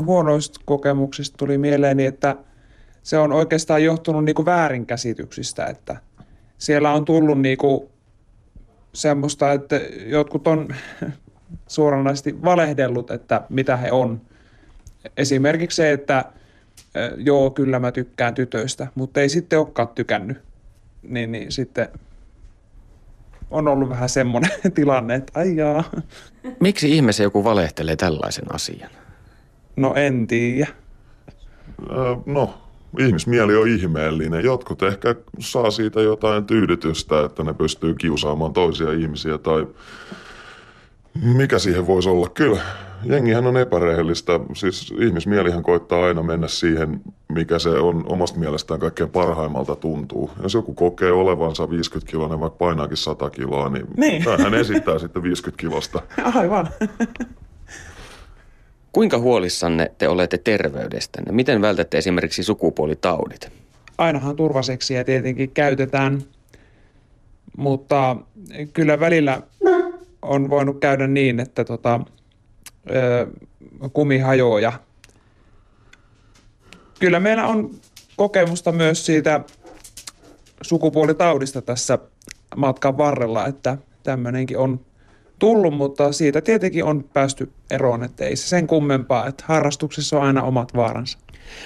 Huonoista 0.06 0.60
kokemuksista 0.64 1.36
tuli 1.36 1.58
mieleeni, 1.58 2.06
että 2.06 2.36
se 3.02 3.18
on 3.18 3.32
oikeastaan 3.32 3.84
johtunut 3.84 4.24
niin 4.24 4.34
kuin 4.34 4.46
väärinkäsityksistä, 4.46 5.66
että– 5.66 5.96
siellä 6.58 6.92
on 6.92 7.04
tullut 7.04 7.40
niinku 7.40 7.90
semmoista, 8.92 9.52
että 9.52 9.80
jotkut 10.06 10.46
on 10.48 10.68
suoranaisesti 11.66 12.42
valehdellut, 12.42 13.10
että 13.10 13.42
mitä 13.48 13.76
he 13.76 13.92
on. 13.92 14.20
Esimerkiksi 15.16 15.76
se, 15.76 15.92
että 15.92 16.24
joo, 17.16 17.50
kyllä 17.50 17.78
mä 17.78 17.92
tykkään 17.92 18.34
tytöistä, 18.34 18.86
mutta 18.94 19.20
ei 19.20 19.28
sitten 19.28 19.58
olekaan 19.58 19.88
tykännyt. 19.88 20.38
Niin, 21.02 21.32
niin 21.32 21.52
sitten 21.52 21.88
on 23.50 23.68
ollut 23.68 23.88
vähän 23.88 24.08
semmoinen 24.08 24.50
tilanne, 24.74 25.14
että 25.14 25.40
ai 25.40 25.56
jaa. 25.56 25.84
Miksi 26.60 26.96
ihmeessä 26.96 27.22
joku 27.22 27.44
valehtelee 27.44 27.96
tällaisen 27.96 28.54
asian? 28.54 28.90
No 29.76 29.94
en 29.94 30.26
tiedä. 30.26 30.66
no, 32.26 32.65
ihmismieli 32.98 33.56
on 33.56 33.68
ihmeellinen. 33.68 34.44
Jotkut 34.44 34.82
ehkä 34.82 35.14
saa 35.38 35.70
siitä 35.70 36.00
jotain 36.00 36.44
tyydytystä, 36.44 37.24
että 37.24 37.44
ne 37.44 37.54
pystyy 37.54 37.94
kiusaamaan 37.94 38.52
toisia 38.52 38.92
ihmisiä 38.92 39.38
tai 39.38 39.66
mikä 41.34 41.58
siihen 41.58 41.86
voisi 41.86 42.08
olla? 42.08 42.28
Kyllä, 42.28 42.60
jengihän 43.04 43.46
on 43.46 43.56
epärehellistä. 43.56 44.40
Siis 44.54 44.94
ihmismielihän 44.98 45.62
koittaa 45.62 46.04
aina 46.04 46.22
mennä 46.22 46.48
siihen, 46.48 47.00
mikä 47.28 47.58
se 47.58 47.68
on 47.68 48.04
omasta 48.06 48.38
mielestään 48.38 48.80
kaikkein 48.80 49.10
parhaimmalta 49.10 49.76
tuntuu. 49.76 50.30
Jos 50.42 50.54
joku 50.54 50.74
kokee 50.74 51.12
olevansa 51.12 51.70
50 51.70 52.10
kiloinen, 52.10 52.40
vaikka 52.40 52.58
painaakin 52.58 52.96
100 52.96 53.30
kiloa, 53.30 53.68
niin, 53.68 53.86
niin. 53.96 54.24
hän 54.42 54.54
esittää 54.54 54.98
sitten 54.98 55.22
50 55.22 55.60
kilosta. 55.60 56.02
Aivan. 56.34 56.68
Kuinka 58.96 59.18
huolissanne 59.18 59.92
te 59.98 60.08
olette 60.08 60.38
terveydestänne? 60.38 61.32
Miten 61.32 61.60
vältätte 61.60 61.98
esimerkiksi 61.98 62.42
sukupuolitaudit? 62.42 63.52
Ainahan 63.98 64.36
turvaseksiä 64.36 65.04
tietenkin 65.04 65.50
käytetään, 65.50 66.22
mutta 67.56 68.16
kyllä 68.72 69.00
välillä 69.00 69.42
on 70.22 70.50
voinut 70.50 70.80
käydä 70.80 71.06
niin, 71.06 71.40
että 71.40 71.64
tota, 71.64 72.00
kumi 73.92 74.18
hajoaa 74.18 74.82
kyllä 77.00 77.20
meillä 77.20 77.46
on 77.46 77.70
kokemusta 78.16 78.72
myös 78.72 79.06
siitä 79.06 79.40
sukupuolitaudista 80.62 81.62
tässä 81.62 81.98
matkan 82.56 82.98
varrella, 82.98 83.46
että 83.46 83.78
tämmöinenkin 84.02 84.58
on 84.58 84.80
tullut, 85.38 85.74
mutta 85.74 86.12
siitä 86.12 86.40
tietenkin 86.40 86.84
on 86.84 87.04
päästy 87.12 87.52
eroon, 87.70 88.04
että 88.04 88.24
ei 88.24 88.36
se 88.36 88.48
sen 88.48 88.66
kummempaa, 88.66 89.26
että 89.26 89.44
harrastuksessa 89.46 90.16
on 90.16 90.22
aina 90.22 90.42
omat 90.42 90.76
vaaransa. 90.76 91.18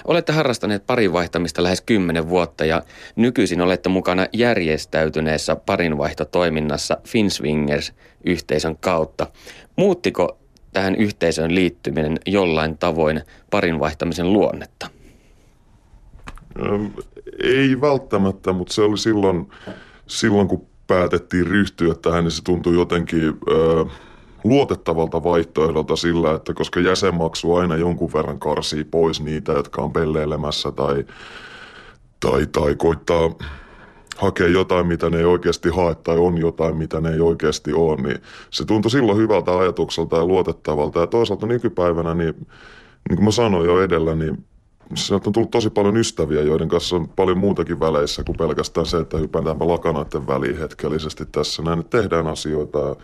Olette 0.05 0.33
harrastaneet 0.33 0.87
parin 0.87 1.13
vaihtamista 1.13 1.63
lähes 1.63 1.81
kymmenen 1.81 2.29
vuotta 2.29 2.65
ja 2.65 2.81
nykyisin 3.15 3.61
olette 3.61 3.89
mukana 3.89 4.27
järjestäytyneessä 4.33 5.55
parinvaihtotoiminnassa 5.55 6.97
Finswingers-yhteisön 7.07 8.77
kautta. 8.77 9.27
Muuttiko 9.75 10.37
tähän 10.73 10.95
yhteisöön 10.95 11.55
liittyminen 11.55 12.17
jollain 12.25 12.77
tavoin 12.77 13.21
parin 13.51 13.79
vaihtamisen 13.79 14.33
luonnetta? 14.33 14.87
Ei 17.43 17.81
välttämättä, 17.81 18.53
mutta 18.53 18.73
se 18.73 18.81
oli 18.81 18.97
silloin, 18.97 19.51
silloin 20.07 20.47
kun 20.47 20.67
päätettiin 20.91 21.47
ryhtyä 21.47 21.95
tähän, 21.95 22.23
niin 22.23 22.31
se 22.31 22.43
tuntui 22.43 22.75
jotenkin 22.75 23.37
ö, 23.49 23.85
luotettavalta 24.43 25.23
vaihtoehdolta 25.23 25.95
sillä, 25.95 26.31
että 26.31 26.53
koska 26.53 26.79
jäsenmaksu 26.79 27.55
aina 27.55 27.75
jonkun 27.75 28.13
verran 28.13 28.39
karsii 28.39 28.83
pois 28.83 29.21
niitä, 29.21 29.51
jotka 29.51 29.81
on 29.81 29.93
pelleilemässä 29.93 30.71
tai, 30.71 31.05
tai, 32.19 32.47
tai 32.51 32.75
koittaa 32.75 33.29
hakea 34.17 34.47
jotain, 34.47 34.87
mitä 34.87 35.09
ne 35.09 35.17
ei 35.17 35.25
oikeasti 35.25 35.69
hae 35.69 35.95
tai 35.95 36.17
on 36.17 36.37
jotain, 36.37 36.77
mitä 36.77 37.01
ne 37.01 37.09
ei 37.13 37.19
oikeasti 37.19 37.73
ole, 37.73 38.01
niin 38.01 38.21
se 38.49 38.65
tuntui 38.65 38.91
silloin 38.91 39.17
hyvältä 39.17 39.57
ajatukselta 39.57 40.17
ja 40.17 40.25
luotettavalta. 40.25 40.99
Ja 40.99 41.07
toisaalta 41.07 41.47
nykypäivänä, 41.47 42.13
niin, 42.13 42.47
niin 43.09 43.15
kuin 43.15 43.25
mä 43.25 43.31
sanoin 43.31 43.65
jo 43.65 43.83
edellä, 43.83 44.15
niin 44.15 44.45
sieltä 44.95 45.29
on 45.29 45.33
tullut 45.33 45.51
tosi 45.51 45.69
paljon 45.69 45.97
ystäviä, 45.97 46.41
joiden 46.41 46.69
kanssa 46.69 46.95
on 46.95 47.09
paljon 47.09 47.37
muutakin 47.37 47.79
väleissä 47.79 48.23
kuin 48.23 48.37
pelkästään 48.37 48.85
se, 48.85 48.97
että 48.97 49.17
hypätäänpä 49.17 49.67
lakanoiden 49.67 50.27
väliin 50.27 50.59
hetkellisesti 50.59 51.25
tässä. 51.31 51.61
Näin, 51.61 51.85
tehdään 51.85 52.27
asioita 52.27 52.95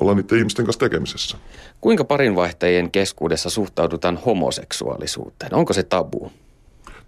ollaan 0.00 0.16
niiden 0.16 0.38
ihmisten 0.38 0.64
kanssa 0.64 0.80
tekemisessä. 0.80 1.38
Kuinka 1.80 2.04
parinvaihtajien 2.04 2.90
keskuudessa 2.90 3.50
suhtaudutaan 3.50 4.16
homoseksuaalisuuteen? 4.16 5.54
Onko 5.54 5.72
se 5.72 5.82
tabu? 5.82 6.32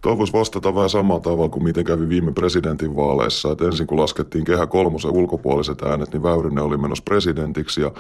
Tuo 0.04 0.18
voisi 0.18 0.32
vastata 0.32 0.74
vähän 0.74 0.90
samalla 0.90 1.20
tavalla 1.20 1.48
kuin 1.48 1.64
miten 1.64 1.84
kävi 1.84 2.08
viime 2.08 2.32
presidentin 2.32 2.96
vaaleissa. 2.96 3.52
Että 3.52 3.64
ensin 3.64 3.86
kun 3.86 4.00
laskettiin 4.00 4.44
kehä 4.44 4.66
kolmosen 4.66 5.10
ulkopuoliset 5.10 5.82
äänet, 5.82 6.12
niin 6.12 6.22
Väyrynen 6.22 6.64
oli 6.64 6.76
menossa 6.76 7.04
presidentiksi 7.04 7.80
ja 7.80 7.92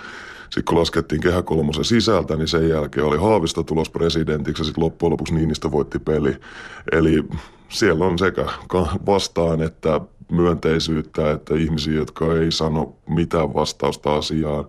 sitten 0.42 0.64
kun 0.64 0.78
laskettiin 0.78 1.20
kehä 1.20 1.42
kolmosen 1.42 1.84
sisältä, 1.84 2.36
niin 2.36 2.48
sen 2.48 2.68
jälkeen 2.68 3.06
oli 3.06 3.16
Haavista 3.18 3.62
tulos 3.62 3.90
presidentiksi 3.90 4.60
ja 4.60 4.64
sitten 4.64 4.84
loppujen 4.84 5.12
lopuksi 5.12 5.34
Niinistä 5.34 5.70
voitti 5.70 5.98
peli. 5.98 6.36
Eli 6.92 7.24
siellä 7.68 8.04
on 8.04 8.18
sekä 8.18 8.46
vastaan 9.06 9.62
että 9.62 10.00
myönteisyyttä, 10.32 11.30
että 11.30 11.54
ihmisiä, 11.54 11.94
jotka 11.94 12.36
ei 12.36 12.52
sano 12.52 12.94
mitään 13.08 13.54
vastausta 13.54 14.14
asiaan. 14.14 14.64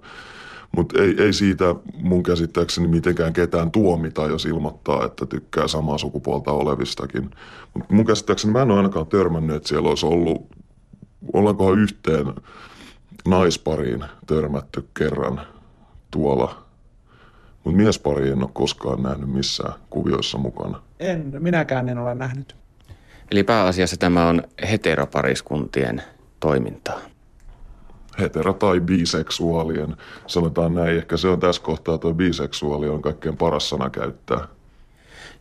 Mutta 0.76 1.02
ei, 1.02 1.16
ei 1.20 1.34
siitä 1.34 1.76
mun 1.94 2.24
käsittääkseni 2.24 2.88
mitenkään 2.88 3.34
ketään 3.34 3.72
tuomita, 3.72 4.28
jos 4.28 4.46
ilmoittaa, 4.46 5.06
että 5.06 5.26
tykkää 5.26 5.68
samaa 5.68 5.98
sukupuolta 5.98 6.52
olevistakin. 6.52 7.32
Mutta 7.74 7.94
mun 7.94 8.06
käsittääkseni 8.06 8.54
mä 8.54 8.62
en 8.62 8.72
ole 8.72 8.78
ainakaan 8.78 9.08
törmännyt, 9.08 9.56
että 9.56 9.70
siellä 9.70 9.90
olisi 9.90 10.06
ollut, 10.06 10.48
ollaankohan 11.34 11.80
yhteen 11.80 12.26
naispariin 13.28 14.06
törmätty 14.28 14.88
kerran 14.98 15.42
tuolla. 16.12 16.66
Mutta 17.64 17.78
miespari 17.78 18.30
en 18.30 18.44
ole 18.44 18.50
koskaan 18.54 19.04
nähnyt 19.04 19.30
missään 19.30 19.74
kuvioissa 19.90 20.38
mukana. 20.38 20.82
En, 21.00 21.34
minäkään 21.40 21.90
en 21.90 21.98
ole 21.98 22.16
nähnyt. 22.16 22.56
Eli 23.32 23.44
pääasiassa 23.44 23.98
tämä 23.98 24.28
on 24.28 24.44
heteropariskuntien 24.72 26.04
toimintaa. 26.40 27.00
Hetero- 28.20 28.54
tai 28.54 28.80
biseksuaalien, 28.80 29.96
sanotaan 30.28 30.76
näin. 30.76 30.98
Ehkä 30.98 31.18
se 31.18 31.28
on 31.28 31.40
tässä 31.40 31.62
kohtaa 31.62 31.98
tuo 31.98 32.14
biseksuaali 32.14 32.90
on 32.90 33.02
kaikkein 33.02 33.38
paras 33.38 33.70
sana 33.70 33.90
käyttää. 33.90 34.48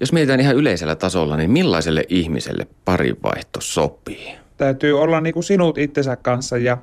Jos 0.01 0.12
mietitään 0.12 0.41
ihan 0.41 0.57
yleisellä 0.57 0.95
tasolla, 0.95 1.37
niin 1.37 1.51
millaiselle 1.51 2.05
ihmiselle 2.09 2.66
parivaihto 2.85 3.61
sopii? 3.61 4.35
Täytyy 4.57 5.01
olla 5.01 5.20
niin 5.20 5.35
kuin 5.35 5.45
sinut 5.45 5.79
itsensä 5.79 6.16
kanssa 6.16 6.59
ja 6.59 6.79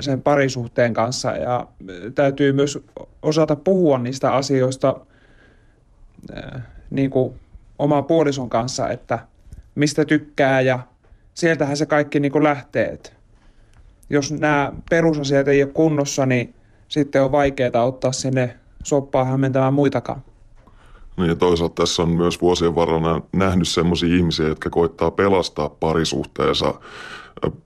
sen 0.00 0.22
parisuhteen 0.22 0.94
kanssa 0.94 1.30
ja 1.30 1.66
täytyy 2.14 2.52
myös 2.52 2.78
osata 3.22 3.56
puhua 3.56 3.98
niistä 3.98 4.32
asioista 4.32 4.96
niin 6.90 7.10
kuin 7.10 7.34
oma 7.78 8.02
puolison 8.02 8.50
kanssa, 8.50 8.88
että 8.88 9.18
mistä 9.74 10.04
tykkää 10.04 10.60
ja 10.60 10.78
sieltähän 11.34 11.76
se 11.76 11.86
kaikki 11.86 12.20
niin 12.20 12.32
kuin 12.32 12.44
lähtee. 12.44 12.84
Että 12.86 13.10
jos 14.10 14.32
nämä 14.32 14.72
perusasiat 14.90 15.48
ei 15.48 15.62
ole 15.62 15.72
kunnossa, 15.72 16.26
niin 16.26 16.54
sitten 16.88 17.22
on 17.22 17.32
vaikeaa 17.32 17.84
ottaa 17.84 18.12
sinne 18.12 18.56
soppaa 18.84 19.24
hämmentämään 19.24 19.74
muitakaan. 19.74 20.22
Niin 21.16 21.28
ja 21.28 21.36
toisaalta 21.36 21.82
tässä 21.82 22.02
on 22.02 22.08
myös 22.08 22.40
vuosien 22.40 22.74
varrella 22.74 23.22
nähnyt 23.32 23.68
sellaisia 23.68 24.16
ihmisiä, 24.16 24.48
jotka 24.48 24.70
koittaa 24.70 25.10
pelastaa 25.10 25.68
parisuhteensa 25.68 26.74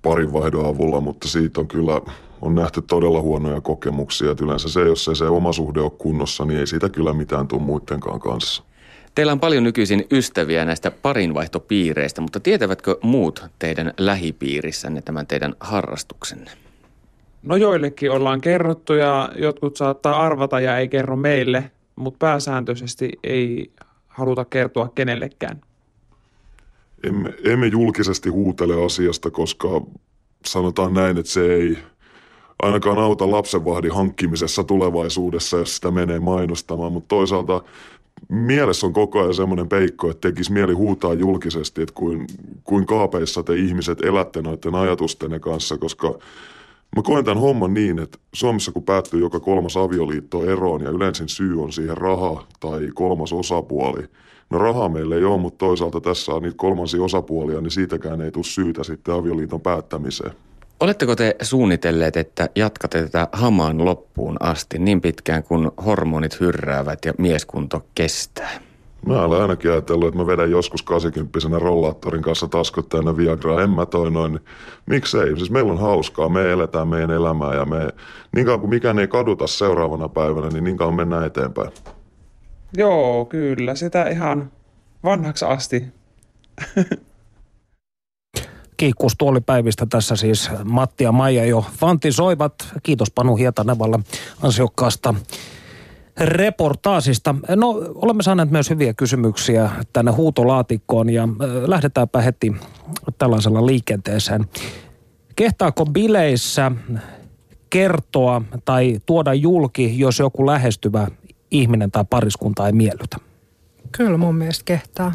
parinvaihdon 0.03 0.67
avulla, 0.67 1.01
mutta 1.01 1.29
siitä 1.29 1.61
on 1.61 1.69
kyllä 1.69 2.01
on 2.41 2.55
nähty 2.55 2.83
todella 2.83 3.21
huonoja 3.21 3.61
kokemuksia. 3.61 4.31
Että 4.31 4.45
yleensä 4.45 4.69
se, 4.69 4.81
jos 4.81 5.09
ei 5.09 5.17
se 5.17 5.25
oma 5.25 5.53
suhde 5.53 5.81
ole 5.81 5.91
kunnossa, 5.99 6.45
niin 6.45 6.61
ei 6.61 6.67
siitä 6.67 6.89
kyllä 6.89 7.13
mitään 7.13 7.49
tule 7.49 7.63
muidenkaan 7.63 8.21
kanssa. 8.21 8.63
Teillä 9.19 9.33
on 9.33 9.41
paljon 9.41 9.65
nykyisin 9.65 10.07
ystäviä 10.11 10.65
näistä 10.65 10.91
parinvaihtopiireistä, 10.91 12.21
mutta 12.21 12.41
tietävätkö 12.41 12.97
muut 13.03 13.45
teidän 13.59 13.95
lähipiirissänne 13.99 15.03
tämän 15.03 15.27
teidän 15.27 15.55
harrastuksenne? 15.61 16.51
No 17.43 17.57
joillekin 17.57 18.11
ollaan 18.11 18.41
kerrottu 18.41 18.95
ja 18.95 19.29
jotkut 19.37 19.77
saattaa 19.77 20.21
arvata 20.27 20.61
ja 20.61 20.79
ei 20.79 20.89
kerro 20.89 21.17
meille, 21.17 21.71
mutta 21.97 22.19
pääsääntöisesti 22.19 23.11
ei 23.25 23.71
haluta 24.09 24.45
kertoa 24.45 24.89
kenellekään. 24.95 25.61
Emme, 27.05 27.35
emme 27.45 27.67
julkisesti 27.67 28.29
huutele 28.29 28.85
asiasta, 28.85 29.31
koska 29.31 29.69
sanotaan 30.47 30.95
näin, 30.95 31.19
että 31.19 31.33
se 31.33 31.55
ei 31.55 31.79
ainakaan 32.63 32.99
auta 32.99 33.31
lapsenvahdin 33.31 33.95
hankkimisessa 33.95 34.65
tulevaisuudessa, 34.65 35.57
jos 35.57 35.77
sitä 35.77 35.91
menee 35.91 36.21
mainostamaan, 36.21 36.93
mutta 36.93 37.09
toisaalta 37.09 37.63
mielessä 38.29 38.87
on 38.87 38.93
koko 38.93 39.21
ajan 39.21 39.35
semmoinen 39.35 39.69
peikko, 39.69 40.11
että 40.11 40.29
tekisi 40.29 40.53
mieli 40.53 40.73
huutaa 40.73 41.15
julkisesti, 41.15 41.83
että 41.83 41.95
kuin, 41.95 42.27
kuin 42.65 42.87
kaapeissa 42.87 43.43
te 43.43 43.55
ihmiset 43.55 44.05
elätte 44.05 44.43
noiden 44.43 44.75
ajatustenne 44.75 45.39
kanssa, 45.39 45.79
koska 45.79 46.19
mä 46.97 47.03
koen 47.03 47.25
tämän 47.25 47.41
homman 47.41 47.75
niin, 47.75 47.99
että 47.99 48.19
Suomessa 48.33 48.73
kun 48.73 48.83
päättyy 48.83 49.21
joka 49.21 49.41
kolmas 49.41 49.77
avioliitto 49.77 50.45
eroon 50.45 50.83
ja 50.83 50.91
yleensä 50.91 51.25
syy 51.27 51.63
on 51.63 51.73
siihen 51.73 51.97
raha 51.97 52.47
tai 52.61 52.89
kolmas 52.95 53.33
osapuoli, 53.33 54.03
no 54.51 54.59
rahaa 54.59 54.89
meillä 54.89 55.17
ei 55.17 55.25
ole, 55.25 55.41
mutta 55.41 55.59
toisaalta 55.59 56.01
tässä 56.01 56.33
on 56.33 56.43
niitä 56.43 56.57
kolmansia 56.57 57.03
osapuolia, 57.03 57.61
niin 57.61 57.71
siitäkään 57.71 58.21
ei 58.21 58.31
tule 58.31 58.45
syytä 58.45 58.85
sitten 58.85 59.15
avioliiton 59.15 59.61
päättämiseen. 59.61 60.33
Oletteko 60.81 61.17
te 61.17 61.37
suunnitelleet, 61.43 62.17
että 62.17 62.49
jatkatte 62.57 63.03
tätä 63.03 63.29
hamaan 63.33 63.85
loppuun 63.85 64.37
asti 64.41 64.79
niin 64.79 65.01
pitkään 65.01 65.43
kuin 65.43 65.71
hormonit 65.87 66.41
hyrräävät 66.41 67.05
ja 67.05 67.13
mieskunto 67.19 67.87
kestää? 67.95 68.51
Mä 69.07 69.23
olen 69.23 69.43
ainakin 69.43 69.71
ajatellut, 69.71 70.09
että 70.09 70.21
mä 70.21 70.27
vedän 70.27 70.51
joskus 70.51 70.83
80 70.83 71.59
rollaattorin 71.59 72.23
kanssa 72.23 72.49
taskut 72.49 72.89
täynnä 72.89 73.17
Viagraa. 73.17 73.63
En 73.63 73.71
mä 73.71 73.87
toi 73.87 74.11
noin. 74.11 74.41
Miksei? 74.87 75.37
Siis 75.37 75.51
meillä 75.51 75.73
on 75.73 75.81
hauskaa. 75.81 76.29
Me 76.29 76.53
eletään 76.53 76.89
meidän 76.89 77.11
elämää 77.11 77.55
ja 77.55 77.65
me, 77.65 77.89
niin 78.35 78.47
kauan 78.47 78.61
kuin 78.61 78.71
mikään 78.71 78.99
ei 78.99 79.09
kaduta 79.09 79.47
seuraavana 79.47 80.09
päivänä, 80.09 80.49
niin 80.49 80.65
niin 80.65 80.77
kauan 80.77 80.95
mennään 80.95 81.27
eteenpäin. 81.27 81.71
Joo, 82.77 83.25
kyllä. 83.25 83.75
Sitä 83.75 84.09
ihan 84.09 84.51
vanhaksi 85.05 85.45
asti. 85.45 85.85
kiikkustuolipäivistä 88.79 89.87
tässä 89.87 90.17
siis 90.17 90.51
Matti 90.65 91.05
ja 91.05 91.13
Maija 91.13 91.45
jo 91.45 91.65
fantisoivat. 91.81 92.55
Kiitos 92.83 93.11
Panu 93.11 93.37
Hietanevalle 93.37 93.99
ansiokkaasta 94.43 95.15
reportaasista. 96.21 97.35
No, 97.57 97.69
olemme 97.95 98.23
saaneet 98.23 98.51
myös 98.51 98.71
hyviä 98.71 98.95
kysymyksiä 98.95 99.71
tänne 99.93 100.13
huutolaatikkoon 100.13 101.11
ja 101.11 101.29
lähdetäänpä 101.67 102.21
heti 102.21 102.53
tällaisella 103.19 103.67
liikenteeseen. 103.67 104.45
Kehtaako 105.37 105.87
bileissä 105.87 106.73
kertoa 107.71 108.43
tai 108.65 108.99
tuoda 109.07 109.35
julki, 109.35 109.99
jos 109.99 110.19
joku 110.19 110.47
lähestyvä 110.47 111.09
ihminen 111.51 111.91
tai 111.91 112.05
pariskunta 112.11 112.67
ei 112.67 112.73
miellytä? 112.73 113.17
Kyllä 113.93 114.19
mun 114.19 114.35
mielestä 114.35 114.65
kehtaa 114.65 115.13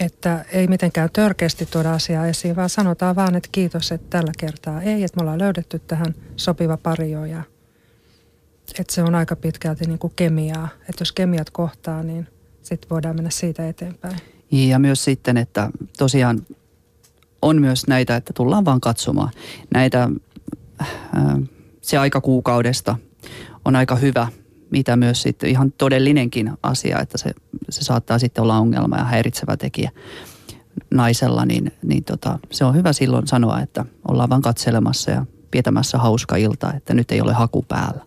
että 0.00 0.44
ei 0.52 0.66
mitenkään 0.66 1.08
törkeästi 1.12 1.66
tuoda 1.66 1.92
asiaa 1.92 2.26
esiin, 2.26 2.56
vaan 2.56 2.70
sanotaan 2.70 3.16
vaan, 3.16 3.34
että 3.34 3.48
kiitos, 3.52 3.92
että 3.92 4.06
tällä 4.10 4.32
kertaa 4.38 4.82
ei, 4.82 5.04
että 5.04 5.16
me 5.16 5.22
ollaan 5.22 5.38
löydetty 5.38 5.78
tähän 5.78 6.14
sopiva 6.36 6.76
pario 6.76 7.24
ja 7.24 7.42
että 8.78 8.94
se 8.94 9.02
on 9.02 9.14
aika 9.14 9.36
pitkälti 9.36 9.84
niin 9.86 9.98
kuin 9.98 10.12
kemiaa. 10.16 10.68
Että 10.80 11.00
jos 11.00 11.12
kemiat 11.12 11.50
kohtaa, 11.50 12.02
niin 12.02 12.28
sitten 12.62 12.90
voidaan 12.90 13.16
mennä 13.16 13.30
siitä 13.30 13.68
eteenpäin. 13.68 14.16
Ja 14.50 14.78
myös 14.78 15.04
sitten, 15.04 15.36
että 15.36 15.70
tosiaan 15.98 16.46
on 17.42 17.60
myös 17.60 17.86
näitä, 17.86 18.16
että 18.16 18.32
tullaan 18.32 18.64
vaan 18.64 18.80
katsomaan. 18.80 19.30
Näitä, 19.74 20.08
se 21.80 21.98
aika 21.98 22.20
kuukaudesta 22.20 22.96
on 23.64 23.76
aika 23.76 23.96
hyvä, 23.96 24.28
mitä 24.74 24.96
myös 24.96 25.22
sitten 25.22 25.50
ihan 25.50 25.72
todellinenkin 25.72 26.52
asia, 26.62 27.00
että 27.00 27.18
se, 27.18 27.30
se 27.70 27.84
saattaa 27.84 28.18
sitten 28.18 28.42
olla 28.42 28.58
ongelma 28.58 28.96
ja 28.96 29.04
häiritsevä 29.04 29.56
tekijä 29.56 29.90
naisella, 30.94 31.46
niin, 31.46 31.72
niin 31.82 32.04
tota, 32.04 32.38
se 32.50 32.64
on 32.64 32.74
hyvä 32.74 32.92
silloin 32.92 33.26
sanoa, 33.26 33.60
että 33.60 33.84
ollaan 34.08 34.30
vaan 34.30 34.42
katselemassa 34.42 35.10
ja 35.10 35.26
pietämässä 35.50 35.98
hauska 35.98 36.36
ilta, 36.36 36.72
että 36.72 36.94
nyt 36.94 37.10
ei 37.10 37.20
ole 37.20 37.32
haku 37.32 37.62
päällä. 37.62 38.04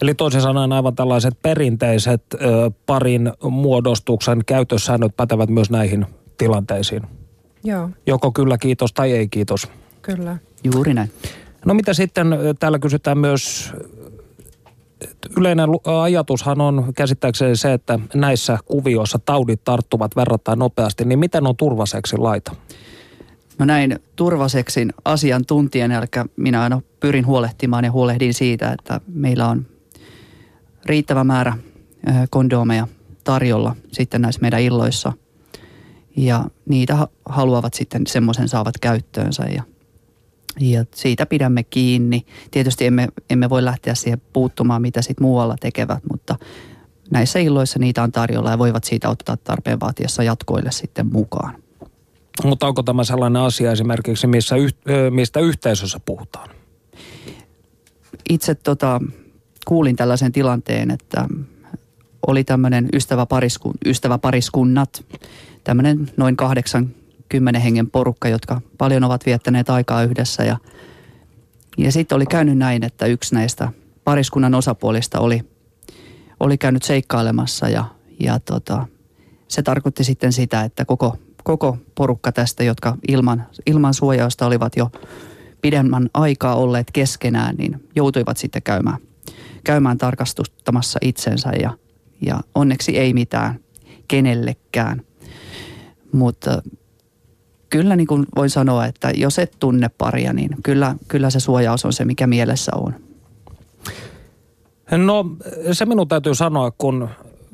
Eli 0.00 0.14
toisin 0.14 0.40
sanoen 0.40 0.72
aivan 0.72 0.96
tällaiset 0.96 1.42
perinteiset 1.42 2.22
ö, 2.34 2.70
parin 2.86 3.32
muodostuksen 3.50 4.44
käytössäännöt 4.46 5.16
pätevät 5.16 5.50
myös 5.50 5.70
näihin 5.70 6.06
tilanteisiin. 6.38 7.02
Joo. 7.64 7.90
Joko 8.06 8.32
kyllä 8.32 8.58
kiitos 8.58 8.92
tai 8.92 9.12
ei 9.12 9.28
kiitos. 9.28 9.68
Kyllä. 10.02 10.38
Juuri 10.64 10.94
näin. 10.94 11.10
No 11.64 11.74
mitä 11.74 11.94
sitten, 11.94 12.26
täällä 12.58 12.78
kysytään 12.78 13.18
myös, 13.18 13.72
yleinen 15.36 15.68
ajatushan 16.02 16.60
on 16.60 16.92
käsittääkseni 16.96 17.56
se, 17.56 17.72
että 17.72 17.98
näissä 18.14 18.58
kuvioissa 18.64 19.18
taudit 19.18 19.64
tarttuvat 19.64 20.16
verrattain 20.16 20.58
nopeasti, 20.58 21.04
niin 21.04 21.18
miten 21.18 21.46
on 21.46 21.56
turvaseksi 21.56 22.16
laita? 22.16 22.52
No 23.58 23.64
näin 23.64 23.98
turvaseksin 24.16 24.92
asiantuntijan, 25.04 25.92
eli 25.92 26.06
minä 26.36 26.62
aina 26.62 26.80
pyrin 27.00 27.26
huolehtimaan 27.26 27.84
ja 27.84 27.92
huolehdin 27.92 28.34
siitä, 28.34 28.72
että 28.72 29.00
meillä 29.06 29.48
on 29.48 29.66
riittävä 30.86 31.24
määrä 31.24 31.58
kondomeja 32.30 32.88
tarjolla 33.24 33.76
sitten 33.92 34.22
näissä 34.22 34.40
meidän 34.40 34.60
illoissa. 34.60 35.12
Ja 36.16 36.44
niitä 36.68 37.08
haluavat 37.28 37.74
sitten 37.74 38.06
semmoisen 38.06 38.48
saavat 38.48 38.78
käyttöönsä 38.80 39.44
ja, 39.44 39.62
ja 40.60 40.84
siitä 40.94 41.26
pidämme 41.26 41.62
kiinni. 41.62 42.26
Tietysti 42.50 42.86
emme, 42.86 43.08
emme 43.30 43.50
voi 43.50 43.64
lähteä 43.64 43.94
siihen 43.94 44.22
puuttumaan, 44.32 44.82
mitä 44.82 45.02
sitten 45.02 45.24
muualla 45.26 45.56
tekevät, 45.60 46.02
mutta 46.12 46.36
näissä 47.10 47.38
illoissa 47.38 47.78
niitä 47.78 48.02
on 48.02 48.12
tarjolla 48.12 48.50
ja 48.50 48.58
voivat 48.58 48.84
siitä 48.84 49.08
ottaa 49.08 49.36
tarpeen 49.36 49.80
vaatiessa 49.80 50.22
jatkoille 50.22 50.72
sitten 50.72 51.12
mukaan. 51.12 51.54
Mutta 52.44 52.66
onko 52.66 52.82
tämä 52.82 53.04
sellainen 53.04 53.42
asia 53.42 53.72
esimerkiksi, 53.72 54.26
missä, 54.26 54.56
mistä 55.10 55.40
yhteisössä 55.40 56.00
puhutaan? 56.04 56.48
Itse 58.30 58.54
tota, 58.54 59.00
kuulin 59.66 59.96
tällaisen 59.96 60.32
tilanteen, 60.32 60.90
että 60.90 61.28
oli 62.26 62.44
tämmöinen 62.44 62.88
ystäväpariskun, 62.92 63.74
ystäväpariskunnat, 63.86 65.04
tämmöinen 65.64 66.10
noin 66.16 66.36
80 67.28 67.60
hengen 67.60 67.90
porukka, 67.90 68.28
jotka 68.28 68.60
paljon 68.78 69.04
ovat 69.04 69.26
viettäneet 69.26 69.70
aikaa 69.70 70.02
yhdessä. 70.02 70.44
Ja, 70.44 70.56
ja 71.78 71.92
sitten 71.92 72.16
oli 72.16 72.26
käynyt 72.26 72.58
näin, 72.58 72.84
että 72.84 73.06
yksi 73.06 73.34
näistä 73.34 73.72
pariskunnan 74.04 74.54
osapuolista 74.54 75.20
oli, 75.20 75.40
oli 76.40 76.58
käynyt 76.58 76.82
seikkailemassa 76.82 77.68
ja, 77.68 77.84
ja 78.20 78.40
tota, 78.40 78.86
se 79.48 79.62
tarkoitti 79.62 80.04
sitten 80.04 80.32
sitä, 80.32 80.64
että 80.64 80.84
koko, 80.84 81.16
koko 81.44 81.78
porukka 81.94 82.32
tästä, 82.32 82.64
jotka 82.64 82.96
ilman, 83.08 83.46
ilman 83.66 83.94
suojausta 83.94 84.46
olivat 84.46 84.76
jo 84.76 84.90
pidemmän 85.62 86.10
aikaa 86.14 86.54
olleet 86.54 86.90
keskenään, 86.90 87.54
niin 87.56 87.88
joutuivat 87.96 88.36
sitten 88.36 88.62
käymään 88.62 88.98
käymään 89.64 89.98
tarkastustamassa 89.98 90.98
itsensä 91.02 91.52
ja, 91.60 91.78
ja 92.26 92.40
onneksi 92.54 92.98
ei 92.98 93.12
mitään 93.12 93.60
kenellekään. 94.08 95.02
Mutta 96.12 96.62
kyllä 97.70 97.96
niin 97.96 98.06
kuin 98.06 98.26
voin 98.36 98.50
sanoa, 98.50 98.86
että 98.86 99.10
jos 99.16 99.38
et 99.38 99.56
tunne 99.60 99.90
paria, 99.98 100.32
niin 100.32 100.50
kyllä, 100.62 100.94
kyllä 101.08 101.30
se 101.30 101.40
suojaus 101.40 101.84
on 101.84 101.92
se, 101.92 102.04
mikä 102.04 102.26
mielessä 102.26 102.72
on. 102.74 102.94
No 104.96 105.24
se 105.72 105.86
minun 105.86 106.08
täytyy 106.08 106.34
sanoa, 106.34 106.70
kun 106.78 107.08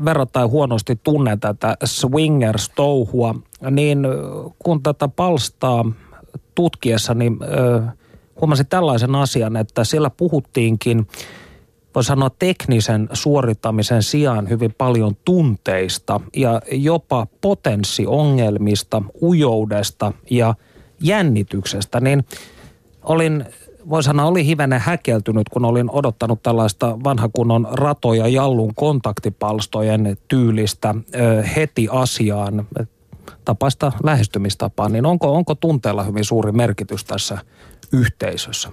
verrattain 0.04 0.50
huonosti 0.50 1.00
tunnen 1.02 1.40
tätä 1.40 1.76
swingers-touhua, 1.84 3.34
niin 3.70 3.98
kun 4.58 4.82
tätä 4.82 5.08
palstaa 5.08 5.84
tutkiessa, 6.54 7.14
niin 7.14 7.38
huomasin 8.40 8.66
tällaisen 8.66 9.14
asian, 9.14 9.56
että 9.56 9.84
siellä 9.84 10.10
puhuttiinkin– 10.10 11.06
voi 11.94 12.04
sanoa 12.04 12.30
teknisen 12.38 13.08
suorittamisen 13.12 14.02
sijaan 14.02 14.48
hyvin 14.48 14.74
paljon 14.78 15.16
tunteista 15.24 16.20
ja 16.36 16.60
jopa 16.72 17.26
potenssiongelmista, 17.40 19.02
ujoudesta 19.22 20.12
ja 20.30 20.54
jännityksestä, 21.00 22.00
niin 22.00 22.24
olin 23.02 23.44
voi 23.90 24.02
sanoa, 24.02 24.26
oli 24.26 24.46
hivenen 24.46 24.80
häkeltynyt, 24.80 25.48
kun 25.48 25.64
olin 25.64 25.90
odottanut 25.90 26.42
tällaista 26.42 26.98
vanhakunnon 27.04 27.68
rato- 27.72 28.14
ja 28.14 28.28
jallun 28.28 28.74
kontaktipalstojen 28.74 30.16
tyylistä 30.28 30.94
ö, 31.14 31.42
heti 31.42 31.88
asiaan 31.90 32.66
tapaista 33.44 33.92
lähestymistapaa, 34.04 34.88
niin 34.88 35.06
onko, 35.06 35.34
onko 35.34 35.54
tunteella 35.54 36.02
hyvin 36.02 36.24
suuri 36.24 36.52
merkitys 36.52 37.04
tässä 37.04 37.38
yhteisössä? 37.92 38.68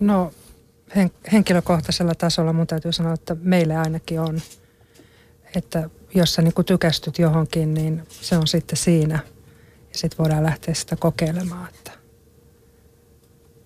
No 0.00 0.30
hen, 0.96 1.10
henkilökohtaisella 1.32 2.14
tasolla 2.14 2.52
mun 2.52 2.66
täytyy 2.66 2.92
sanoa, 2.92 3.14
että 3.14 3.36
meille 3.42 3.76
ainakin 3.76 4.20
on. 4.20 4.40
Että 5.54 5.90
jos 6.14 6.34
sä 6.34 6.42
niin 6.42 6.54
tykästyt 6.66 7.18
johonkin, 7.18 7.74
niin 7.74 8.02
se 8.10 8.36
on 8.36 8.46
sitten 8.46 8.76
siinä. 8.76 9.18
Ja 9.92 9.98
sitten 9.98 10.18
voidaan 10.18 10.44
lähteä 10.44 10.74
sitä 10.74 10.96
kokeilemaan. 10.96 11.68
Että. 11.68 11.90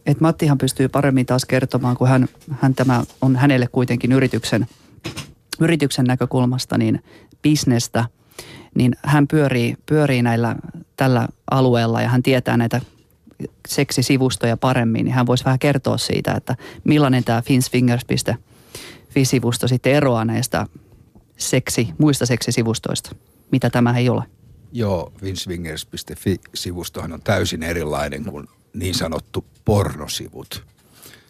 Et 0.07 0.21
Mattihan 0.21 0.59
pystyy 0.59 0.89
paremmin 0.89 1.27
taas 1.27 1.45
kertomaan, 1.45 1.97
kun 1.97 2.09
hän, 2.09 2.29
hän 2.51 2.75
tämä 2.75 3.05
on 3.21 3.37
hänelle 3.37 3.67
kuitenkin 3.67 4.13
yrityksen, 4.13 4.67
yrityksen 5.61 6.05
näkökulmasta 6.05 6.79
niin 6.79 7.05
bisnestä, 7.43 8.05
niin 8.75 8.97
hän 9.05 9.29
pyörii, 9.29 9.77
pyörii 9.87 10.23
näillä 10.23 10.57
tällä 10.97 11.29
alueella 11.51 12.03
ja 12.03 12.09
hän 12.09 12.23
tietää 12.23 12.57
näitä 12.57 12.81
seksisivustoja 13.69 14.57
paremmin, 14.57 15.05
niin 15.05 15.15
hän 15.15 15.27
voisi 15.27 15.45
vähän 15.45 15.59
kertoa 15.59 15.99
siitä, 15.99 16.33
että 16.33 16.57
millainen 16.85 17.25
tämä 17.25 17.43
finsfingers.fi-sivusto 17.43 19.69
sitten 19.69 19.93
eroaa 19.93 20.25
näistä 20.25 20.67
seksi, 21.37 21.89
muista 21.99 22.27
seksisivustoista. 22.27 23.17
Mitä 23.53 23.71
tämä 23.71 23.99
ei 23.99 24.09
ole? 24.09 24.25
Joo, 24.73 25.13
finsfingers.fi-sivustohan 25.21 27.13
on 27.13 27.23
täysin 27.23 27.63
erilainen 27.63 28.25
kuin 28.25 28.49
niin 28.75 28.95
sanottu 28.95 29.45
pornosivut, 29.65 30.65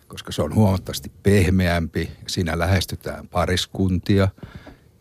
koska 0.08 0.32
se 0.32 0.42
on 0.42 0.54
huomattavasti 0.54 1.12
pehmeämpi. 1.22 2.10
Siinä 2.26 2.58
lähestytään 2.58 3.28
pariskuntia 3.28 4.28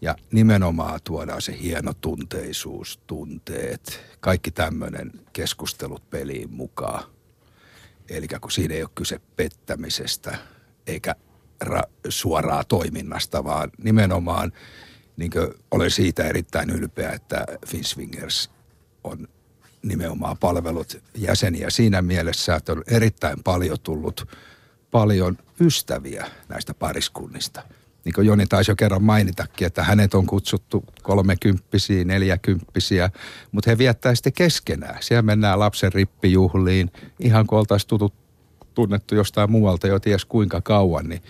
ja 0.01 0.15
nimenomaan 0.31 0.99
tuodaan 1.03 1.41
se 1.41 1.59
hieno 1.59 1.93
tunteisuus, 1.93 2.99
tunteet, 3.07 4.01
kaikki 4.19 4.51
tämmöinen 4.51 5.11
keskustelut 5.33 6.09
peliin 6.09 6.51
mukaan. 6.51 7.03
Eli 8.09 8.27
kun 8.41 8.51
siinä 8.51 8.75
ei 8.75 8.83
ole 8.83 8.89
kyse 8.95 9.21
pettämisestä 9.35 10.37
eikä 10.87 11.15
ra- 11.65 11.89
suoraa 12.09 12.63
toiminnasta, 12.63 13.43
vaan 13.43 13.71
nimenomaan 13.83 14.51
niin 15.17 15.31
olen 15.71 15.91
siitä 15.91 16.23
erittäin 16.23 16.69
ylpeä, 16.69 17.11
että 17.11 17.45
Finswingers 17.67 18.49
on 19.03 19.27
nimenomaan 19.83 20.37
palvelut 20.37 21.01
jäseniä 21.15 21.69
siinä 21.69 22.01
mielessä, 22.01 22.55
että 22.55 22.71
on 22.71 22.83
erittäin 22.87 23.43
paljon 23.43 23.77
tullut 23.83 24.27
paljon 24.91 25.37
ystäviä 25.59 26.27
näistä 26.49 26.73
pariskunnista– 26.73 27.63
niin 28.09 28.15
kuin 28.15 28.27
Joni 28.27 28.45
taisi 28.45 28.71
jo 28.71 28.75
kerran 28.75 29.03
mainitakin, 29.03 29.67
että 29.67 29.83
hänet 29.83 30.13
on 30.13 30.25
kutsuttu 30.25 30.85
kolmekymppisiä, 31.03 32.03
neljäkymppisiä, 32.03 33.09
mutta 33.51 33.69
he 33.69 33.77
viettää 33.77 34.15
sitten 34.15 34.33
keskenään. 34.33 34.97
Siellä 34.99 35.21
mennään 35.21 35.59
lapsen 35.59 35.93
rippijuhliin, 35.93 36.91
ihan 37.19 37.47
kuin 37.47 37.59
oltaisiin 37.59 37.87
tutut, 37.87 38.13
tunnettu 38.73 39.15
jostain 39.15 39.51
muualta 39.51 39.87
jo 39.87 39.99
ties 39.99 40.25
kuinka 40.25 40.61
kauan, 40.61 41.09
niin 41.09 41.21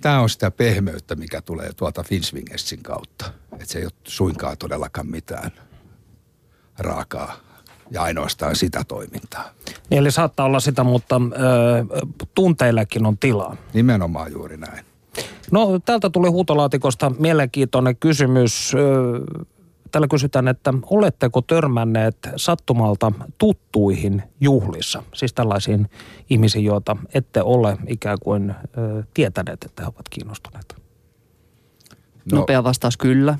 tämä 0.00 0.20
on 0.20 0.30
sitä 0.30 0.50
pehmeyttä, 0.50 1.14
mikä 1.14 1.42
tulee 1.42 1.72
tuolta 1.76 2.02
Finswingessin 2.02 2.82
kautta. 2.82 3.32
Että 3.52 3.64
se 3.64 3.78
ei 3.78 3.84
ole 3.84 3.92
suinkaan 4.04 4.58
todellakaan 4.58 5.06
mitään 5.06 5.50
raakaa 6.78 7.36
ja 7.90 8.02
ainoastaan 8.02 8.56
sitä 8.56 8.84
toimintaa. 8.88 9.50
Niin, 9.90 9.98
eli 9.98 10.10
saattaa 10.10 10.46
olla 10.46 10.60
sitä, 10.60 10.84
mutta 10.84 11.16
ö, 11.16 12.04
tunteillekin 12.34 13.06
on 13.06 13.18
tilaa. 13.18 13.56
Nimenomaan 13.74 14.32
juuri 14.32 14.56
näin. 14.56 14.91
No 15.50 15.78
täältä 15.84 16.10
tuli 16.10 16.28
huutolaatikosta 16.28 17.12
mielenkiintoinen 17.18 17.96
kysymys. 17.96 18.72
Täällä 19.92 20.08
kysytään, 20.08 20.48
että 20.48 20.74
oletteko 20.90 21.42
törmänneet 21.42 22.16
sattumalta 22.36 23.12
tuttuihin 23.38 24.22
juhlissa? 24.40 25.02
Siis 25.14 25.32
tällaisiin 25.32 25.90
ihmisiin, 26.30 26.64
joita 26.64 26.96
ette 27.14 27.42
ole 27.42 27.78
ikään 27.88 28.18
kuin 28.22 28.54
tietäneet, 29.14 29.64
että 29.64 29.82
he 29.82 29.88
ovat 29.88 30.08
kiinnostuneet. 30.10 30.74
No. 32.32 32.38
Nopea 32.38 32.64
vastaus 32.64 32.96
kyllä. 32.96 33.38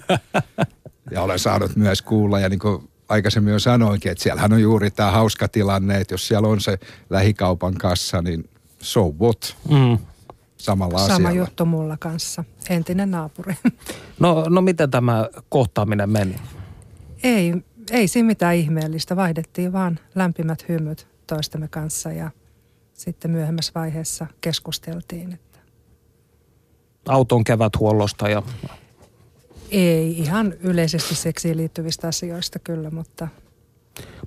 ja 1.10 1.22
olen 1.22 1.38
saanut 1.38 1.76
myös 1.76 2.02
kuulla, 2.02 2.40
ja 2.40 2.48
niin 2.48 2.58
kuin 2.58 2.88
aikaisemmin 3.08 3.52
jo 3.52 3.58
sanoinkin, 3.58 4.12
että 4.12 4.24
siellähän 4.24 4.52
on 4.52 4.62
juuri 4.62 4.90
tämä 4.90 5.10
hauska 5.10 5.48
tilanne, 5.48 6.00
että 6.00 6.14
jos 6.14 6.28
siellä 6.28 6.48
on 6.48 6.60
se 6.60 6.78
lähikaupan 7.10 7.74
kassa, 7.74 8.22
niin 8.22 8.50
so 8.80 9.14
what? 9.20 9.56
Mm. 9.70 9.98
Samalla 10.64 10.98
Sama 10.98 11.14
asialla. 11.14 11.30
juttu 11.30 11.66
mulla 11.66 11.96
kanssa, 12.00 12.44
entinen 12.70 13.10
naapuri. 13.10 13.54
No, 14.20 14.44
no 14.48 14.60
miten 14.60 14.90
tämä 14.90 15.28
kohtaaminen 15.48 16.10
meni? 16.10 16.36
Ei, 17.22 17.54
ei 17.90 18.08
siinä 18.08 18.26
mitään 18.26 18.56
ihmeellistä. 18.56 19.16
Vaihdettiin 19.16 19.72
vaan 19.72 19.98
lämpimät 20.14 20.68
hymyt 20.68 21.06
toistemme 21.26 21.68
kanssa 21.68 22.12
ja 22.12 22.30
sitten 22.92 23.30
myöhemmässä 23.30 23.72
vaiheessa 23.74 24.26
keskusteltiin. 24.40 25.32
Että... 25.32 25.58
Auton 27.08 27.44
keväthuollosta 27.44 28.28
ja... 28.28 28.42
Ei, 29.70 30.18
ihan 30.18 30.54
yleisesti 30.60 31.14
seksiin 31.14 31.56
liittyvistä 31.56 32.08
asioista 32.08 32.58
kyllä, 32.58 32.90
mutta... 32.90 33.28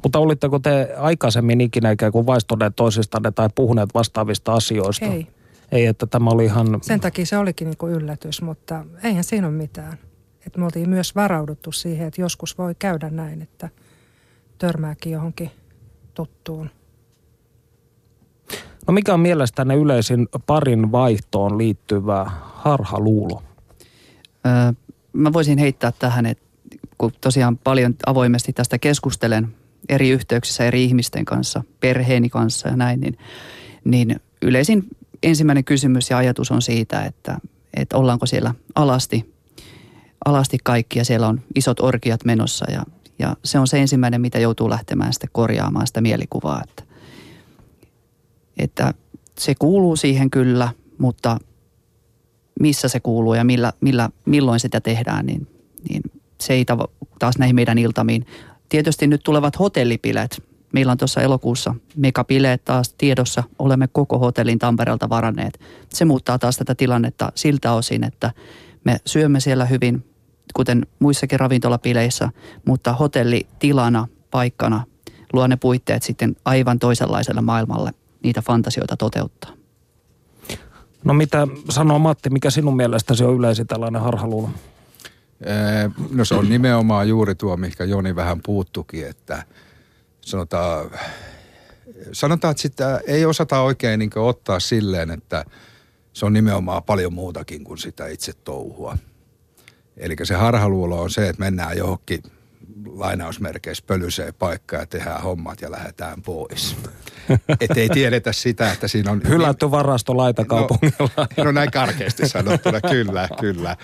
Mutta 0.03 0.19
olitteko 0.19 0.59
te 0.59 0.93
aikaisemmin 0.97 1.61
ikinä 1.61 1.91
ikään 1.91 2.11
kuin 2.11 2.25
vaistoneet 2.25 2.75
toisistanne 2.75 3.31
tai 3.31 3.49
puhuneet 3.55 3.89
vastaavista 3.93 4.53
asioista? 4.53 5.05
Ei. 5.05 5.27
Ei, 5.71 5.85
että 5.85 6.07
tämä 6.07 6.29
oli 6.29 6.45
ihan... 6.45 6.79
Sen 6.81 6.99
takia 6.99 7.25
se 7.25 7.37
olikin 7.37 7.65
niin 7.65 7.77
kuin 7.77 7.93
yllätys, 7.93 8.41
mutta 8.41 8.85
eihän 9.03 9.23
siinä 9.23 9.47
ole 9.47 9.55
mitään. 9.55 9.97
Et 10.47 10.57
me 10.57 10.65
oltiin 10.65 10.89
myös 10.89 11.15
varauduttu 11.15 11.71
siihen, 11.71 12.07
että 12.07 12.21
joskus 12.21 12.57
voi 12.57 12.75
käydä 12.79 13.09
näin, 13.09 13.41
että 13.41 13.69
törmääkin 14.57 15.11
johonkin 15.11 15.51
tuttuun. 16.13 16.69
No 18.87 18.93
mikä 18.93 19.13
on 19.13 19.19
mielestäni 19.19 19.73
yleisin 19.73 20.27
parin 20.45 20.91
vaihtoon 20.91 21.57
liittyvä 21.57 22.31
harhaluulo? 22.41 23.43
Öö, 24.45 24.73
mä 25.13 25.33
voisin 25.33 25.57
heittää 25.57 25.91
tähän, 25.99 26.25
että 26.25 26.43
kun 26.97 27.11
tosiaan 27.21 27.57
paljon 27.57 27.95
avoimesti 28.05 28.53
tästä 28.53 28.77
keskustelen 28.77 29.55
eri 29.89 30.09
yhteyksissä 30.09 30.65
eri 30.65 30.83
ihmisten 30.83 31.25
kanssa, 31.25 31.63
perheeni 31.79 32.29
kanssa 32.29 32.67
ja 32.67 32.75
näin, 32.75 32.99
niin, 32.99 33.17
niin 33.83 34.19
yleisin 34.41 34.87
ensimmäinen 35.23 35.63
kysymys 35.63 36.09
ja 36.09 36.17
ajatus 36.17 36.51
on 36.51 36.61
siitä, 36.61 37.05
että, 37.05 37.37
että 37.73 37.97
ollaanko 37.97 38.25
siellä 38.25 38.53
alasti, 38.75 39.33
alasti 40.25 40.57
kaikki 40.63 40.99
ja 40.99 41.05
siellä 41.05 41.27
on 41.27 41.41
isot 41.55 41.79
orkiat 41.79 42.25
menossa 42.25 42.71
ja, 42.71 42.83
ja 43.19 43.35
se 43.43 43.59
on 43.59 43.67
se 43.67 43.79
ensimmäinen, 43.79 44.21
mitä 44.21 44.39
joutuu 44.39 44.69
lähtemään 44.69 45.13
sitten 45.13 45.29
korjaamaan 45.33 45.87
sitä 45.87 46.01
mielikuvaa, 46.01 46.61
että, 46.63 46.83
että 48.57 48.93
se 49.39 49.55
kuuluu 49.55 49.95
siihen 49.95 50.29
kyllä, 50.29 50.69
mutta 50.97 51.39
missä 52.59 52.87
se 52.87 52.99
kuuluu 52.99 53.33
ja 53.33 53.43
millä, 53.43 53.73
millä, 53.81 54.09
milloin 54.25 54.59
sitä 54.59 54.81
tehdään, 54.81 55.25
niin, 55.25 55.47
niin 55.89 56.01
se 56.41 56.53
ei 56.53 56.65
taas 57.19 57.37
näihin 57.37 57.55
meidän 57.55 57.77
iltamiin. 57.77 58.25
Tietysti 58.69 59.07
nyt 59.07 59.21
tulevat 59.23 59.59
hotellipilet. 59.59 60.43
Meillä 60.73 60.91
on 60.91 60.97
tuossa 60.97 61.21
elokuussa 61.21 61.75
megapileet 61.95 62.65
taas 62.65 62.93
tiedossa. 62.97 63.43
Olemme 63.59 63.87
koko 63.87 64.17
hotellin 64.17 64.59
Tampereelta 64.59 65.09
varanneet. 65.09 65.59
Se 65.89 66.05
muuttaa 66.05 66.39
taas 66.39 66.57
tätä 66.57 66.75
tilannetta 66.75 67.31
siltä 67.35 67.73
osin, 67.73 68.03
että 68.03 68.31
me 68.83 68.97
syömme 69.05 69.39
siellä 69.39 69.65
hyvin, 69.65 70.05
kuten 70.53 70.85
muissakin 70.99 71.39
ravintolapileissä, 71.39 72.29
mutta 72.65 72.93
hotellitilana, 72.93 74.07
paikkana 74.31 74.83
luo 75.33 75.47
ne 75.47 75.55
puitteet 75.55 76.03
sitten 76.03 76.35
aivan 76.45 76.79
toisenlaiselle 76.79 77.41
maailmalle 77.41 77.91
niitä 78.23 78.41
fantasioita 78.41 78.97
toteuttaa. 78.97 79.51
No 81.03 81.13
mitä 81.13 81.47
sanoo 81.69 81.99
Matti, 81.99 82.29
mikä 82.29 82.49
sinun 82.49 82.75
mielestäsi 82.75 83.23
on 83.23 83.35
yleisin 83.35 83.67
tällainen 83.67 84.01
harhaluulo? 84.01 84.49
No 86.11 86.25
se 86.25 86.35
on 86.35 86.49
nimenomaan 86.49 87.09
juuri 87.09 87.35
tuo, 87.35 87.57
mikä 87.57 87.83
Joni 87.83 88.15
vähän 88.15 88.41
puuttukin, 88.45 89.07
että 89.07 89.43
sanotaan, 90.27 90.91
sanotaan 92.11 92.51
että 92.51 92.61
sitä 92.61 93.01
ei 93.07 93.25
osata 93.25 93.61
oikein 93.61 93.99
niin 93.99 94.11
ottaa 94.15 94.59
silleen, 94.59 95.11
että 95.11 95.45
se 96.13 96.25
on 96.25 96.33
nimenomaan 96.33 96.83
paljon 96.83 97.13
muutakin 97.13 97.63
kuin 97.63 97.77
sitä 97.77 98.07
itse 98.07 98.33
touhua. 98.33 98.97
Eli 99.97 100.15
se 100.23 100.35
harhaluulo 100.35 101.01
on 101.01 101.09
se, 101.09 101.29
että 101.29 101.39
mennään 101.39 101.77
johonkin 101.77 102.21
lainausmerkeissä 102.85 103.83
pölyseen 103.87 104.33
paikkaan 104.33 104.81
ja 104.81 104.87
tehdään 104.87 105.23
hommat 105.23 105.61
ja 105.61 105.71
lähdetään 105.71 106.21
pois. 106.21 106.75
Että 107.61 107.79
ei 107.79 107.89
tiedetä 107.89 108.33
sitä, 108.33 108.71
että 108.71 108.87
siinä 108.87 109.11
on... 109.11 109.21
Hylätty 109.27 109.71
varasto 109.71 110.17
laitakaupungilla. 110.17 111.27
No, 111.37 111.43
no 111.43 111.51
näin 111.51 111.71
karkeasti 111.71 112.29
sanottuna, 112.29 112.81
kyllä, 112.81 113.29
kyllä. 113.39 113.77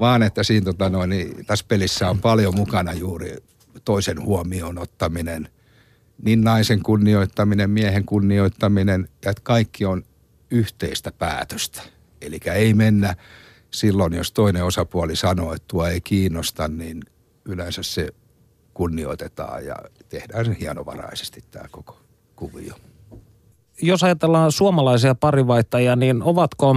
Vaan 0.00 0.22
että 0.22 0.42
siinä 0.42 0.64
tota 0.64 0.88
noin, 0.88 1.10
niin, 1.10 1.46
tässä 1.46 1.64
pelissä 1.68 2.10
on 2.10 2.18
paljon 2.18 2.54
mukana 2.54 2.92
juuri 2.92 3.36
toisen 3.84 4.22
huomioon 4.22 4.78
ottaminen, 4.78 5.48
niin 6.22 6.40
naisen 6.40 6.82
kunnioittaminen, 6.82 7.70
miehen 7.70 8.04
kunnioittaminen, 8.04 9.08
että 9.14 9.42
kaikki 9.42 9.84
on 9.84 10.02
yhteistä 10.50 11.12
päätöstä. 11.12 11.82
Eli 12.20 12.40
ei 12.54 12.74
mennä 12.74 13.14
silloin, 13.70 14.12
jos 14.12 14.32
toinen 14.32 14.64
osapuoli 14.64 15.16
sanoo, 15.16 15.52
että 15.52 15.64
tuo 15.68 15.86
ei 15.86 16.00
kiinnosta, 16.00 16.68
niin 16.68 17.02
yleensä 17.44 17.82
se 17.82 18.08
kunnioitetaan 18.74 19.66
ja 19.66 19.76
tehdään 20.08 20.44
se 20.44 20.56
hienovaraisesti 20.60 21.44
tämä 21.50 21.68
koko 21.70 21.98
kuvio. 22.36 22.74
Jos 23.82 24.04
ajatellaan 24.04 24.52
suomalaisia 24.52 25.14
parivaihtajia, 25.14 25.96
niin 25.96 26.22
ovatko 26.22 26.76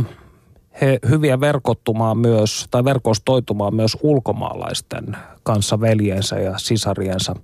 he 0.82 1.00
hyviä 1.10 1.40
verkottumaan 1.40 2.18
myös 2.18 2.68
tai 2.72 2.84
verkostoitumaan 2.84 3.76
myös 3.76 3.98
ulkomaalaisten 4.02 5.18
kanssa 5.44 5.82
veljensä 5.82 6.40
ja 6.40 6.58
sisariensa 6.58 7.36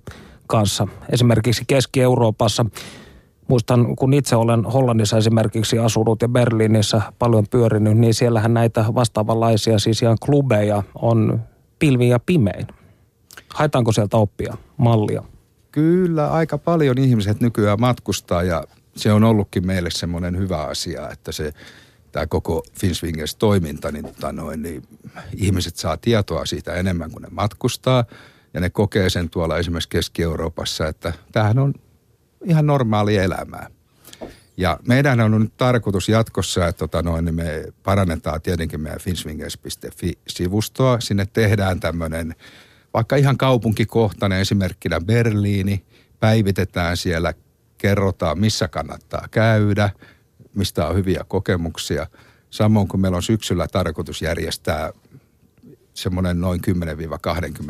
kanssa. 0.48 0.88
Esimerkiksi 1.12 1.64
Keski-Euroopassa 1.66 2.66
muistan, 3.48 3.96
kun 3.96 4.14
itse 4.14 4.36
olen 4.36 4.64
Hollannissa 4.64 5.16
esimerkiksi 5.16 5.78
asunut 5.78 6.22
ja 6.22 6.28
Berliinissä 6.28 7.02
paljon 7.18 7.46
pyörinyt, 7.50 7.98
niin 7.98 8.14
siellähän 8.14 8.54
näitä 8.54 8.84
vastaavanlaisia 8.94 9.78
siis 9.78 10.02
ihan 10.02 10.16
klubeja 10.20 10.82
on 10.94 11.40
pilvi 11.78 12.08
ja 12.08 12.18
pimein. 12.18 12.66
Haetaanko 13.54 13.92
sieltä 13.92 14.16
oppia, 14.16 14.56
mallia? 14.76 15.22
Kyllä, 15.72 16.32
aika 16.32 16.58
paljon 16.58 16.98
ihmiset 16.98 17.40
nykyään 17.40 17.80
matkustaa 17.80 18.42
ja 18.42 18.64
se 18.96 19.12
on 19.12 19.24
ollutkin 19.24 19.66
meille 19.66 19.90
semmoinen 19.90 20.38
hyvä 20.38 20.62
asia, 20.62 21.10
että 21.10 21.32
se 21.32 21.52
tämä 22.12 22.26
koko 22.26 22.62
Finswingers 22.80 23.34
toiminta, 23.34 23.92
niin, 23.92 24.04
tota 24.04 24.32
niin 24.32 24.82
ihmiset 25.36 25.76
saa 25.76 25.96
tietoa 25.96 26.46
siitä 26.46 26.74
enemmän 26.74 27.10
kuin 27.10 27.22
ne 27.22 27.28
matkustaa 27.30 28.04
ja 28.54 28.60
ne 28.60 28.70
kokee 28.70 29.10
sen 29.10 29.30
tuolla 29.30 29.58
esimerkiksi 29.58 29.88
Keski-Euroopassa, 29.88 30.86
että 30.86 31.12
tämähän 31.32 31.58
on 31.58 31.74
ihan 32.44 32.66
normaali 32.66 33.16
elämää. 33.16 33.70
Ja 34.56 34.78
meidän 34.88 35.20
on 35.20 35.40
nyt 35.40 35.56
tarkoitus 35.56 36.08
jatkossa, 36.08 36.68
että 36.68 36.78
tota 36.78 37.02
noin, 37.02 37.24
niin 37.24 37.34
me 37.34 37.64
parannetaan 37.82 38.42
tietenkin 38.42 38.80
meidän 38.80 39.00
finswingers.fi-sivustoa. 39.00 41.00
Sinne 41.00 41.26
tehdään 41.32 41.80
tämmöinen 41.80 42.34
vaikka 42.94 43.16
ihan 43.16 43.38
kaupunkikohtainen 43.38 44.40
esimerkkinä 44.40 45.00
Berliini, 45.00 45.84
päivitetään 46.20 46.96
siellä, 46.96 47.34
kerrotaan 47.78 48.38
missä 48.38 48.68
kannattaa 48.68 49.28
käydä, 49.30 49.90
mistä 50.54 50.86
on 50.86 50.96
hyviä 50.96 51.24
kokemuksia. 51.28 52.06
Samoin 52.50 52.88
kuin 52.88 53.00
meillä 53.00 53.16
on 53.16 53.22
syksyllä 53.22 53.68
tarkoitus 53.68 54.22
järjestää 54.22 54.92
semmoinen 56.02 56.40
noin 56.40 56.60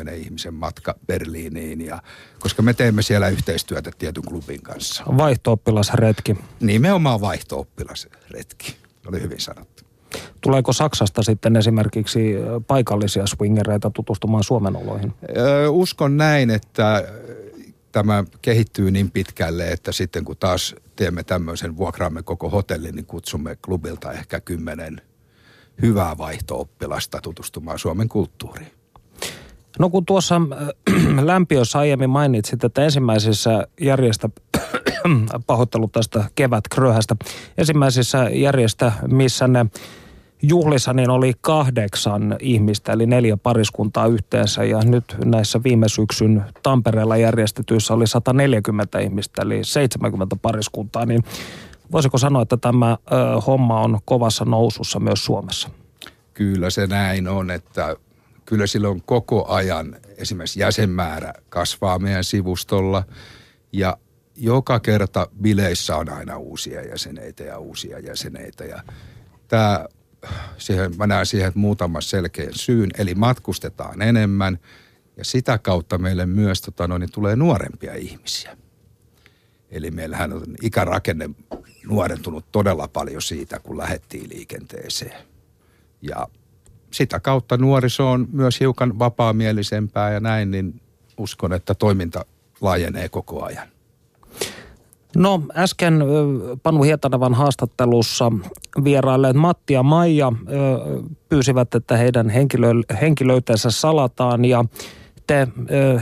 10-20 0.09 0.11
ihmisen 0.13 0.53
matka 0.53 0.95
Berliiniin, 1.07 1.81
ja, 1.81 2.01
koska 2.39 2.61
me 2.61 2.73
teemme 2.73 3.01
siellä 3.01 3.29
yhteistyötä 3.29 3.91
tietyn 3.97 4.23
klubin 4.23 4.61
kanssa. 4.61 5.03
Vaihto-oppilasretki. 5.17 6.35
Nimenomaan 6.59 7.21
vaihto-oppilasretki, 7.21 8.75
oli 9.07 9.21
hyvin 9.21 9.39
sanottu. 9.39 9.83
Tuleeko 10.41 10.73
Saksasta 10.73 11.23
sitten 11.23 11.55
esimerkiksi 11.55 12.33
paikallisia 12.67 13.27
swingereita 13.27 13.89
tutustumaan 13.89 14.43
Suomen 14.43 14.75
oloihin? 14.75 15.13
Uskon 15.69 16.17
näin, 16.17 16.49
että 16.49 17.03
tämä 17.91 18.23
kehittyy 18.41 18.91
niin 18.91 19.11
pitkälle, 19.11 19.71
että 19.71 19.91
sitten 19.91 20.25
kun 20.25 20.37
taas 20.37 20.75
teemme 20.95 21.23
tämmöisen, 21.23 21.77
vuokraamme 21.77 22.23
koko 22.23 22.49
hotellin, 22.49 22.95
niin 22.95 23.05
kutsumme 23.05 23.57
klubilta 23.65 24.11
ehkä 24.11 24.39
kymmenen 24.39 25.01
hyvää 25.81 26.17
vaihto-oppilasta 26.17 27.19
tutustumaan 27.21 27.79
Suomen 27.79 28.09
kulttuuriin. 28.09 28.71
No 29.79 29.89
kun 29.89 30.05
tuossa 30.05 30.35
äh, 30.35 31.25
lämpiössä 31.25 31.79
aiemmin 31.79 32.09
mainitsit, 32.09 32.63
että 32.63 32.83
ensimmäisessä 32.83 33.67
järjestä, 33.81 34.29
pahoittelut 35.47 35.91
tästä 35.91 36.23
kevätkröhästä, 36.35 37.15
ensimmäisessä 37.57 38.29
järjestä, 38.33 38.91
missä 39.07 39.47
ne 39.47 39.65
juhlissa 40.41 40.93
niin 40.93 41.09
oli 41.09 41.33
kahdeksan 41.41 42.35
ihmistä, 42.39 42.93
eli 42.93 43.05
neljä 43.05 43.37
pariskuntaa 43.37 44.07
yhteensä. 44.07 44.63
Ja 44.63 44.79
nyt 44.79 45.15
näissä 45.25 45.63
viime 45.63 45.89
syksyn 45.89 46.45
Tampereella 46.63 47.17
järjestetyissä 47.17 47.93
oli 47.93 48.07
140 48.07 48.99
ihmistä, 48.99 49.41
eli 49.41 49.63
70 49.63 50.35
pariskuntaa. 50.41 51.05
Niin 51.05 51.23
voisiko 51.91 52.17
sanoa, 52.17 52.41
että 52.41 52.57
tämä 52.57 52.91
ö, 52.91 53.41
homma 53.41 53.81
on 53.81 53.99
kovassa 54.05 54.45
nousussa 54.45 54.99
myös 54.99 55.25
Suomessa? 55.25 55.69
Kyllä 56.33 56.69
se 56.69 56.87
näin 56.87 57.27
on, 57.27 57.51
että 57.51 57.95
kyllä 58.45 58.67
silloin 58.67 59.03
koko 59.05 59.45
ajan 59.47 59.95
esimerkiksi 60.17 60.59
jäsenmäärä 60.59 61.33
kasvaa 61.49 61.99
meidän 61.99 62.23
sivustolla 62.23 63.03
ja 63.73 63.97
joka 64.35 64.79
kerta 64.79 65.27
bileissä 65.41 65.95
on 65.95 66.09
aina 66.09 66.37
uusia 66.37 66.81
jäseneitä 66.81 67.43
ja 67.43 67.59
uusia 67.59 67.99
jäseneitä 67.99 68.63
ja 68.63 68.83
tämä, 69.47 69.85
siihen, 70.57 70.97
mä 70.97 71.07
näen 71.07 71.25
siihen 71.25 71.51
muutaman 71.55 72.01
selkeän 72.01 72.53
syyn, 72.53 72.89
eli 72.97 73.15
matkustetaan 73.15 74.01
enemmän 74.01 74.59
ja 75.17 75.25
sitä 75.25 75.57
kautta 75.57 75.97
meille 75.97 76.25
myös 76.25 76.61
tota, 76.61 76.87
no, 76.87 76.97
niin 76.97 77.11
tulee 77.11 77.35
nuorempia 77.35 77.95
ihmisiä. 77.95 78.57
Eli 79.71 79.91
meillähän 79.91 80.33
on 80.33 80.41
ikärakenne 80.61 81.29
nuorentunut 81.89 82.45
todella 82.51 82.87
paljon 82.87 83.21
siitä, 83.21 83.59
kun 83.59 83.77
lähettiin 83.77 84.29
liikenteeseen. 84.29 85.21
Ja 86.01 86.27
sitä 86.91 87.19
kautta 87.19 87.57
nuoriso 87.57 88.11
on 88.11 88.27
myös 88.31 88.59
hiukan 88.59 88.99
vapaamielisempää 88.99 90.11
ja 90.11 90.19
näin, 90.19 90.51
niin 90.51 90.81
uskon, 91.17 91.53
että 91.53 91.73
toiminta 91.75 92.25
laajenee 92.61 93.09
koko 93.09 93.43
ajan. 93.43 93.67
No 95.15 95.41
äsken 95.55 96.03
Panu 96.63 96.83
Hietanavan 96.83 97.33
haastattelussa 97.33 98.31
vierailleet 98.83 99.35
Matti 99.35 99.73
ja 99.73 99.83
Maija 99.83 100.33
pyysivät, 101.29 101.75
että 101.75 101.97
heidän 101.97 102.29
henkilö, 102.29 102.67
henkilöitensä 103.01 103.71
salataan 103.71 104.45
ja 104.45 104.65
te 105.27 105.47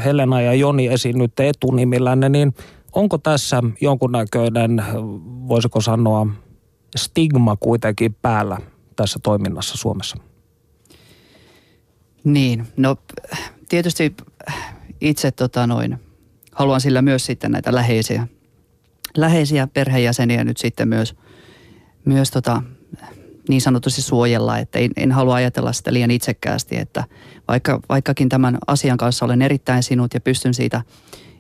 Helena 0.05 0.41
ja 0.41 0.53
Joni 0.53 0.87
esiinnytte 0.87 1.49
etunimillänne, 1.49 2.29
niin 2.29 2.53
onko 2.93 3.17
tässä 3.17 3.63
jonkunnäköinen, 3.81 4.83
voisiko 5.47 5.81
sanoa, 5.81 6.27
stigma 6.95 7.55
kuitenkin 7.55 8.13
päällä 8.21 8.57
tässä 8.95 9.19
toiminnassa 9.23 9.77
Suomessa? 9.77 10.17
Niin, 12.23 12.67
no 12.77 12.95
tietysti 13.69 14.15
itse 15.01 15.31
tota 15.31 15.67
noin, 15.67 15.97
haluan 16.51 16.81
sillä 16.81 17.01
myös 17.01 17.25
sitten 17.25 17.51
näitä 17.51 17.75
läheisiä, 17.75 18.27
läheisiä 19.17 19.67
perheenjäseniä 19.67 20.43
nyt 20.43 20.57
sitten 20.57 20.87
myös, 20.87 21.15
myös 22.05 22.31
tota, 22.31 22.63
niin 23.49 23.61
sanotusti 23.61 24.01
suojella, 24.01 24.57
että 24.57 24.79
en, 24.79 24.91
en 24.97 25.11
halua 25.11 25.35
ajatella 25.35 25.73
sitä 25.73 25.93
liian 25.93 26.11
itsekkäästi, 26.11 26.77
että 26.77 27.03
vaikka, 27.47 27.79
vaikkakin 27.89 28.29
tämän 28.29 28.57
asian 28.67 28.97
kanssa 28.97 29.25
olen 29.25 29.41
erittäin 29.41 29.83
sinut 29.83 30.13
ja 30.13 30.21
pystyn 30.21 30.53
siitä 30.53 30.81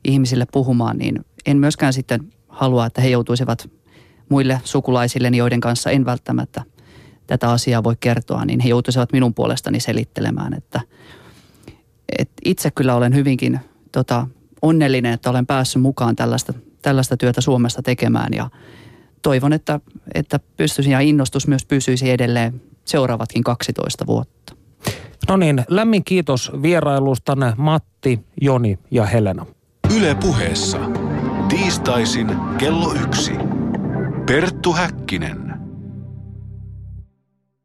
ihmisille 0.03 0.45
puhumaan, 0.51 0.97
niin 0.97 1.25
en 1.47 1.57
myöskään 1.57 1.93
sitten 1.93 2.33
halua, 2.47 2.85
että 2.85 3.01
he 3.01 3.09
joutuisivat 3.09 3.69
muille 4.29 4.61
sukulaisille, 4.63 5.27
joiden 5.27 5.61
kanssa 5.61 5.91
en 5.91 6.05
välttämättä 6.05 6.63
tätä 7.27 7.51
asiaa 7.51 7.83
voi 7.83 7.95
kertoa, 7.99 8.45
niin 8.45 8.59
he 8.59 8.69
joutuisivat 8.69 9.11
minun 9.11 9.33
puolestani 9.33 9.79
selittelemään, 9.79 10.53
että, 10.53 10.81
että 12.19 12.33
itse 12.45 12.71
kyllä 12.71 12.95
olen 12.95 13.15
hyvinkin 13.15 13.59
tota, 13.91 14.27
onnellinen, 14.61 15.13
että 15.13 15.29
olen 15.29 15.45
päässyt 15.45 15.81
mukaan 15.81 16.15
tällaista, 16.15 16.53
tällaista 16.81 17.17
työtä 17.17 17.41
Suomesta 17.41 17.81
tekemään 17.81 18.33
ja 18.33 18.49
toivon, 19.21 19.53
että, 19.53 19.79
että 20.13 20.39
pystyisin 20.57 20.91
ja 20.91 20.99
innostus 20.99 21.47
myös 21.47 21.65
pysyisi 21.65 22.09
edelleen 22.09 22.61
seuraavatkin 22.85 23.43
12 23.43 24.05
vuotta. 24.07 24.55
No 25.29 25.37
niin, 25.37 25.65
lämmin 25.69 26.03
kiitos 26.03 26.51
vierailustanne 26.61 27.53
Matti, 27.57 28.19
Joni 28.41 28.79
ja 28.91 29.05
Helena. 29.05 29.45
Yle 29.97 30.15
puheessa. 30.15 30.79
Tiistaisin 31.49 32.27
kello 32.57 32.93
yksi. 32.93 33.31
Perttu 34.25 34.73
Häkkinen. 34.73 35.46